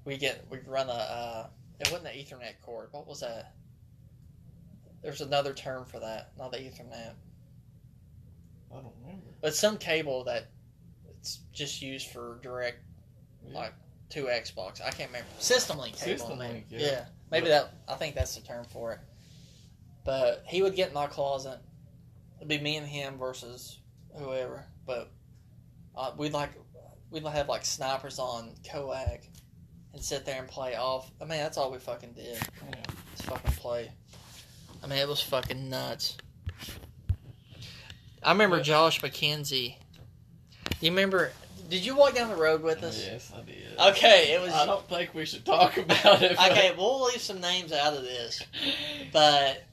We 0.04 0.16
get 0.16 0.44
we'd 0.50 0.66
run 0.66 0.88
a 0.88 0.92
uh 0.92 1.46
it 1.80 1.90
wasn't 1.90 2.14
an 2.14 2.20
Ethernet 2.20 2.54
cord. 2.62 2.88
What 2.92 3.06
was 3.06 3.20
that? 3.20 3.54
There's 5.02 5.20
another 5.20 5.52
term 5.52 5.84
for 5.84 5.98
that, 5.98 6.32
not 6.38 6.52
the 6.52 6.58
Ethernet. 6.58 7.14
I 8.70 8.74
don't 8.74 8.92
remember. 9.02 9.26
But 9.40 9.54
some 9.54 9.76
cable 9.78 10.24
that 10.24 10.48
it's 11.18 11.40
just 11.52 11.82
used 11.82 12.08
for 12.08 12.38
direct 12.42 12.78
Yeah. 13.46 13.58
like 13.58 13.74
to 14.10 14.24
Xbox. 14.24 14.80
I 14.80 14.90
can't 14.90 15.10
remember. 15.10 15.28
System 15.38 15.78
link 15.78 15.96
cable. 15.96 16.18
System 16.18 16.38
link, 16.38 16.66
yeah. 16.68 16.78
yeah. 16.78 17.04
Maybe 17.30 17.48
that 17.48 17.74
I 17.88 17.94
think 17.94 18.14
that's 18.14 18.34
the 18.36 18.42
term 18.42 18.64
for 18.66 18.92
it. 18.92 19.00
But 20.04 20.44
he 20.46 20.62
would 20.62 20.76
get 20.76 20.88
in 20.88 20.94
my 20.94 21.06
closet. 21.06 21.58
It'd 22.38 22.48
be 22.48 22.58
me 22.58 22.76
and 22.76 22.86
him 22.86 23.18
versus 23.18 23.78
whoever. 24.16 24.64
But 24.86 25.10
uh, 25.96 26.12
we'd 26.16 26.32
like 26.32 26.50
we'd 27.10 27.24
have 27.24 27.48
like 27.48 27.64
snipers 27.64 28.18
on 28.18 28.50
coag 28.64 29.20
and 29.92 30.02
sit 30.02 30.24
there 30.24 30.38
and 30.38 30.48
play 30.48 30.74
off. 30.76 31.10
I 31.20 31.24
mean 31.24 31.38
that's 31.38 31.56
all 31.58 31.70
we 31.70 31.78
fucking 31.78 32.12
did. 32.12 32.38
Yeah. 32.68 32.74
Just 33.16 33.28
fucking 33.28 33.52
play. 33.52 33.90
I 34.82 34.86
mean 34.86 34.98
it 34.98 35.08
was 35.08 35.20
fucking 35.22 35.68
nuts. 35.68 36.16
I 38.22 38.32
remember 38.32 38.58
Yeah. 38.58 38.62
Josh 38.62 39.00
McKenzie. 39.00 39.76
Do 40.64 40.86
you 40.86 40.90
remember? 40.92 41.32
Did 41.68 41.84
you 41.84 41.96
walk 41.96 42.14
down 42.14 42.28
the 42.28 42.36
road 42.36 42.62
with 42.62 42.82
us? 42.82 43.02
Yes, 43.04 43.32
I 43.34 43.40
did. 43.42 43.78
Okay, 43.96 44.34
it 44.34 44.40
was. 44.40 44.52
I 44.52 44.66
don't 44.66 44.86
think 44.88 45.14
we 45.14 45.24
should 45.24 45.44
talk 45.44 45.76
about 45.78 46.22
it. 46.22 46.36
but- 46.36 46.52
Okay, 46.52 46.74
we'll 46.76 47.04
leave 47.04 47.20
some 47.20 47.40
names 47.40 47.72
out 47.72 47.94
of 47.94 48.02
this, 48.02 48.42
but 49.12 49.64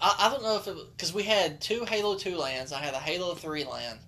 I, 0.00 0.16
I 0.18 0.28
don't 0.30 0.42
know 0.42 0.56
if 0.56 0.66
it 0.66 0.76
because 0.96 1.14
we 1.14 1.22
had 1.22 1.60
two 1.60 1.84
Halo 1.84 2.16
Two 2.16 2.36
lands. 2.36 2.72
I 2.72 2.80
had 2.80 2.94
a 2.94 2.98
Halo 2.98 3.34
Three 3.34 3.64
land. 3.64 3.98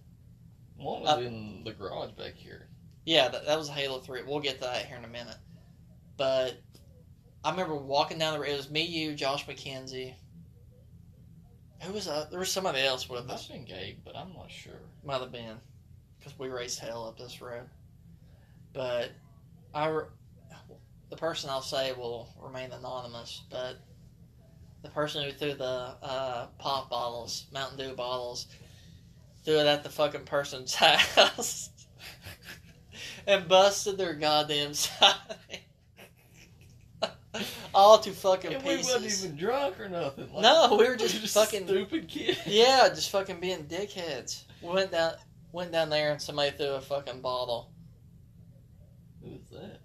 One 0.79 1.07
Uh, 1.07 1.17
was 1.17 1.27
in 1.27 1.63
the 1.65 1.73
garage 1.73 2.13
back 2.13 2.35
here. 2.35 2.69
Yeah, 3.05 3.29
that, 3.29 3.47
that 3.47 3.59
was 3.59 3.69
Halo 3.69 3.99
Three. 4.01 4.23
We'll 4.23 4.41
get 4.41 4.57
to 4.57 4.65
that 4.65 4.87
here 4.87 4.97
in 4.97 5.05
a 5.05 5.09
minute. 5.09 5.37
But 6.17 6.61
I 7.45 7.51
remember 7.51 7.75
walking 7.77 8.19
down 8.19 8.35
the. 8.35 8.41
road. 8.41 8.49
It 8.51 8.57
was 8.57 8.71
me, 8.71 8.83
you, 8.83 9.15
Josh 9.15 9.47
McKenzie. 9.47 10.15
Who 11.83 11.93
was 11.93 12.07
that? 12.07 12.31
There 12.31 12.41
was 12.41 12.51
somebody 12.51 12.81
else 12.81 13.05
It 13.05 13.11
with 13.11 13.27
must 13.27 13.45
us. 13.45 13.57
have 13.57 13.67
been 13.67 13.77
Gabe, 13.77 13.99
but 14.05 14.17
I'm 14.17 14.33
not 14.35 14.51
sure. 14.51 14.81
Might 15.05 15.21
have 15.21 15.33
been 15.33 15.57
because 16.19 16.39
we 16.39 16.49
raced 16.49 16.81
hell 16.81 17.07
up 17.07 17.17
this 17.19 17.41
road. 17.41 17.69
But 18.73 19.11
I, 19.75 20.01
the 21.11 21.17
person 21.17 21.51
I'll 21.51 21.63
say 21.63 21.93
will 21.93 22.29
remain 22.41 22.73
anonymous. 22.73 23.43
But 23.49 23.77
the 24.83 24.91
person 24.91 25.25
who 25.25 25.31
threw 25.33 25.55
the 25.55 25.95
uh, 26.03 26.47
pop 26.59 26.91
bottles, 26.91 27.47
Mountain 27.53 27.79
Dew 27.79 27.95
bottles, 27.95 28.49
threw 29.45 29.59
it 29.59 29.67
at 29.67 29.83
the 29.83 29.89
fucking 29.91 30.25
person's 30.25 30.75
house 30.75 31.71
and 33.27 33.49
busted 33.49 33.99
their 33.99 34.15
goddamn 34.15 34.75
side. 34.75 35.15
All 37.75 37.99
to 37.99 38.11
fucking 38.11 38.53
And 38.55 38.65
we 38.65 38.77
wasn't 38.77 39.05
even 39.05 39.37
drunk 39.37 39.79
or 39.79 39.89
nothing. 39.89 40.33
Like, 40.33 40.43
No, 40.43 40.77
we 40.79 40.87
were 40.87 40.93
we 40.93 40.97
just 41.07 41.35
fucking 41.35 41.67
stupid 41.67 42.09
kids. 42.09 42.41
yeah, 42.47 42.89
just 42.89 43.11
fucking 43.11 43.39
being 43.39 43.65
dickheads. 43.67 44.45
We 44.63 44.71
went 44.71 44.91
down, 44.91 45.13
went 45.53 45.71
down 45.71 45.91
there, 45.91 46.11
and 46.11 46.21
somebody 46.21 46.57
threw 46.57 46.71
a 46.71 46.81
fucking 46.81 47.21
bottle. 47.21 47.71
Who 49.23 49.31
was 49.31 49.49
that? 49.53 49.81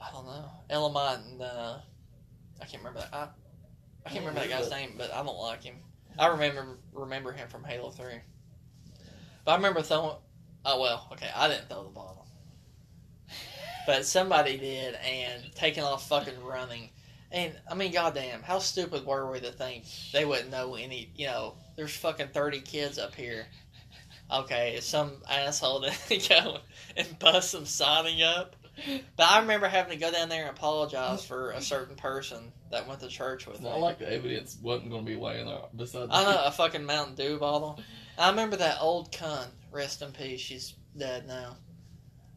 I 0.00 0.10
don't 0.10 0.26
know, 0.26 0.50
Elamite 0.70 1.20
and 1.30 1.42
uh, 1.42 1.78
I 2.60 2.64
can't 2.64 2.82
remember 2.82 3.00
that. 3.00 3.14
I, 3.14 3.28
I 4.04 4.08
can't 4.10 4.24
remember 4.26 4.40
that 4.40 4.48
guy's 4.50 4.70
name, 4.70 4.94
but 4.98 5.12
I 5.12 5.22
don't 5.22 5.38
like 5.38 5.62
him. 5.62 5.76
I 6.18 6.26
remember 6.26 6.78
remember 6.92 7.30
him 7.32 7.48
from 7.48 7.62
Halo 7.62 7.90
Three. 7.90 8.20
But 9.44 9.52
I 9.52 9.56
remember 9.56 9.82
throwing. 9.82 10.16
Oh 10.64 10.80
well, 10.80 11.08
okay, 11.12 11.30
I 11.34 11.48
didn't 11.48 11.68
throw 11.68 11.82
the 11.82 11.88
bottle, 11.88 12.26
but 13.86 14.06
somebody 14.06 14.56
did, 14.58 14.94
and 14.94 15.42
taking 15.54 15.82
off 15.82 16.08
fucking 16.08 16.42
running. 16.44 16.90
And 17.32 17.54
I 17.70 17.74
mean, 17.74 17.92
goddamn, 17.92 18.42
how 18.42 18.58
stupid 18.58 19.04
were 19.06 19.30
we 19.30 19.40
to 19.40 19.50
think 19.50 19.84
they 20.12 20.24
wouldn't 20.24 20.50
know 20.50 20.74
any? 20.76 21.10
You 21.16 21.26
know, 21.26 21.54
there's 21.76 21.96
fucking 21.96 22.28
thirty 22.28 22.60
kids 22.60 22.98
up 22.98 23.14
here. 23.14 23.46
Okay, 24.32 24.74
if 24.76 24.84
some 24.84 25.12
asshole 25.28 25.80
didn't 26.08 26.28
go 26.28 26.58
and 26.96 27.18
bust 27.18 27.50
some 27.50 27.66
signing 27.66 28.22
up. 28.22 28.56
But 29.16 29.30
I 29.30 29.40
remember 29.40 29.68
having 29.68 29.92
to 29.92 29.98
go 29.98 30.10
down 30.10 30.28
there 30.30 30.46
and 30.46 30.56
apologize 30.56 31.24
for 31.24 31.50
a 31.50 31.60
certain 31.60 31.94
person 31.94 32.52
that 32.70 32.88
went 32.88 33.00
to 33.00 33.08
church 33.08 33.46
with 33.46 33.60
me. 33.60 33.68
not 33.68 33.80
like 33.80 33.98
the 33.98 34.10
evidence 34.10 34.56
wasn't 34.62 34.90
going 34.90 35.04
to 35.04 35.10
be 35.10 35.18
laying 35.18 35.46
there 35.46 35.60
beside 35.76 36.08
the 36.08 36.14
I 36.14 36.24
know 36.24 36.42
a 36.46 36.50
fucking 36.50 36.84
Mountain 36.84 37.16
Dew 37.16 37.38
bottle. 37.38 37.78
I 38.18 38.28
remember 38.30 38.56
that 38.56 38.78
old 38.80 39.12
cunt. 39.12 39.48
Rest 39.70 40.02
in 40.02 40.12
peace. 40.12 40.40
She's 40.40 40.74
dead 40.96 41.26
now. 41.26 41.56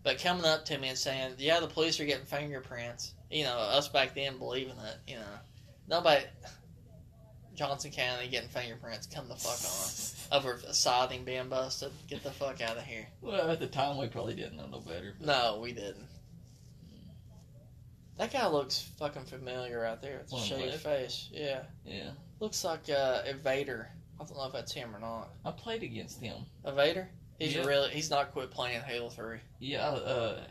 But 0.03 0.19
coming 0.19 0.45
up 0.45 0.65
to 0.65 0.77
me 0.77 0.89
and 0.89 0.97
saying, 0.97 1.35
"Yeah, 1.37 1.59
the 1.59 1.67
police 1.67 1.99
are 1.99 2.05
getting 2.05 2.25
fingerprints." 2.25 3.13
You 3.29 3.43
know, 3.43 3.57
us 3.57 3.87
back 3.87 4.13
then 4.15 4.37
believing 4.37 4.77
it. 4.77 4.97
You 5.07 5.15
know, 5.17 5.39
nobody. 5.87 6.23
Johnson 7.55 7.89
County 7.91 8.27
getting 8.27 8.49
fingerprints. 8.49 9.07
Come 9.07 9.27
the 9.29 9.35
fuck 9.35 10.33
on 10.33 10.37
over 10.41 10.59
siding 10.73 11.23
being 11.23 11.47
busted. 11.49 11.91
Get 12.09 12.21
the 12.23 12.31
fuck 12.31 12.59
out 12.61 12.77
of 12.77 12.83
here. 12.83 13.07
Well, 13.21 13.49
at 13.49 13.59
the 13.61 13.67
time, 13.67 13.97
we 13.97 14.07
probably 14.07 14.35
didn't 14.35 14.57
know 14.57 14.67
no 14.67 14.79
better. 14.81 15.15
but- 15.17 15.25
No, 15.25 15.59
we 15.61 15.71
didn't. 15.71 16.05
That 18.17 18.31
guy 18.31 18.47
looks 18.47 18.81
fucking 18.97 19.25
familiar 19.25 19.81
right 19.81 20.01
there. 20.01 20.19
It's 20.19 20.31
a 20.33 20.35
shaved 20.39 20.81
face. 20.81 21.29
Yeah. 21.31 21.63
Yeah, 21.85 22.11
Looks 22.39 22.63
like 22.63 22.89
uh, 22.89 23.23
Evader. 23.23 23.87
I 24.19 24.23
don't 24.23 24.37
know 24.37 24.45
if 24.45 24.53
that's 24.53 24.71
him 24.73 24.95
or 24.95 24.99
not. 24.99 25.29
I 25.43 25.51
played 25.51 25.83
against 25.83 26.21
him. 26.21 26.45
Evader? 26.65 27.07
He's 27.39 27.53
Yeah. 27.55 27.65
really 27.65 27.89
he's 27.91 28.09
not 28.09 28.31
quit 28.31 28.49
playing 28.51 28.81
Halo 28.81 29.09
Three. 29.09 29.39
Yeah, 29.59 29.87
uh, 29.89 30.41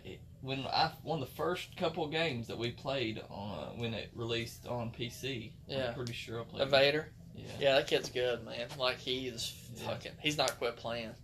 when 0.43 0.67
I 0.67 0.93
one 1.03 1.23
of 1.23 1.29
the 1.29 1.35
first 1.35 1.75
couple 1.77 2.05
of 2.05 2.11
games 2.11 2.47
that 2.49 2.59
we 2.59 2.73
played 2.73 3.23
on 3.31 3.79
when 3.79 3.95
it 3.95 4.11
released 4.15 4.67
on 4.67 4.91
PC. 4.91 5.53
Yeah. 5.67 5.89
I'm 5.89 5.95
pretty 5.95 6.13
sure 6.13 6.43
I 6.43 6.45
played. 6.45 6.69
Evader? 6.69 7.07
Yeah. 7.35 7.45
Yeah, 7.59 7.75
that 7.77 7.87
kid's 7.87 8.11
good, 8.11 8.45
man. 8.45 8.69
Like 8.79 8.99
he's 8.99 9.55
Yeah. 9.77 9.87
fucking 9.89 10.13
he's 10.21 10.37
not 10.37 10.59
quit 10.59 10.77
playing. 10.77 11.15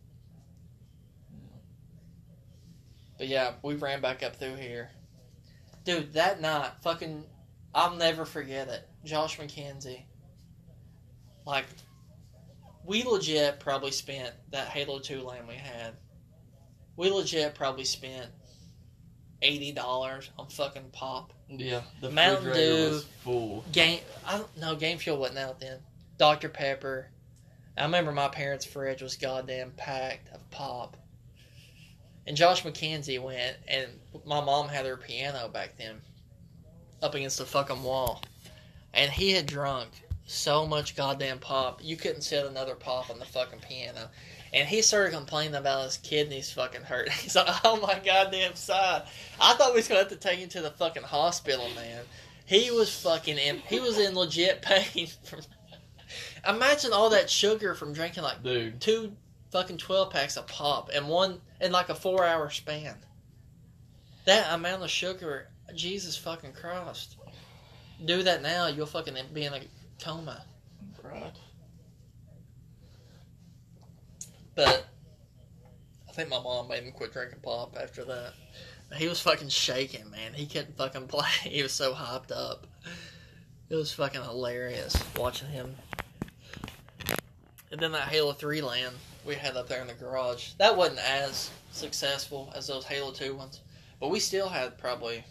But 3.18 3.28
yeah, 3.28 3.52
we 3.62 3.74
ran 3.74 4.00
back 4.00 4.22
up 4.22 4.36
through 4.36 4.56
here. 4.56 4.90
Dude, 5.84 6.14
that 6.14 6.40
night, 6.40 6.70
fucking 6.82 7.24
I'll 7.74 7.94
never 7.96 8.24
forget 8.24 8.68
it. 8.68 8.88
Josh 9.04 9.38
McKenzie. 9.38 10.04
Like 11.46 11.66
we 12.84 13.02
legit 13.02 13.60
probably 13.60 13.90
spent 13.90 14.34
that 14.50 14.68
Halo 14.68 14.98
2 14.98 15.22
land 15.22 15.46
we 15.48 15.54
had. 15.54 15.94
We 16.96 17.10
legit 17.10 17.54
probably 17.54 17.84
spent 17.84 18.26
eighty 19.42 19.72
dollars 19.72 20.30
on 20.38 20.48
fucking 20.48 20.90
pop. 20.92 21.32
Yeah, 21.48 21.80
the 22.00 22.10
Mountain 22.10 22.52
Dew. 22.52 22.90
was 22.90 23.04
full. 23.24 23.64
Game, 23.72 24.00
I 24.26 24.38
don't 24.38 24.56
know. 24.58 24.76
Game 24.76 24.98
Fuel 24.98 25.16
wasn't 25.18 25.38
out 25.38 25.60
then. 25.60 25.78
Dr 26.18 26.48
Pepper. 26.48 27.08
I 27.76 27.84
remember 27.84 28.12
my 28.12 28.28
parents' 28.28 28.66
fridge 28.66 29.00
was 29.00 29.16
goddamn 29.16 29.72
packed 29.76 30.28
of 30.34 30.48
pop. 30.50 30.96
And 32.26 32.36
Josh 32.36 32.62
McKenzie 32.64 33.20
went, 33.22 33.56
and 33.66 33.86
my 34.26 34.44
mom 34.44 34.68
had 34.68 34.84
her 34.84 34.96
piano 34.96 35.48
back 35.48 35.78
then, 35.78 35.96
up 37.02 37.14
against 37.14 37.38
the 37.38 37.46
fucking 37.46 37.82
wall, 37.82 38.22
and 38.92 39.10
he 39.10 39.32
had 39.32 39.46
drunk 39.46 39.88
so 40.30 40.64
much 40.64 40.94
goddamn 40.94 41.40
pop, 41.40 41.80
you 41.82 41.96
couldn't 41.96 42.22
set 42.22 42.46
another 42.46 42.76
pop 42.76 43.10
on 43.10 43.18
the 43.18 43.24
fucking 43.24 43.58
piano. 43.58 44.08
And 44.52 44.68
he 44.68 44.80
started 44.80 45.12
complaining 45.12 45.56
about 45.56 45.84
his 45.84 45.96
kidneys 45.96 46.52
fucking 46.52 46.82
hurt. 46.82 47.08
He's 47.12 47.36
like, 47.36 47.48
"Oh 47.64 47.80
my 47.80 48.00
goddamn 48.04 48.54
side!" 48.54 49.02
I 49.40 49.54
thought 49.54 49.72
we 49.72 49.78
was 49.78 49.88
gonna 49.88 50.00
have 50.00 50.08
to 50.10 50.16
take 50.16 50.38
him 50.38 50.48
to 50.50 50.62
the 50.62 50.70
fucking 50.70 51.02
hospital, 51.02 51.68
man. 51.74 52.04
He 52.46 52.70
was 52.70 52.94
fucking 53.02 53.38
in. 53.38 53.58
He 53.68 53.80
was 53.80 53.98
in 53.98 54.14
legit 54.14 54.62
pain 54.62 55.08
from. 55.24 55.40
Imagine 56.48 56.92
all 56.92 57.10
that 57.10 57.28
sugar 57.28 57.74
from 57.74 57.92
drinking 57.92 58.22
like 58.22 58.42
Dude, 58.42 58.80
two 58.80 59.16
fucking 59.50 59.78
twelve 59.78 60.10
packs 60.12 60.36
of 60.36 60.46
pop 60.46 60.90
and 60.94 61.08
one 61.08 61.40
in 61.60 61.72
like 61.72 61.88
a 61.88 61.94
four 61.94 62.24
hour 62.24 62.50
span. 62.50 62.96
That 64.26 64.52
amount 64.52 64.82
of 64.82 64.90
sugar, 64.90 65.48
Jesus 65.74 66.16
fucking 66.16 66.52
Christ! 66.52 67.16
Do 68.04 68.22
that 68.22 68.42
now, 68.42 68.68
you'll 68.68 68.86
fucking 68.86 69.14
be 69.32 69.44
in 69.44 69.54
a 69.54 69.60
coma. 70.00 70.44
right. 71.02 71.32
But 74.54 74.86
I 76.08 76.12
think 76.12 76.28
my 76.28 76.40
mom 76.40 76.68
made 76.68 76.82
him 76.82 76.92
quit 76.92 77.12
drinking 77.12 77.40
pop 77.42 77.76
after 77.80 78.04
that. 78.04 78.32
He 78.96 79.06
was 79.06 79.20
fucking 79.20 79.48
shaking, 79.48 80.10
man. 80.10 80.34
He 80.34 80.46
couldn't 80.46 80.76
fucking 80.76 81.06
play. 81.08 81.28
He 81.42 81.62
was 81.62 81.72
so 81.72 81.94
hyped 81.94 82.32
up. 82.32 82.66
It 83.68 83.76
was 83.76 83.92
fucking 83.92 84.22
hilarious 84.22 85.00
watching 85.16 85.48
him. 85.48 85.76
And 87.70 87.80
then 87.80 87.92
that 87.92 88.08
Halo 88.08 88.32
3 88.32 88.60
land 88.62 88.96
we 89.24 89.36
had 89.36 89.56
up 89.56 89.68
there 89.68 89.80
in 89.80 89.86
the 89.86 89.94
garage. 89.94 90.54
That 90.58 90.76
wasn't 90.76 90.98
as 90.98 91.50
successful 91.70 92.52
as 92.56 92.66
those 92.66 92.84
Halo 92.84 93.12
2 93.12 93.34
ones. 93.34 93.60
But 94.00 94.08
we 94.10 94.18
still 94.18 94.48
had 94.48 94.76
probably, 94.78 95.22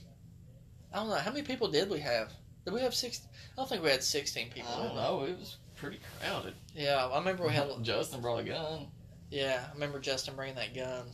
I 0.93 0.97
don't 0.97 1.09
know, 1.09 1.15
how 1.15 1.31
many 1.31 1.43
people 1.43 1.69
did 1.69 1.89
we 1.89 1.99
have? 1.99 2.31
Did 2.69 2.75
we 2.75 2.81
have 2.81 2.93
six? 2.93 3.21
I 3.53 3.55
don't 3.55 3.67
think 3.67 3.81
we 3.81 3.89
had 3.89 4.03
16 4.03 4.51
people. 4.51 4.71
I 4.71 4.83
don't 4.83 4.95
know. 4.95 5.23
It 5.23 5.39
was 5.39 5.57
pretty 5.75 5.99
crowded. 6.21 6.53
Yeah, 6.75 7.03
I 7.03 7.17
remember 7.17 7.47
we 7.47 7.51
had, 7.51 7.67
Justin 7.81 8.21
brought 8.21 8.41
a 8.41 8.43
gun. 8.43 8.85
yeah, 9.31 9.65
I 9.67 9.73
remember 9.73 9.97
Justin 9.99 10.35
bringing 10.35 10.53
that 10.53 10.75
gun. 10.75 11.07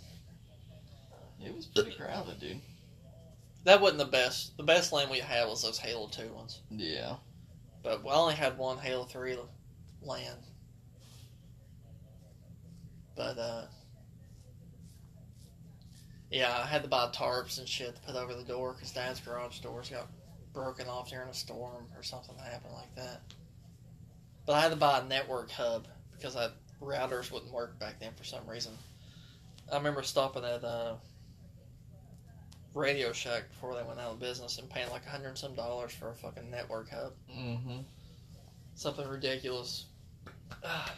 It 1.41 1.55
was 1.55 1.65
pretty 1.67 1.93
crowded, 1.93 2.41
dude. 2.41 2.59
That 3.63 3.79
wasn't 3.79 3.99
the 3.99 4.05
best. 4.05 4.57
The 4.57 4.63
best 4.63 4.91
lane 4.91 5.09
we 5.09 5.19
had 5.19 5.47
was 5.47 5.63
those 5.63 5.77
Halo 5.77 6.09
2 6.09 6.27
ones. 6.33 6.59
Yeah. 6.69 7.15
But 7.83 8.03
we 8.03 8.09
only 8.09 8.35
had 8.35 8.57
one 8.57 8.77
Halo 8.77 9.05
3 9.05 9.37
land. 10.01 10.39
But, 13.15 13.37
uh, 13.37 13.65
yeah, 16.29 16.53
I 16.63 16.65
had 16.65 16.83
to 16.83 16.89
buy 16.89 17.09
tarps 17.13 17.59
and 17.59 17.67
shit 17.67 17.95
to 17.95 18.01
put 18.01 18.17
over 18.17 18.35
the 18.35 18.43
door 18.43 18.73
because 18.73 18.91
Dad's 18.91 19.21
garage 19.21 19.59
doors 19.59 19.89
got 19.89 20.09
broken 20.55 20.87
off 20.87 21.09
during 21.11 21.29
a 21.29 21.33
storm 21.33 21.85
or 21.95 22.01
something 22.01 22.35
happened 22.37 22.73
like 22.73 22.95
that. 22.95 23.21
But 24.47 24.53
I 24.53 24.61
had 24.61 24.71
to 24.71 24.77
buy 24.77 24.99
a 24.99 25.03
network 25.03 25.51
hub 25.51 25.87
because 26.13 26.35
I, 26.35 26.47
routers 26.81 27.31
wouldn't 27.31 27.51
work 27.51 27.77
back 27.77 27.99
then 27.99 28.13
for 28.15 28.23
some 28.23 28.47
reason. 28.47 28.71
I 29.71 29.75
remember 29.77 30.01
stopping 30.01 30.45
at 30.45 30.63
uh, 30.63 30.95
Radio 32.73 33.11
Shack 33.11 33.49
before 33.49 33.75
they 33.75 33.83
went 33.83 33.99
out 33.99 34.13
of 34.13 34.19
business 34.19 34.57
and 34.57 34.69
paying 34.69 34.89
like 34.91 35.05
a 35.05 35.09
hundred 35.09 35.29
and 35.29 35.37
some 35.37 35.55
dollars 35.55 35.91
for 35.91 36.09
a 36.11 36.15
fucking 36.15 36.49
network 36.49 36.89
hub. 36.89 37.13
Mm-hmm. 37.31 37.79
Something 38.75 39.07
ridiculous. 39.07 39.85
Ah. 40.63 40.93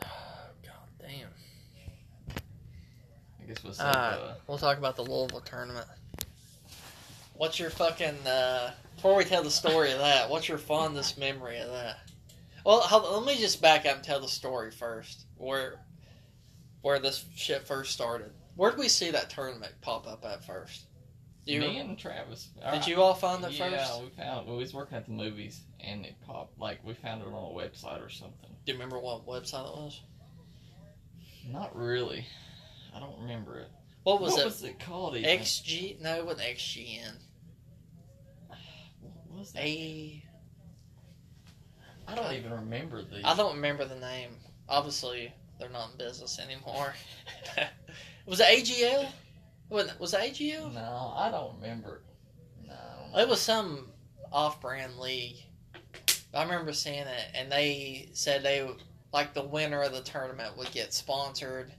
God 0.00 0.88
damn. 1.00 1.28
I 3.48 3.52
guess 3.52 3.64
we'll 3.64 3.72
say, 3.72 3.84
Alright, 3.84 4.18
uh, 4.18 4.34
we'll 4.46 4.58
talk 4.58 4.76
about 4.76 4.96
the 4.96 5.02
Louisville 5.02 5.40
tournament. 5.40 5.86
What's 7.32 7.58
your 7.58 7.70
fucking 7.70 8.26
uh 8.26 8.72
before 8.94 9.16
we 9.16 9.24
tell 9.24 9.42
the 9.42 9.50
story 9.50 9.90
of 9.92 9.98
that, 10.00 10.28
what's 10.28 10.48
your 10.48 10.58
fondest 10.58 11.18
memory 11.18 11.58
of 11.58 11.70
that? 11.70 11.98
Well, 12.66 12.80
hold, 12.80 13.24
let 13.24 13.34
me 13.34 13.40
just 13.40 13.62
back 13.62 13.86
up 13.86 13.96
and 13.96 14.04
tell 14.04 14.20
the 14.20 14.28
story 14.28 14.70
first. 14.70 15.24
Where 15.36 15.76
where 16.82 16.98
this 16.98 17.24
shit 17.34 17.66
first 17.66 17.92
started. 17.92 18.32
Where 18.56 18.70
did 18.70 18.80
we 18.80 18.88
see 18.88 19.10
that 19.12 19.30
tournament 19.30 19.72
pop 19.80 20.06
up 20.06 20.26
at 20.26 20.44
first? 20.44 20.84
Do 21.46 21.54
you, 21.54 21.60
me 21.60 21.78
and 21.78 21.96
Travis. 21.96 22.50
did 22.72 22.86
you 22.86 23.00
all 23.00 23.14
find 23.14 23.42
it 23.42 23.52
yeah, 23.52 23.70
first? 23.70 24.02
we 24.02 24.08
found. 24.10 24.46
We 24.46 24.56
was 24.56 24.74
working 24.74 24.98
at 24.98 25.06
the 25.06 25.12
movies, 25.12 25.62
and 25.80 26.04
it 26.04 26.16
popped. 26.26 26.58
Like 26.58 26.84
we 26.84 26.92
found 26.92 27.22
it 27.22 27.28
on 27.28 27.32
a 27.32 27.36
website 27.36 28.04
or 28.04 28.10
something. 28.10 28.50
Do 28.66 28.72
you 28.72 28.74
remember 28.74 28.98
what 28.98 29.26
website 29.26 29.66
it 29.66 29.74
was? 29.74 30.02
Not 31.50 31.74
really. 31.74 32.26
I 32.98 33.00
don't 33.00 33.20
remember 33.20 33.60
it. 33.60 33.68
What 34.02 34.20
was 34.20 34.32
what 34.32 34.40
it? 34.40 34.44
was 34.46 34.62
it 34.64 34.80
called? 34.80 35.16
Even? 35.16 35.38
XG? 35.38 36.00
No, 36.00 36.16
it 36.16 36.26
wasn't 36.26 36.48
XGN. 36.48 37.12
What 39.28 39.38
was 39.38 39.52
that? 39.52 39.62
A. 39.62 40.24
I 42.08 42.14
don't 42.14 42.32
even 42.32 42.52
remember 42.52 43.02
the. 43.02 43.20
I 43.24 43.36
don't 43.36 43.54
remember 43.54 43.84
the 43.84 43.94
name. 43.96 44.30
Obviously, 44.68 45.32
they're 45.60 45.68
not 45.68 45.92
in 45.92 45.98
business 45.98 46.40
anymore. 46.40 46.94
was 48.26 48.40
it 48.40 48.46
AGL? 48.46 49.08
Was 49.68 49.96
was 50.00 50.14
it 50.14 50.20
AGL? 50.20 50.74
No, 50.74 51.12
I 51.14 51.30
don't 51.30 51.54
remember. 51.60 52.02
No. 52.66 53.20
It 53.20 53.28
was 53.28 53.40
some 53.40 53.90
off-brand 54.32 54.98
league. 54.98 55.36
I 56.34 56.42
remember 56.42 56.72
seeing 56.72 56.98
it, 56.98 57.26
and 57.34 57.52
they 57.52 58.08
said 58.12 58.42
they 58.42 58.68
like 59.12 59.34
the 59.34 59.44
winner 59.44 59.82
of 59.82 59.92
the 59.92 60.00
tournament 60.00 60.56
would 60.56 60.72
get 60.72 60.92
sponsored. 60.92 61.72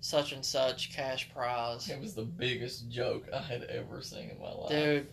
Such 0.00 0.32
and 0.32 0.44
such 0.44 0.92
cash 0.94 1.30
prize. 1.32 1.88
It 1.90 2.00
was 2.00 2.14
the 2.14 2.24
biggest 2.24 2.90
joke 2.90 3.26
I 3.32 3.38
had 3.40 3.64
ever 3.64 4.00
seen 4.02 4.30
in 4.30 4.38
my 4.40 4.50
life. 4.52 4.70
Dude. 4.70 5.08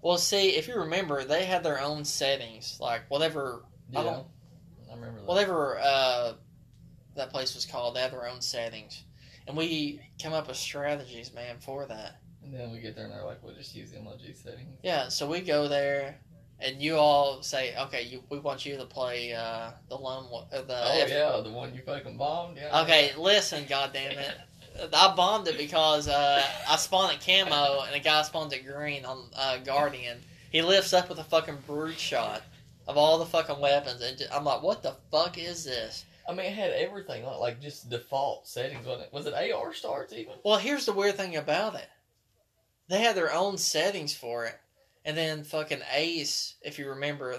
Well, 0.00 0.18
see, 0.18 0.50
if 0.56 0.66
you 0.68 0.76
remember, 0.76 1.22
they 1.24 1.44
had 1.44 1.62
their 1.62 1.80
own 1.80 2.04
settings. 2.04 2.78
Like, 2.80 3.02
whatever 3.08 3.62
yeah. 3.90 4.00
I 4.00 4.02
don't- 4.04 4.26
I 4.90 4.94
remember 4.94 5.20
that. 5.20 5.26
whatever 5.26 5.78
uh, 5.78 6.32
that 7.14 7.30
place 7.30 7.54
was 7.54 7.64
called, 7.66 7.96
they 7.96 8.00
had 8.00 8.12
their 8.12 8.26
own 8.28 8.40
settings, 8.42 9.04
and 9.46 9.56
we 9.56 10.00
come 10.22 10.32
up 10.34 10.48
with 10.48 10.56
strategies, 10.56 11.32
man, 11.32 11.58
for 11.60 11.86
that. 11.86 12.16
And 12.44 12.52
then 12.52 12.72
we 12.72 12.80
get 12.80 12.94
there 12.96 13.04
and 13.04 13.14
they're 13.14 13.24
like, 13.24 13.42
we'll 13.42 13.54
just 13.54 13.74
use 13.74 13.92
the 13.92 13.98
MLG 13.98 14.34
settings. 14.36 14.76
Yeah, 14.82 15.08
so 15.08 15.26
we 15.28 15.40
go 15.40 15.68
there, 15.68 16.18
and 16.64 16.80
you 16.80 16.96
all 16.96 17.42
say, 17.42 17.74
okay, 17.76 18.02
you, 18.02 18.22
we 18.30 18.38
want 18.38 18.64
you 18.64 18.76
to 18.76 18.84
play 18.84 19.32
uh, 19.32 19.70
the 19.88 19.96
lone, 19.96 20.26
uh, 20.52 20.62
the 20.62 20.76
Oh 20.76 20.98
F- 21.02 21.08
yeah, 21.10 21.40
the 21.42 21.50
one 21.50 21.74
you 21.74 21.80
fucking 21.82 22.16
bombed. 22.16 22.56
Yeah. 22.56 22.80
Okay, 22.82 23.12
listen, 23.18 23.64
goddamn 23.68 24.18
it. 24.18 24.34
I 24.94 25.14
bombed 25.14 25.48
it 25.48 25.58
because 25.58 26.08
uh, 26.08 26.42
I 26.68 26.76
spawned 26.76 27.12
at 27.12 27.20
camo 27.24 27.82
and 27.82 27.94
a 27.94 28.00
guy 28.00 28.22
spawns 28.22 28.54
at 28.54 28.64
green 28.64 29.04
on 29.04 29.24
uh, 29.36 29.58
Guardian. 29.58 30.18
He 30.50 30.62
lifts 30.62 30.92
up 30.92 31.08
with 31.08 31.18
a 31.18 31.24
fucking 31.24 31.58
brute 31.66 31.98
shot 31.98 32.42
of 32.88 32.96
all 32.96 33.18
the 33.18 33.26
fucking 33.26 33.60
weapons, 33.60 34.00
and 34.02 34.16
ju- 34.18 34.24
I'm 34.32 34.44
like, 34.44 34.62
what 34.62 34.82
the 34.82 34.94
fuck 35.10 35.36
is 35.38 35.64
this? 35.64 36.04
I 36.28 36.32
mean, 36.32 36.46
it 36.46 36.54
had 36.54 36.70
everything 36.70 37.24
like, 37.24 37.38
like 37.38 37.60
just 37.60 37.90
default 37.90 38.46
settings. 38.46 38.86
Wasn't 38.86 39.06
it? 39.06 39.12
Was 39.12 39.26
it 39.26 39.34
AR 39.52 39.74
starts 39.74 40.12
even? 40.12 40.34
Well, 40.44 40.58
here's 40.58 40.86
the 40.86 40.92
weird 40.92 41.16
thing 41.16 41.36
about 41.36 41.74
it. 41.74 41.88
They 42.88 43.00
had 43.00 43.16
their 43.16 43.32
own 43.32 43.58
settings 43.58 44.14
for 44.14 44.46
it. 44.46 44.58
And 45.04 45.16
then 45.16 45.42
fucking 45.44 45.80
Ace, 45.92 46.54
if 46.62 46.78
you 46.78 46.88
remember, 46.88 47.38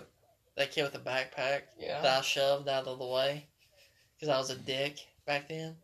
that 0.56 0.72
kid 0.72 0.84
with 0.84 0.94
the 0.94 1.00
backpack 1.00 1.62
Yeah. 1.80 2.02
that 2.02 2.20
I 2.20 2.22
shoved 2.22 2.68
out 2.68 2.88
of 2.88 3.00
the 3.00 3.06
way 3.06 3.48
because 4.16 4.30
I 4.30 4.38
was 4.38 4.50
a 4.50 4.56
dick 4.56 4.98
back 5.26 5.48
then. 5.48 5.76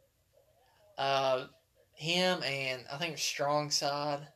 Uh, 0.97 1.47
him 1.93 2.43
and 2.43 2.83
I 2.91 2.97
think 2.97 3.17
Strong 3.17 3.71
Side 3.71 4.27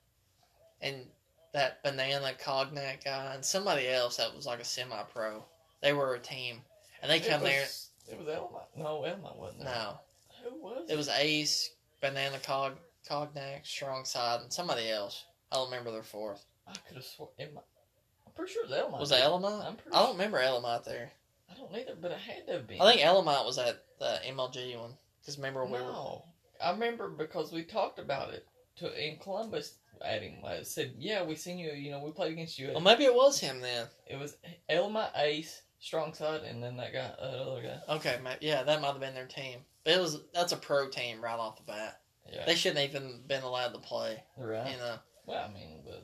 and 0.82 1.06
that 1.54 1.84
Banana 1.84 2.34
Cognac 2.40 3.04
guy 3.04 3.34
and 3.36 3.44
somebody 3.46 3.88
else 3.88 4.18
that 4.18 4.34
was 4.36 4.46
like 4.46 4.60
a 4.60 4.66
semi 4.66 5.02
pro. 5.14 5.44
They 5.82 5.94
were 5.94 6.16
a 6.16 6.20
team. 6.20 6.62
And 7.02 7.12
they 7.12 7.18
It 7.18 7.28
come 7.28 7.44
there 7.44 7.66
It 8.10 8.18
was 8.18 8.28
Elma. 8.28 8.62
No, 8.78 9.04
Elma 9.04 9.34
wasn't. 9.38 9.64
there. 9.66 9.74
no. 9.76 10.00
Who 10.44 10.56
was 10.62 10.90
It 10.90 10.96
was 10.96 11.10
Ace, 11.10 11.72
Banana 12.02 12.40
Cog 12.40 12.78
Cognac, 13.08 13.66
Strong 13.66 14.06
Side, 14.06 14.42
and 14.42 14.52
somebody 14.52 14.90
else. 14.90 15.26
I 15.52 15.56
don't 15.56 15.70
remember 15.70 15.92
their 15.92 16.04
fourth. 16.04 16.46
I 16.68 16.74
could 16.88 16.98
have 16.98 17.06
sworn. 17.06 17.30
I'm 17.40 18.32
pretty 18.36 18.54
sure 18.54 18.64
it 18.64 18.70
was 18.70 18.78
Elma. 18.80 18.98
Was 18.98 19.12
it 19.12 19.20
Elamite? 19.22 19.66
I'm 19.66 19.76
pretty 19.76 19.96
I 19.96 20.02
don't 20.04 20.14
remember 20.14 20.40
Elamite 20.40 20.86
there. 20.86 21.12
I 21.52 21.56
don't 21.56 21.74
either, 21.76 21.96
but 22.00 22.12
it 22.12 22.18
had 22.18 22.48
to 22.48 22.54
have 22.54 22.68
been. 22.68 22.82
I 22.82 22.92
think 22.92 23.06
Elamite 23.06 23.46
was 23.46 23.58
at 23.58 23.84
the 24.00 24.20
MLG 24.28 24.80
one. 24.80 24.94
Because 25.22 25.38
remember 25.38 25.66
we 25.66 25.74
were. 25.74 25.80
No, 25.80 26.26
I 26.62 26.72
remember 26.72 27.10
because 27.10 27.52
we 27.52 27.64
talked 27.64 28.00
about 28.00 28.34
it 28.34 28.46
to 28.78 29.08
in 29.08 29.18
Columbus. 29.18 29.76
Adding, 30.04 30.42
I 30.46 30.64
said, 30.64 30.96
"Yeah, 30.98 31.24
we 31.24 31.36
seen 31.36 31.58
you. 31.58 31.72
You 31.72 31.92
know, 31.92 32.00
we 32.00 32.12
played 32.12 32.34
against 32.34 32.60
you." 32.60 32.72
Well, 32.72 32.82
maybe 32.82 33.06
it 33.06 33.14
was 33.14 33.40
him 33.40 33.62
then. 33.62 33.88
It 34.06 34.20
was 34.20 34.36
Elma 34.68 35.12
Ace, 35.16 35.62
Strong 35.80 36.14
Side, 36.16 36.42
and 36.42 36.62
then 36.62 36.76
that 36.76 36.92
guy, 36.92 37.12
that 37.18 37.40
other 37.40 37.62
guy. 37.62 37.94
Okay, 37.96 38.18
yeah, 38.42 38.64
that 38.64 38.82
might 38.82 38.88
have 38.88 39.00
been 39.00 39.14
their 39.14 39.28
team. 39.28 39.60
But 39.86 39.94
it 39.94 40.02
was 40.02 40.20
that's 40.34 40.52
a 40.52 40.58
pro 40.58 40.90
team 40.90 41.22
right 41.24 41.40
off 41.40 41.56
the 41.56 41.64
bat. 41.72 42.02
Yeah, 42.30 42.46
They 42.46 42.56
shouldn't 42.56 42.90
even 42.90 43.22
been 43.28 43.44
allowed 43.44 43.74
to 43.74 43.80
play. 43.80 44.22
right. 44.38 44.70
You 44.72 44.78
know. 44.78 44.96
Well, 45.26 45.46
I 45.50 45.54
mean, 45.54 45.84
but. 45.86 46.04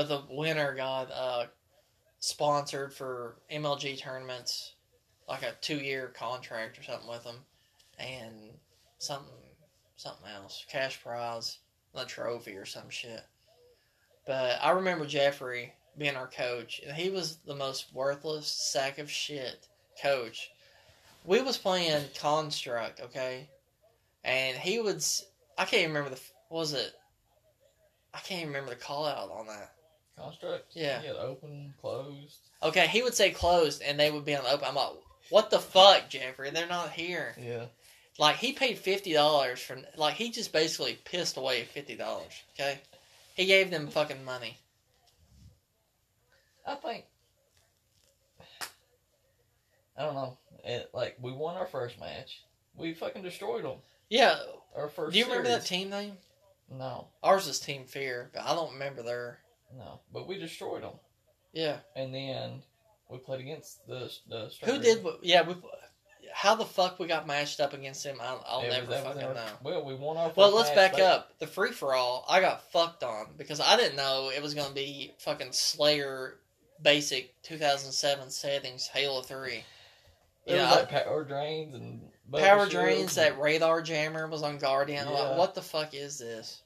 But 0.00 0.08
the 0.08 0.22
winner 0.30 0.72
got 0.72 1.10
uh, 1.12 1.44
sponsored 2.20 2.94
for 2.94 3.36
MLG 3.52 4.00
tournaments, 4.00 4.72
like 5.28 5.42
a 5.42 5.52
two 5.60 5.76
year 5.76 6.10
contract 6.16 6.78
or 6.78 6.82
something 6.82 7.06
with 7.06 7.22
them, 7.22 7.36
and 7.98 8.34
something 8.96 9.28
something 9.96 10.30
else, 10.34 10.64
cash 10.70 11.02
prize, 11.02 11.58
a 11.94 12.06
trophy 12.06 12.56
or 12.56 12.64
some 12.64 12.88
shit. 12.88 13.20
But 14.26 14.58
I 14.62 14.70
remember 14.70 15.04
Jeffrey 15.04 15.74
being 15.98 16.16
our 16.16 16.28
coach, 16.28 16.80
and 16.86 16.96
he 16.96 17.10
was 17.10 17.36
the 17.44 17.54
most 17.54 17.92
worthless 17.92 18.46
sack 18.46 18.96
of 18.96 19.10
shit 19.10 19.68
coach. 20.02 20.50
We 21.26 21.42
was 21.42 21.58
playing 21.58 22.04
Construct, 22.18 23.02
okay, 23.02 23.50
and 24.24 24.56
he 24.56 24.80
would. 24.80 25.04
I 25.58 25.66
can't 25.66 25.88
remember 25.88 26.08
the. 26.08 26.20
Was 26.48 26.72
it? 26.72 26.94
I 28.14 28.20
can't 28.20 28.40
even 28.40 28.54
remember 28.54 28.70
the 28.70 28.80
call 28.80 29.04
out 29.04 29.30
on 29.30 29.46
that. 29.48 29.74
Construct. 30.22 30.66
Yeah. 30.74 31.00
Had 31.00 31.16
open, 31.16 31.74
closed. 31.80 32.38
Okay, 32.62 32.86
he 32.86 33.02
would 33.02 33.14
say 33.14 33.30
closed, 33.30 33.82
and 33.82 33.98
they 33.98 34.10
would 34.10 34.24
be 34.24 34.34
on 34.34 34.44
the 34.44 34.52
open. 34.52 34.68
I'm 34.68 34.74
like, 34.74 34.92
what 35.30 35.50
the 35.50 35.58
fuck, 35.58 36.08
Jeffrey? 36.08 36.50
They're 36.50 36.66
not 36.66 36.90
here. 36.90 37.34
Yeah. 37.40 37.66
Like 38.18 38.36
he 38.36 38.52
paid 38.52 38.78
fifty 38.78 39.12
dollars 39.12 39.60
for. 39.60 39.78
Like 39.96 40.14
he 40.14 40.30
just 40.30 40.52
basically 40.52 40.98
pissed 41.04 41.36
away 41.36 41.64
fifty 41.64 41.96
dollars. 41.96 42.32
Okay, 42.54 42.78
he 43.34 43.46
gave 43.46 43.70
them 43.70 43.88
fucking 43.88 44.24
money. 44.24 44.58
I 46.66 46.74
think. 46.74 47.04
I 49.96 50.04
don't 50.04 50.14
know. 50.14 50.36
It, 50.64 50.90
like 50.92 51.16
we 51.20 51.32
won 51.32 51.56
our 51.56 51.66
first 51.66 51.98
match. 51.98 52.42
We 52.76 52.92
fucking 52.94 53.22
destroyed 53.22 53.64
them. 53.64 53.78
Yeah. 54.08 54.36
Our 54.76 54.88
first. 54.88 55.12
Do 55.12 55.18
you 55.18 55.24
remember 55.24 55.48
that 55.48 55.64
team 55.64 55.90
name? 55.90 56.12
No, 56.70 57.08
Ours 57.22 57.48
is 57.48 57.58
Team 57.58 57.84
Fear, 57.84 58.30
but 58.32 58.44
I 58.44 58.54
don't 58.54 58.74
remember 58.74 59.02
their. 59.02 59.39
No. 59.76 60.00
But 60.12 60.26
we 60.28 60.38
destroyed 60.38 60.82
them, 60.82 60.94
Yeah. 61.52 61.78
and 61.96 62.14
then 62.14 62.62
we 63.08 63.18
played 63.18 63.40
against 63.40 63.86
the 63.86 64.10
the. 64.28 64.50
Who 64.64 64.78
did? 64.78 65.04
Yeah. 65.22 65.42
We. 65.42 65.54
How 66.32 66.54
the 66.54 66.64
fuck 66.64 67.00
we 67.00 67.08
got 67.08 67.26
matched 67.26 67.58
up 67.58 67.72
against 67.72 68.06
him? 68.06 68.18
I'll, 68.22 68.44
I'll 68.46 68.62
was- 68.62 68.72
never 68.72 68.92
fucking 68.92 69.22
our- 69.22 69.34
know. 69.34 69.46
Well, 69.64 69.84
we 69.84 69.94
won 69.94 70.16
our. 70.16 70.28
First 70.28 70.36
Well, 70.36 70.54
let's 70.54 70.70
back 70.70 70.98
up. 71.00 71.36
The 71.40 71.46
free 71.46 71.72
for 71.72 71.94
all, 71.94 72.24
I 72.28 72.40
got 72.40 72.70
fucked 72.70 73.02
on 73.02 73.26
because 73.36 73.60
I 73.60 73.76
didn't 73.76 73.96
know 73.96 74.30
it 74.34 74.40
was 74.40 74.54
going 74.54 74.68
to 74.68 74.74
be 74.74 75.12
fucking 75.18 75.50
Slayer 75.52 76.36
basic 76.82 77.34
2007 77.42 78.30
settings 78.30 78.86
Halo 78.86 79.22
3. 79.22 79.64
There 80.46 80.56
Yeah, 80.56 80.70
like 80.70 80.88
power 80.88 81.24
drains 81.24 81.74
and 81.74 82.00
Power 82.32 82.66
drains, 82.68 83.16
and- 83.18 83.26
that 83.34 83.40
radar 83.40 83.82
jammer 83.82 84.28
was 84.28 84.44
on 84.44 84.58
Guardian. 84.58 85.08
Yeah. 85.08 85.12
like, 85.12 85.36
what 85.38 85.54
the 85.56 85.62
fuck 85.62 85.94
is 85.94 86.18
this? 86.18 86.62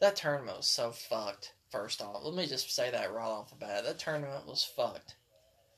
That 0.00 0.14
tournament 0.14 0.56
was 0.58 0.66
so 0.68 0.92
fucked, 0.92 1.52
first 1.70 2.02
off. 2.02 2.22
Let 2.24 2.34
me 2.34 2.46
just 2.46 2.74
say 2.74 2.90
that 2.90 3.12
right 3.12 3.24
off 3.24 3.50
the 3.50 3.56
bat. 3.56 3.84
That 3.84 3.98
tournament 3.98 4.46
was 4.46 4.64
fucked. 4.76 5.16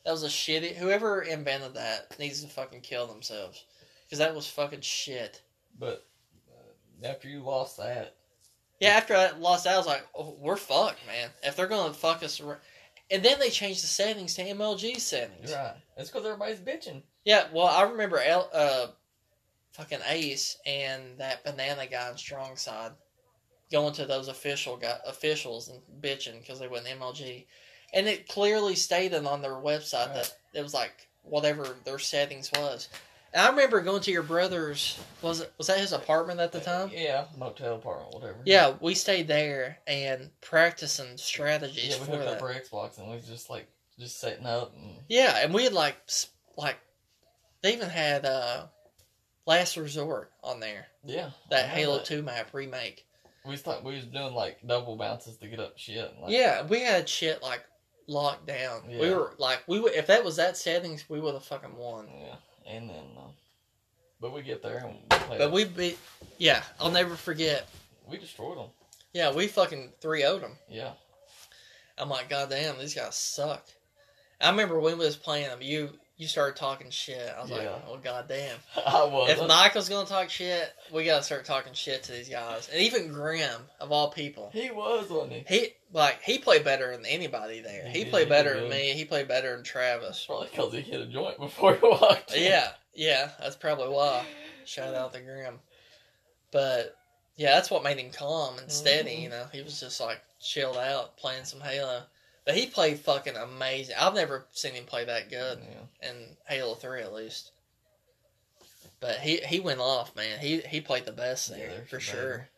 That 0.05 0.13
was 0.13 0.25
a 0.25 0.29
shitty. 0.29 0.75
Whoever 0.77 1.23
invented 1.23 1.75
that 1.75 2.19
needs 2.19 2.43
to 2.43 2.49
fucking 2.49 2.81
kill 2.81 3.07
themselves. 3.07 3.65
Because 4.05 4.19
that 4.19 4.35
was 4.35 4.47
fucking 4.49 4.81
shit. 4.81 5.43
But 5.79 6.05
uh, 6.51 7.07
after 7.07 7.29
you 7.29 7.41
lost 7.41 7.77
that, 7.79 8.17
Yeah, 8.81 8.91
after 8.91 9.15
I 9.15 9.31
lost 9.39 9.65
that, 9.65 9.75
I 9.75 9.79
was 9.79 9.87
like, 9.87 10.07
oh, 10.15 10.37
we're 10.41 10.57
fucked, 10.57 11.07
man. 11.07 11.31
If 11.43 11.57
they're 11.57 11.67
going 11.69 11.93
to 11.93 11.99
fuck 11.99 12.23
us. 12.23 12.41
And 13.11 13.23
then 13.23 13.39
they 13.39 13.51
changed 13.51 13.83
the 13.83 13.87
settings 13.87 14.35
to 14.35 14.43
MLG 14.45 14.99
settings. 14.99 15.53
right. 15.53 15.75
It's 15.97 16.11
because 16.11 16.27
everybody's 16.27 16.59
bitching. 16.61 17.03
Yeah, 17.25 17.47
well, 17.53 17.67
I 17.69 17.83
remember 17.83 18.19
El, 18.19 18.51
uh, 18.53 18.87
fucking 19.73 20.01
Ace 20.09 20.59
and 20.67 21.03
that 21.19 21.45
banana 21.45 21.87
guy 21.87 22.09
on 22.11 22.19
Strong 22.19 22.57
Side 22.57 22.91
going 23.73 23.95
to 23.95 24.07
those 24.07 24.29
official 24.29 24.77
guy, 24.77 24.97
officials 25.07 25.69
and 25.69 25.81
bitching 26.01 26.41
because 26.41 26.61
they 26.61 26.69
went 26.69 26.87
MLG, 26.87 27.47
and 27.95 28.07
it 28.07 28.29
clearly 28.29 28.77
stated 28.77 29.27
on 29.27 29.43
their 29.43 29.53
website 29.55 30.07
Right. 30.09 30.15
that 30.15 30.37
it 30.55 30.63
was 30.63 30.75
like 30.75 31.09
whatever 31.25 31.67
their 31.85 31.99
settings 31.99 32.51
was. 32.53 32.89
And 33.35 33.41
I 33.41 33.49
remember 33.49 33.81
going 33.81 34.03
to 34.03 34.11
your 34.13 34.23
brother's 34.23 34.99
was 35.23 35.41
it 35.41 35.53
was 35.57 35.69
that 35.69 35.79
his 35.81 35.93
apartment 35.93 36.39
at 36.41 36.53
the 36.53 36.61
time? 36.61 36.91
Yeah, 36.93 37.25
motel 37.39 37.77
apartment, 37.77 38.13
whatever. 38.15 38.39
Yeah, 38.45 38.75
we 38.81 38.95
stayed 38.95 39.27
there 39.27 39.79
and 39.87 40.29
practicing 40.43 41.17
strategies 41.17 41.89
Yeah, 41.95 41.99
we 42.01 42.05
for 42.05 42.11
hooked 42.13 42.25
that. 42.27 42.37
up 42.37 42.43
our 42.43 42.53
Xbox 42.53 42.99
and 42.99 43.09
we 43.09 43.17
was 43.17 43.27
just 43.27 43.49
like 43.49 43.67
just 43.99 44.21
setting 44.21 44.45
up 44.45 44.75
and 44.77 44.97
Yeah, 45.09 45.39
and 45.43 45.55
we 45.55 45.65
had 45.65 45.73
like 45.73 45.97
like 46.59 46.77
they 47.63 47.73
even 47.73 47.89
had 47.89 48.27
uh 48.27 48.67
Last 49.47 49.77
Resort 49.77 50.31
on 50.45 50.61
there. 50.61 50.87
yeah. 51.05 51.31
That 51.51 51.69
Halo 51.71 51.97
that. 51.97 52.05
Two 52.07 52.23
map 52.23 52.53
remake. 52.53 53.07
We 53.45 53.53
was 53.53 53.61
thought 53.63 53.83
we 53.85 53.95
was 53.95 54.05
doing 54.05 54.35
like 54.35 54.59
double 54.67 54.97
bounces 54.97 55.37
to 55.39 55.49
get 55.49 55.59
up 55.61 55.77
shit. 55.77 56.11
and, 56.13 56.21
Like, 56.23 56.31
yeah, 56.33 56.63
we 56.67 56.81
had 56.81 57.09
shit 57.09 57.43
like 57.43 57.65
locked 58.07 58.47
down. 58.47 58.83
We 58.89 59.11
were 59.11 59.33
like 59.39 59.63
we 59.67 59.81
would 59.81 59.93
if 59.95 60.07
that 60.07 60.25
was 60.25 60.37
that 60.37 60.57
settings, 60.57 61.05
we 61.09 61.21
would 61.21 61.35
have 61.35 61.45
fucking 61.45 61.75
won. 61.77 62.09
Yeah, 62.09 62.37
and 62.73 62.89
then, 62.89 63.05
uh, 63.19 63.31
but 64.21 64.33
we 64.33 64.43
get 64.43 64.63
there 64.63 64.79
and 64.79 64.95
we 64.95 65.17
play. 65.27 65.39
But 65.39 65.51
we 65.53 65.65
beat. 65.65 65.99
Yeah, 66.39 66.63
I'll 66.79 66.91
never 66.91 67.17
forget. 67.17 67.69
we 68.09 68.19
destroyed 68.19 68.59
them. 68.59 68.69
Yeah, 69.13 69.33
we 69.33 69.47
fucking 69.49 69.93
3 70.01 70.21
0 70.21 70.39
them. 70.39 70.53
Yeah, 70.71 70.93
I'm 71.99 72.09
like, 72.09 72.31
God 72.31 72.49
damn, 72.51 72.79
these 72.79 72.95
guys 72.95 73.15
suck. 73.17 73.67
I 74.41 74.51
remember 74.51 74.81
when 74.81 74.99
we 74.99 75.05
was 75.05 75.17
playing 75.17 75.49
them, 75.49 75.61
you 75.63 75.91
you 76.23 76.29
started 76.29 76.55
talking 76.57 76.89
shit. 76.91 77.35
I 77.37 77.43
was 77.43 77.51
like, 77.51 77.63
Yeah. 77.63 77.75
oh 77.89 77.99
god 78.03 78.29
damn. 78.29 78.57
I 78.87 79.05
was. 79.05 79.31
If 79.31 79.49
Michael's 79.49 79.89
gonna 79.89 80.07
talk 80.07 80.31
shit, 80.31 80.73
we 80.93 81.05
gotta 81.05 81.23
start 81.25 81.45
talking 81.45 81.73
shit 81.73 82.05
to 82.05 82.13
these 82.13 82.29
guys. 82.29 82.69
And 82.73 82.81
even 82.81 83.09
Grim, 83.09 83.51
of 83.81 83.91
all 83.91 84.11
people. 84.11 84.51
he 84.53 84.71
was 84.71 85.11
on 85.11 85.33
it. 85.33 85.47
He 85.49 85.69
like 85.93 86.23
he 86.23 86.39
played 86.39 86.63
better 86.65 86.93
than 86.97 87.05
anybody 87.05 87.61
there. 87.61 87.89
He 87.89 88.05
He 88.05 88.11
played 88.11 88.25
he 88.27 88.31
better 88.31 88.55
did 88.55 88.63
than 88.65 88.71
me. 88.71 88.93
He 88.93 89.05
played 89.05 89.27
better 89.27 89.55
than 89.57 89.65
Travis. 89.65 90.25
Probably 90.27 90.49
because 90.51 90.73
he 90.73 90.81
hit 90.81 91.01
a 91.01 91.07
joint 91.07 91.39
before 91.41 91.75
he 91.75 91.81
walked. 91.83 92.33
in. 92.35 92.43
Yeah, 92.45 92.69
yeah, 92.95 93.31
that's 93.41 93.57
probably 93.57 93.89
why. 93.89 94.25
Shout 94.65 94.95
out 94.95 95.13
to 95.15 95.21
Grim. 95.21 95.59
But 96.51 96.97
yeah, 97.37 97.55
that's 97.55 97.71
what 97.71 97.83
made 97.83 97.99
him 97.99 98.13
calm 98.13 98.59
and 98.59 98.71
steady. 98.71 99.17
Mhm. 99.17 99.23
You 99.23 99.29
know, 99.31 99.47
he 99.53 99.63
was 99.63 99.81
just 99.81 100.01
like 100.01 100.21
chilled 100.41 100.77
out 100.77 101.17
playing 101.17 101.45
some 101.45 101.61
Halo. 101.61 102.03
But 102.45 102.57
he 102.57 102.67
played 102.67 102.99
fucking 102.99 103.37
amazing. 103.37 103.95
I've 103.99 104.15
never 104.15 104.47
seen 104.53 104.75
him 104.75 104.85
play 104.85 105.05
that 105.05 105.31
good 105.31 105.61
Yeah. 105.61 106.09
in 106.11 106.37
Halo 106.47 106.75
Three, 106.75 107.01
at 107.03 107.13
least. 107.13 107.53
But 109.01 109.19
he 109.19 109.39
he 109.39 109.61
went 109.61 109.81
off, 109.81 110.15
man. 110.17 110.39
He 110.41 110.61
he 110.61 110.81
played 110.81 111.05
the 111.05 111.13
best 111.13 111.49
there 111.49 111.69
there's 111.69 111.89
for 111.89 112.01
sure. 112.01 112.17
Vader. 112.23 112.49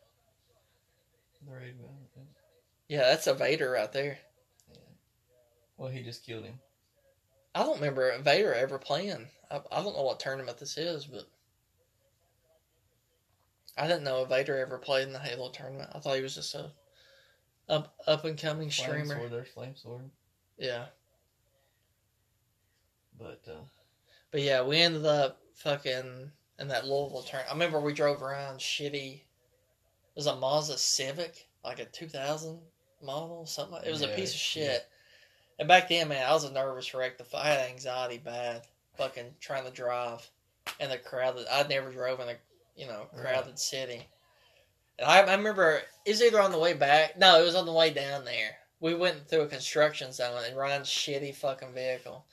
The 1.47 1.51
raid 1.53 1.79
man. 1.79 2.27
Yeah, 2.87 3.01
that's 3.09 3.27
a 3.27 3.33
Vader 3.33 3.71
right 3.71 3.91
there. 3.91 4.19
Well, 5.77 5.89
he 5.89 6.03
just 6.03 6.25
killed 6.25 6.45
him. 6.45 6.59
I 7.53 7.63
don't 7.63 7.75
remember 7.79 8.17
Vader 8.19 8.53
ever 8.53 8.77
playing. 8.77 9.27
I, 9.51 9.61
I 9.71 9.81
don't 9.83 9.95
know 9.95 10.03
what 10.03 10.19
tournament 10.19 10.57
this 10.57 10.77
is, 10.77 11.05
but 11.05 11.23
I 13.77 13.87
didn't 13.87 14.03
know 14.03 14.21
a 14.21 14.25
Vader 14.25 14.57
ever 14.57 14.77
played 14.77 15.07
in 15.07 15.13
the 15.13 15.19
Halo 15.19 15.49
tournament. 15.49 15.89
I 15.93 15.99
thought 15.99 16.15
he 16.15 16.21
was 16.21 16.35
just 16.35 16.55
a 16.55 16.71
up 17.69 17.95
up 18.07 18.25
and 18.25 18.37
coming 18.37 18.69
Flame 18.69 18.89
streamer. 18.89 19.15
sword, 19.15 19.31
there's 19.31 19.47
flame 19.49 19.75
sword. 19.75 20.09
Yeah, 20.57 20.85
But 23.17 23.41
uh, 23.47 23.63
but 24.31 24.41
yeah, 24.41 24.61
we 24.61 24.77
ended 24.77 25.05
up 25.05 25.41
fucking 25.53 26.31
in 26.59 26.67
that 26.67 26.85
Louisville 26.85 27.23
turn. 27.23 27.41
I 27.49 27.53
remember 27.53 27.79
we 27.79 27.93
drove 27.93 28.21
around 28.21 28.59
shitty. 28.59 29.15
It 29.15 29.21
was 30.15 30.27
a 30.27 30.35
Mazda 30.35 30.77
Civic, 30.77 31.47
like 31.63 31.79
a 31.79 31.85
2000 31.85 32.59
model, 33.03 33.45
something. 33.45 33.75
Like, 33.75 33.85
it 33.85 33.91
was 33.91 34.01
a 34.01 34.07
piece 34.09 34.33
of 34.33 34.55
yeah. 34.55 34.67
shit. 34.67 34.87
And 35.59 35.67
back 35.67 35.89
then, 35.89 36.07
man, 36.07 36.25
I 36.27 36.33
was 36.33 36.43
a 36.43 36.51
nervous 36.51 36.93
wreck. 36.93 37.17
The 37.17 37.25
I 37.37 37.47
had 37.47 37.69
anxiety 37.69 38.17
bad, 38.17 38.63
fucking 38.97 39.35
trying 39.39 39.65
to 39.65 39.71
drive 39.71 40.29
in 40.79 40.89
the 40.89 40.97
crowded. 40.97 41.47
I'd 41.51 41.69
never 41.69 41.91
drove 41.91 42.19
in 42.19 42.29
a 42.29 42.35
you 42.75 42.87
know 42.87 43.07
crowded 43.15 43.57
city, 43.57 43.95
And 43.95 44.05
I, 45.03 45.21
I 45.21 45.35
remember 45.35 45.81
it 46.05 46.11
was 46.11 46.21
either 46.21 46.41
on 46.41 46.51
the 46.51 46.59
way 46.59 46.73
back. 46.73 47.17
No, 47.17 47.39
it 47.39 47.45
was 47.45 47.55
on 47.55 47.65
the 47.65 47.73
way 47.73 47.91
down 47.91 48.25
there. 48.25 48.57
We 48.79 48.93
went 48.93 49.27
through 49.27 49.41
a 49.41 49.47
construction 49.47 50.11
zone 50.11 50.43
in 50.49 50.55
Ryan's 50.55 50.87
shitty 50.87 51.35
fucking 51.35 51.73
vehicle. 51.73 52.25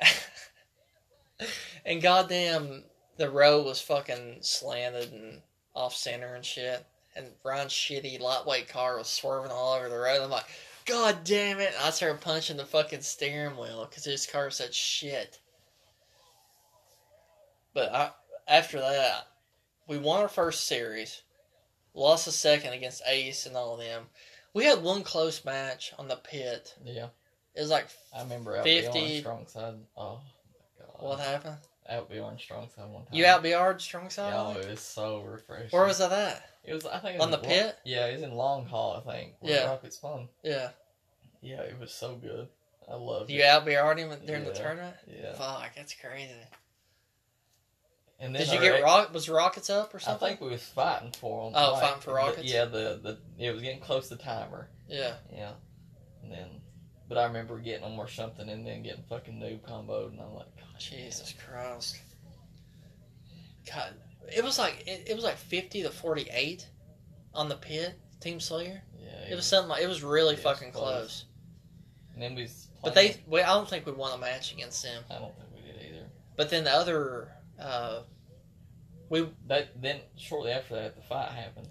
and 1.84 2.02
goddamn, 2.02 2.84
the 3.16 3.30
road 3.30 3.64
was 3.66 3.80
fucking 3.80 4.38
slanted 4.40 5.12
and 5.12 5.40
off 5.74 5.94
center 5.94 6.34
and 6.34 6.44
shit. 6.44 6.84
And 7.16 7.26
Ryan's 7.44 7.72
shitty 7.72 8.20
lightweight 8.20 8.68
car 8.68 8.96
was 8.96 9.08
swerving 9.08 9.50
all 9.50 9.74
over 9.74 9.88
the 9.88 9.98
road. 9.98 10.22
I'm 10.22 10.30
like, 10.30 10.46
God 10.86 11.24
damn 11.24 11.60
it! 11.60 11.72
I 11.80 11.90
started 11.90 12.20
punching 12.20 12.56
the 12.56 12.64
fucking 12.64 13.02
steering 13.02 13.56
wheel 13.56 13.86
because 13.88 14.04
his 14.04 14.26
car 14.26 14.50
said 14.50 14.74
shit. 14.74 15.38
But 17.74 17.92
I, 17.92 18.10
after 18.48 18.80
that, 18.80 19.28
we 19.86 19.98
won 19.98 20.20
our 20.20 20.28
first 20.28 20.66
series, 20.66 21.22
lost 21.94 22.26
a 22.26 22.32
second 22.32 22.72
against 22.72 23.02
Ace 23.06 23.46
and 23.46 23.56
all 23.56 23.74
of 23.74 23.80
them. 23.80 24.04
We 24.54 24.64
had 24.64 24.82
one 24.82 25.02
close 25.02 25.44
match 25.44 25.92
on 25.98 26.08
the 26.08 26.16
pit. 26.16 26.74
Yeah. 26.84 27.08
It 27.54 27.60
was 27.60 27.70
like, 27.70 27.86
I 28.16 28.22
remember 28.22 28.56
out 28.56 28.64
50... 28.64 28.92
50 28.92 29.20
strong 29.20 29.46
side. 29.46 29.74
Oh 29.96 30.20
my 30.78 30.84
god. 30.86 31.02
what 31.02 31.20
happened? 31.20 31.56
Out 31.88 32.08
beyond 32.08 32.38
strong 32.40 32.68
side 32.74 32.88
one 32.88 33.04
time. 33.04 33.12
You 33.14 33.26
out 33.26 33.42
BR'd 33.42 33.80
strong 33.80 34.10
side? 34.10 34.32
Oh, 34.34 34.58
it 34.58 34.68
was 34.70 34.80
so 34.80 35.20
refreshing. 35.22 35.70
Where 35.70 35.86
was 35.86 35.98
that 35.98 36.12
at? 36.12 36.42
It 36.64 36.74
was. 36.74 36.86
I 36.86 36.98
think 36.98 37.16
it 37.16 37.20
On 37.20 37.30
the 37.30 37.36
Long- 37.38 37.46
pit? 37.46 37.76
Yeah, 37.84 38.06
it 38.06 38.14
was 38.14 38.22
in 38.22 38.34
Long 38.34 38.66
Haul. 38.66 39.02
I 39.04 39.12
think. 39.12 39.32
Yeah. 39.42 39.64
Rocket 39.66 39.94
Fun. 39.94 40.28
Yeah. 40.44 40.68
Yeah, 41.42 41.62
it 41.62 41.78
was 41.80 41.90
so 41.92 42.14
good. 42.16 42.48
I 42.88 42.94
loved 42.94 43.30
You 43.30 43.40
it. 43.40 43.46
out 43.46 43.64
BR'd 43.64 43.98
him 43.98 44.12
during 44.26 44.44
the 44.44 44.52
tournament? 44.52 44.94
Yeah. 45.06 45.32
Fuck, 45.34 45.70
that's 45.74 45.94
crazy. 45.94 46.32
And 48.22 48.34
then 48.34 48.44
Did 48.44 48.52
you 48.52 48.60
get 48.60 48.82
rock? 48.82 49.14
Was 49.14 49.28
Rockets 49.30 49.70
up 49.70 49.94
or 49.94 49.98
something? 49.98 50.26
I 50.26 50.28
think 50.30 50.40
we 50.42 50.50
was 50.50 50.62
fighting 50.62 51.12
for 51.18 51.44
them. 51.50 51.54
Oh, 51.56 51.80
fighting 51.80 52.00
for 52.02 52.14
Rockets? 52.14 52.52
Yeah, 52.52 52.66
the 52.66 53.00
the 53.02 53.18
it 53.44 53.50
was 53.50 53.62
getting 53.62 53.80
close 53.80 54.08
to 54.10 54.16
timer. 54.16 54.68
Yeah. 54.88 55.14
Yeah, 55.34 55.52
and 56.22 56.30
then, 56.30 56.48
but 57.08 57.16
I 57.16 57.24
remember 57.24 57.58
getting 57.58 57.82
them 57.88 57.98
or 57.98 58.08
something, 58.08 58.46
and 58.48 58.66
then 58.66 58.82
getting 58.82 59.04
fucking 59.08 59.34
noob 59.34 59.60
comboed, 59.62 60.10
and 60.12 60.20
I'm 60.20 60.34
like, 60.34 60.48
Jesus 60.78 61.32
Christ. 61.48 61.96
God, 63.72 63.94
it 64.34 64.42
was 64.44 64.58
like 64.58 64.84
it, 64.86 65.04
it 65.08 65.14
was 65.14 65.24
like 65.24 65.36
fifty 65.36 65.82
to 65.82 65.90
forty 65.90 66.26
eight 66.32 66.66
on 67.34 67.48
the 67.48 67.56
pit 67.56 67.94
Team 68.20 68.40
Slayer. 68.40 68.82
yeah. 68.98 69.32
It 69.32 69.34
was 69.34 69.46
something 69.46 69.68
like 69.70 69.82
it 69.82 69.88
was 69.88 70.02
really 70.02 70.34
It 70.34 70.44
was 70.44 70.54
fucking 70.58 70.72
close. 70.72 70.82
close. 70.82 71.24
And 72.14 72.22
then 72.22 72.34
we. 72.34 72.48
But 72.82 72.94
they, 72.94 73.16
we, 73.26 73.40
I 73.42 73.48
don't 73.54 73.68
think 73.68 73.84
we 73.86 73.92
won 73.92 74.12
a 74.12 74.18
match 74.18 74.52
against 74.52 74.82
them. 74.82 75.02
I 75.10 75.18
don't 75.18 75.34
think 75.38 75.48
we 75.54 75.60
did 75.72 75.90
either. 75.90 76.06
But 76.36 76.48
then 76.50 76.64
the 76.64 76.72
other, 76.72 77.28
uh, 77.60 78.02
we 79.08 79.28
That 79.46 79.80
then 79.80 80.00
shortly 80.16 80.50
after 80.52 80.74
that, 80.76 80.96
the 80.96 81.02
fight 81.02 81.30
happened. 81.32 81.68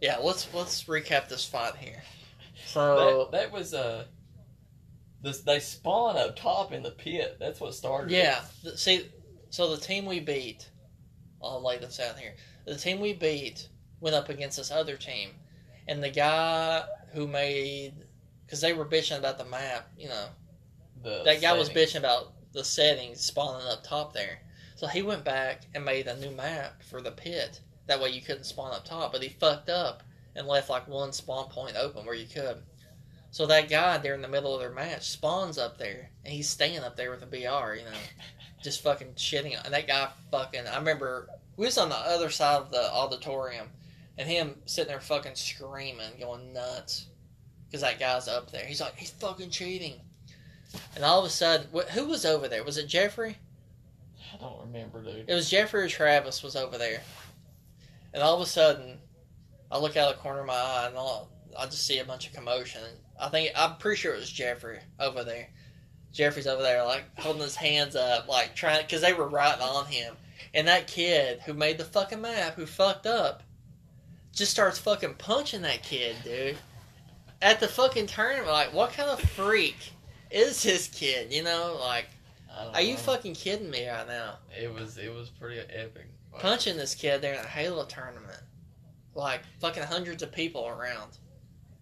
yeah. 0.00 0.18
Let's 0.18 0.52
let's 0.54 0.84
recap 0.84 1.28
this 1.28 1.44
fight 1.44 1.76
here. 1.76 2.02
So 2.66 3.28
that, 3.30 3.38
that 3.38 3.52
was 3.52 3.74
uh. 3.74 4.06
This, 5.22 5.40
they 5.40 5.58
spawn 5.60 6.16
up 6.16 6.36
top 6.36 6.72
in 6.72 6.82
the 6.82 6.90
pit. 6.90 7.36
That's 7.38 7.60
what 7.60 7.74
started. 7.74 8.10
yeah, 8.10 8.40
th- 8.62 8.76
see, 8.76 9.06
so 9.50 9.74
the 9.74 9.80
team 9.80 10.06
we 10.06 10.20
beat, 10.20 10.70
I'll 11.42 11.62
lay 11.64 11.78
this 11.78 11.98
out 12.00 12.18
here. 12.18 12.34
The 12.66 12.76
team 12.76 13.00
we 13.00 13.12
beat 13.12 13.68
went 14.00 14.14
up 14.16 14.28
against 14.28 14.56
this 14.58 14.70
other 14.70 14.96
team, 14.96 15.30
and 15.88 16.02
the 16.02 16.10
guy 16.10 16.84
who 17.12 17.26
made 17.26 17.94
because 18.44 18.60
they 18.60 18.72
were 18.72 18.84
bitching 18.86 19.18
about 19.18 19.36
the 19.38 19.44
map, 19.44 19.90
you 19.98 20.08
know, 20.08 20.26
The 21.02 21.22
that 21.24 21.40
guy 21.42 21.52
was 21.54 21.68
bitching 21.70 21.98
about 21.98 22.32
the 22.52 22.64
settings 22.64 23.20
spawning 23.20 23.66
up 23.68 23.82
top 23.84 24.12
there. 24.14 24.40
So 24.76 24.86
he 24.86 25.02
went 25.02 25.24
back 25.24 25.62
and 25.74 25.84
made 25.84 26.06
a 26.06 26.18
new 26.18 26.30
map 26.30 26.82
for 26.82 27.00
the 27.00 27.10
pit. 27.10 27.60
That 27.86 28.00
way 28.00 28.10
you 28.10 28.20
couldn't 28.20 28.44
spawn 28.44 28.72
up 28.72 28.84
top, 28.84 29.10
but 29.10 29.22
he 29.22 29.30
fucked 29.30 29.70
up 29.70 30.02
and 30.34 30.46
left 30.46 30.68
like 30.68 30.86
one 30.86 31.12
spawn 31.12 31.48
point 31.48 31.76
open 31.76 32.04
where 32.04 32.14
you 32.14 32.26
could. 32.26 32.58
So 33.30 33.46
that 33.46 33.70
guy 33.70 33.98
there 33.98 34.14
in 34.14 34.22
the 34.22 34.28
middle 34.28 34.54
of 34.54 34.60
their 34.60 34.70
match 34.70 35.08
spawns 35.08 35.56
up 35.58 35.78
there 35.78 36.10
and 36.24 36.32
he's 36.32 36.48
staying 36.48 36.80
up 36.80 36.96
there 36.96 37.10
with 37.10 37.22
a 37.22 37.26
BR, 37.26 37.74
you 37.74 37.84
know, 37.84 37.96
just 38.62 38.82
fucking 38.82 39.14
shitting. 39.14 39.62
And 39.64 39.72
that 39.72 39.86
guy 39.86 40.08
fucking, 40.30 40.66
I 40.66 40.76
remember 40.76 41.28
we 41.56 41.64
was 41.64 41.78
on 41.78 41.88
the 41.88 41.96
other 41.96 42.30
side 42.30 42.60
of 42.60 42.70
the 42.70 42.92
auditorium 42.92 43.68
and 44.18 44.28
him 44.28 44.56
sitting 44.66 44.88
there 44.88 45.00
fucking 45.00 45.36
screaming, 45.36 46.18
going 46.20 46.52
nuts. 46.52 47.06
Because 47.66 47.80
that 47.80 47.98
guy's 47.98 48.28
up 48.28 48.50
there. 48.50 48.64
He's 48.64 48.80
like, 48.80 48.96
he's 48.96 49.10
fucking 49.10 49.50
cheating. 49.50 49.94
And 50.94 51.04
all 51.04 51.18
of 51.18 51.24
a 51.24 51.30
sudden, 51.30 51.66
wh- 51.74 51.90
who 51.90 52.06
was 52.06 52.24
over 52.24 52.46
there? 52.46 52.62
Was 52.62 52.78
it 52.78 52.86
Jeffrey? 52.86 53.38
I 54.32 54.38
don't 54.38 54.60
remember, 54.60 55.02
dude. 55.02 55.24
It 55.28 55.34
was 55.34 55.50
Jeffrey 55.50 55.82
or 55.82 55.88
Travis 55.88 56.42
was 56.42 56.56
over 56.56 56.78
there. 56.78 57.00
And 58.12 58.22
all 58.22 58.34
of 58.34 58.40
a 58.40 58.46
sudden, 58.46 58.98
I 59.70 59.78
look 59.78 59.96
out 59.96 60.10
of 60.10 60.16
the 60.16 60.22
corner 60.22 60.40
of 60.40 60.46
my 60.46 60.54
eye 60.54 60.86
and 60.88 60.96
I'll, 60.96 61.28
I 61.58 61.66
just 61.66 61.86
see 61.86 61.98
a 61.98 62.04
bunch 62.04 62.26
of 62.26 62.34
commotion. 62.34 62.82
I 63.20 63.28
think, 63.28 63.52
I'm 63.56 63.76
pretty 63.76 64.00
sure 64.00 64.14
it 64.14 64.20
was 64.20 64.30
Jeffrey 64.30 64.78
over 65.00 65.24
there. 65.24 65.48
Jeffrey's 66.12 66.46
over 66.46 66.62
there, 66.62 66.84
like, 66.84 67.04
holding 67.18 67.42
his 67.42 67.56
hands 67.56 67.94
up, 67.94 68.28
like, 68.28 68.54
trying, 68.54 68.82
because 68.82 69.02
they 69.02 69.12
were 69.12 69.28
right 69.28 69.60
on 69.60 69.86
him. 69.86 70.14
And 70.54 70.68
that 70.68 70.86
kid 70.86 71.40
who 71.44 71.52
made 71.52 71.76
the 71.76 71.84
fucking 71.84 72.22
map, 72.22 72.54
who 72.54 72.64
fucked 72.64 73.06
up, 73.06 73.42
just 74.32 74.50
starts 74.50 74.78
fucking 74.78 75.14
punching 75.14 75.62
that 75.62 75.82
kid, 75.82 76.16
dude. 76.24 76.56
At 77.42 77.60
the 77.60 77.68
fucking 77.68 78.06
tournament, 78.06 78.48
like, 78.48 78.72
what 78.72 78.92
kind 78.92 79.10
of 79.10 79.20
freak 79.20 79.76
is 80.30 80.62
this 80.62 80.88
kid? 80.88 81.32
You 81.32 81.42
know, 81.42 81.76
like, 81.78 82.06
I 82.56 82.64
don't 82.64 82.74
are 82.76 82.80
you 82.82 82.96
fucking 82.96 83.34
kidding 83.34 83.70
me 83.70 83.88
right 83.88 84.06
now? 84.06 84.38
It 84.58 84.72
was 84.72 84.96
it 84.98 85.12
was 85.12 85.28
pretty 85.30 85.60
epic. 85.60 86.06
Like, 86.32 86.42
punching 86.42 86.76
this 86.76 86.94
kid 86.94 87.20
during 87.20 87.38
a 87.38 87.46
Halo 87.46 87.84
tournament. 87.84 88.40
Like 89.14 89.42
fucking 89.60 89.82
hundreds 89.84 90.22
of 90.22 90.32
people 90.32 90.66
around. 90.66 91.18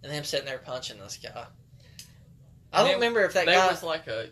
And 0.03 0.13
him 0.13 0.25
sitting 0.25 0.47
there 0.47 0.59
punching 0.59 0.99
this 0.99 1.17
guy. 1.17 1.31
I 2.73 2.81
And 2.81 2.87
don't 2.87 2.89
it- 2.91 2.95
remember 2.95 3.25
if 3.25 3.33
that 3.35 3.47
That 3.47 3.55
guy 3.55 3.71
was 3.71 3.83
like 3.83 4.07
a. 4.07 4.29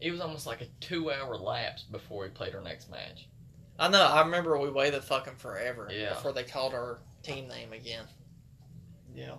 It 0.00 0.10
was 0.10 0.20
almost 0.20 0.46
like 0.46 0.62
a 0.62 0.66
two-hour 0.80 1.36
lapse 1.36 1.82
before 1.82 2.22
we 2.24 2.30
played 2.30 2.54
our 2.54 2.62
next 2.62 2.90
match. 2.90 3.28
I 3.78 3.88
know, 3.88 4.02
I 4.02 4.20
remember 4.22 4.58
we 4.58 4.70
waited 4.70 5.04
fucking 5.04 5.36
forever 5.36 5.90
Yeah. 5.92 6.14
before 6.14 6.32
they 6.32 6.42
called 6.42 6.72
our 6.72 7.00
team 7.22 7.48
name 7.48 7.72
again. 7.74 8.04
Yeah. 9.14 9.34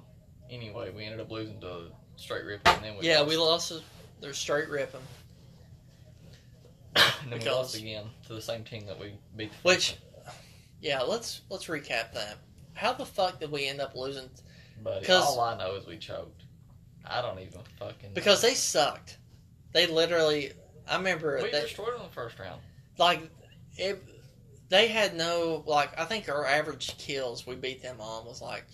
Anyway, 0.51 0.91
we 0.91 1.03
ended 1.05 1.19
up 1.19 1.31
losing 1.31 1.59
to 1.61 1.91
straight 2.15 2.45
rip, 2.45 2.61
and 2.67 2.83
then 2.83 2.95
we 2.97 3.07
yeah, 3.07 3.19
lost. 3.19 3.29
we 3.29 3.37
lost 3.37 3.67
to- 3.69 3.81
they're 4.19 4.33
straight 4.33 4.69
ripping. 4.69 5.01
and 6.95 7.31
then 7.31 7.39
we 7.39 7.45
lost 7.49 7.75
again 7.75 8.05
to 8.27 8.33
the 8.33 8.41
same 8.41 8.63
team 8.63 8.85
that 8.87 8.99
we 8.99 9.13
beat. 9.35 9.51
The 9.51 9.57
Which 9.63 9.97
yeah, 10.81 11.01
let's 11.01 11.41
let's 11.49 11.67
recap 11.67 12.13
that. 12.13 12.37
How 12.73 12.93
the 12.93 13.05
fuck 13.05 13.39
did 13.39 13.51
we 13.51 13.67
end 13.67 13.81
up 13.81 13.95
losing 13.95 14.29
but 14.83 15.03
'cause- 15.03 15.23
all 15.23 15.39
I 15.39 15.57
know 15.57 15.75
is 15.75 15.85
we 15.85 15.97
choked. 15.97 16.43
I 17.05 17.21
don't 17.21 17.39
even 17.39 17.61
fucking. 17.79 18.13
because 18.13 18.43
know. 18.43 18.49
they 18.49 18.55
sucked. 18.55 19.17
They 19.73 19.87
literally 19.87 20.53
I 20.87 20.97
remember 20.97 21.39
we 21.41 21.51
that 21.51 21.63
destroyed 21.63 21.89
them 21.93 22.01
in 22.01 22.07
the 22.07 22.13
first 22.13 22.37
round. 22.39 22.61
like 22.97 23.21
it 23.77 24.03
they 24.69 24.87
had 24.87 25.15
no 25.15 25.63
like 25.65 25.97
I 25.99 26.05
think 26.05 26.29
our 26.29 26.45
average 26.45 26.97
kills 26.97 27.45
we 27.47 27.55
beat 27.55 27.81
them 27.81 27.99
on 28.01 28.25
was 28.25 28.41
like 28.41 28.65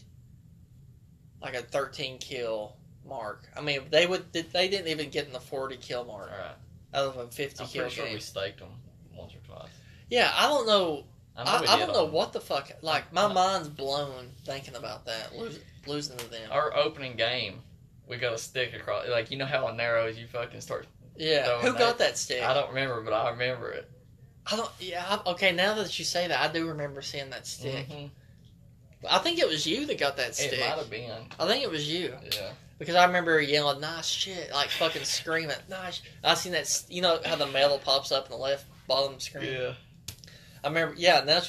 like 1.41 1.53
a 1.53 1.61
13 1.61 2.17
kill 2.17 2.75
mark. 3.05 3.43
I 3.55 3.61
mean, 3.61 3.81
they 3.89 4.05
would 4.07 4.31
they 4.33 4.67
didn't 4.67 4.87
even 4.87 5.09
get 5.09 5.27
in 5.27 5.33
the 5.33 5.39
40 5.39 5.77
kill 5.77 6.03
mark 6.05 6.31
All 6.31 6.37
right. 6.37 6.55
Out 6.93 7.05
of 7.05 7.17
a 7.17 7.27
50 7.27 7.63
I'm 7.63 7.69
kill 7.69 7.81
pretty 7.83 7.95
sure 7.95 8.05
game. 8.05 8.13
we 8.15 8.19
staked 8.19 8.59
them 8.59 8.69
once 9.15 9.33
or 9.33 9.39
twice. 9.47 9.69
Yeah, 10.09 10.31
I 10.35 10.47
don't 10.47 10.67
know. 10.67 11.03
I, 11.35 11.43
know 11.43 11.51
I, 11.67 11.73
I 11.75 11.79
don't 11.79 11.93
know 11.93 12.05
on- 12.05 12.11
what 12.11 12.33
the 12.33 12.39
fuck. 12.41 12.71
Like 12.81 13.11
my 13.13 13.31
mind's 13.31 13.67
blown 13.67 14.29
thinking 14.45 14.75
about 14.75 15.05
that 15.05 15.35
losing, 15.35 15.61
losing 15.85 16.17
to 16.17 16.29
them. 16.31 16.49
Our 16.51 16.75
opening 16.75 17.15
game, 17.15 17.61
we 18.07 18.17
got 18.17 18.33
a 18.33 18.37
stick 18.37 18.73
across. 18.73 19.07
Like 19.07 19.29
you 19.31 19.37
know 19.37 19.45
how 19.45 19.67
it 19.67 19.75
narrows, 19.75 20.17
you 20.17 20.25
fucking 20.27 20.61
start. 20.61 20.87
Yeah, 21.15 21.59
who 21.59 21.71
that- 21.71 21.79
got 21.79 21.97
that 21.99 22.17
stick? 22.17 22.41
I 22.43 22.53
don't 22.53 22.69
remember, 22.69 23.01
but 23.01 23.13
I 23.13 23.29
remember 23.31 23.69
it. 23.71 23.89
I 24.49 24.55
don't. 24.55 24.71
Yeah, 24.79 25.03
I, 25.07 25.29
okay. 25.31 25.51
Now 25.51 25.75
that 25.75 25.99
you 25.99 26.05
say 26.05 26.27
that, 26.27 26.39
I 26.49 26.51
do 26.51 26.67
remember 26.69 27.01
seeing 27.01 27.29
that 27.31 27.45
stick. 27.45 27.87
Mhm. 27.89 28.09
I 29.07 29.19
think 29.19 29.37
it 29.39 29.47
was 29.47 29.67
you 29.67 29.85
that 29.85 29.99
got 29.99 30.17
that 30.17 30.33
stick. 30.35 30.53
It 30.53 30.59
might 30.59 30.77
have 30.77 30.89
been. 30.89 31.27
I 31.39 31.45
think 31.47 31.63
it 31.63 31.69
was 31.69 31.87
you. 31.91 32.15
Yeah. 32.33 32.49
Because 32.79 32.95
I 32.95 33.05
remember 33.05 33.41
yelling, 33.41 33.81
nice 33.81 34.07
shit, 34.07 34.51
like 34.53 34.69
fucking 34.69 35.03
screaming, 35.03 35.55
nice. 35.69 36.01
I 36.23 36.35
seen 36.35 36.51
that, 36.51 36.83
you 36.89 37.01
know 37.01 37.19
how 37.25 37.35
the 37.35 37.47
metal 37.47 37.79
pops 37.79 38.11
up 38.11 38.25
in 38.25 38.31
the 38.31 38.37
left 38.37 38.65
bottom 38.87 39.19
screen? 39.19 39.51
Yeah. 39.51 39.73
I 40.63 40.67
remember, 40.67 40.95
yeah, 40.97 41.19
now 41.19 41.25
that 41.25 41.37
you 41.37 41.41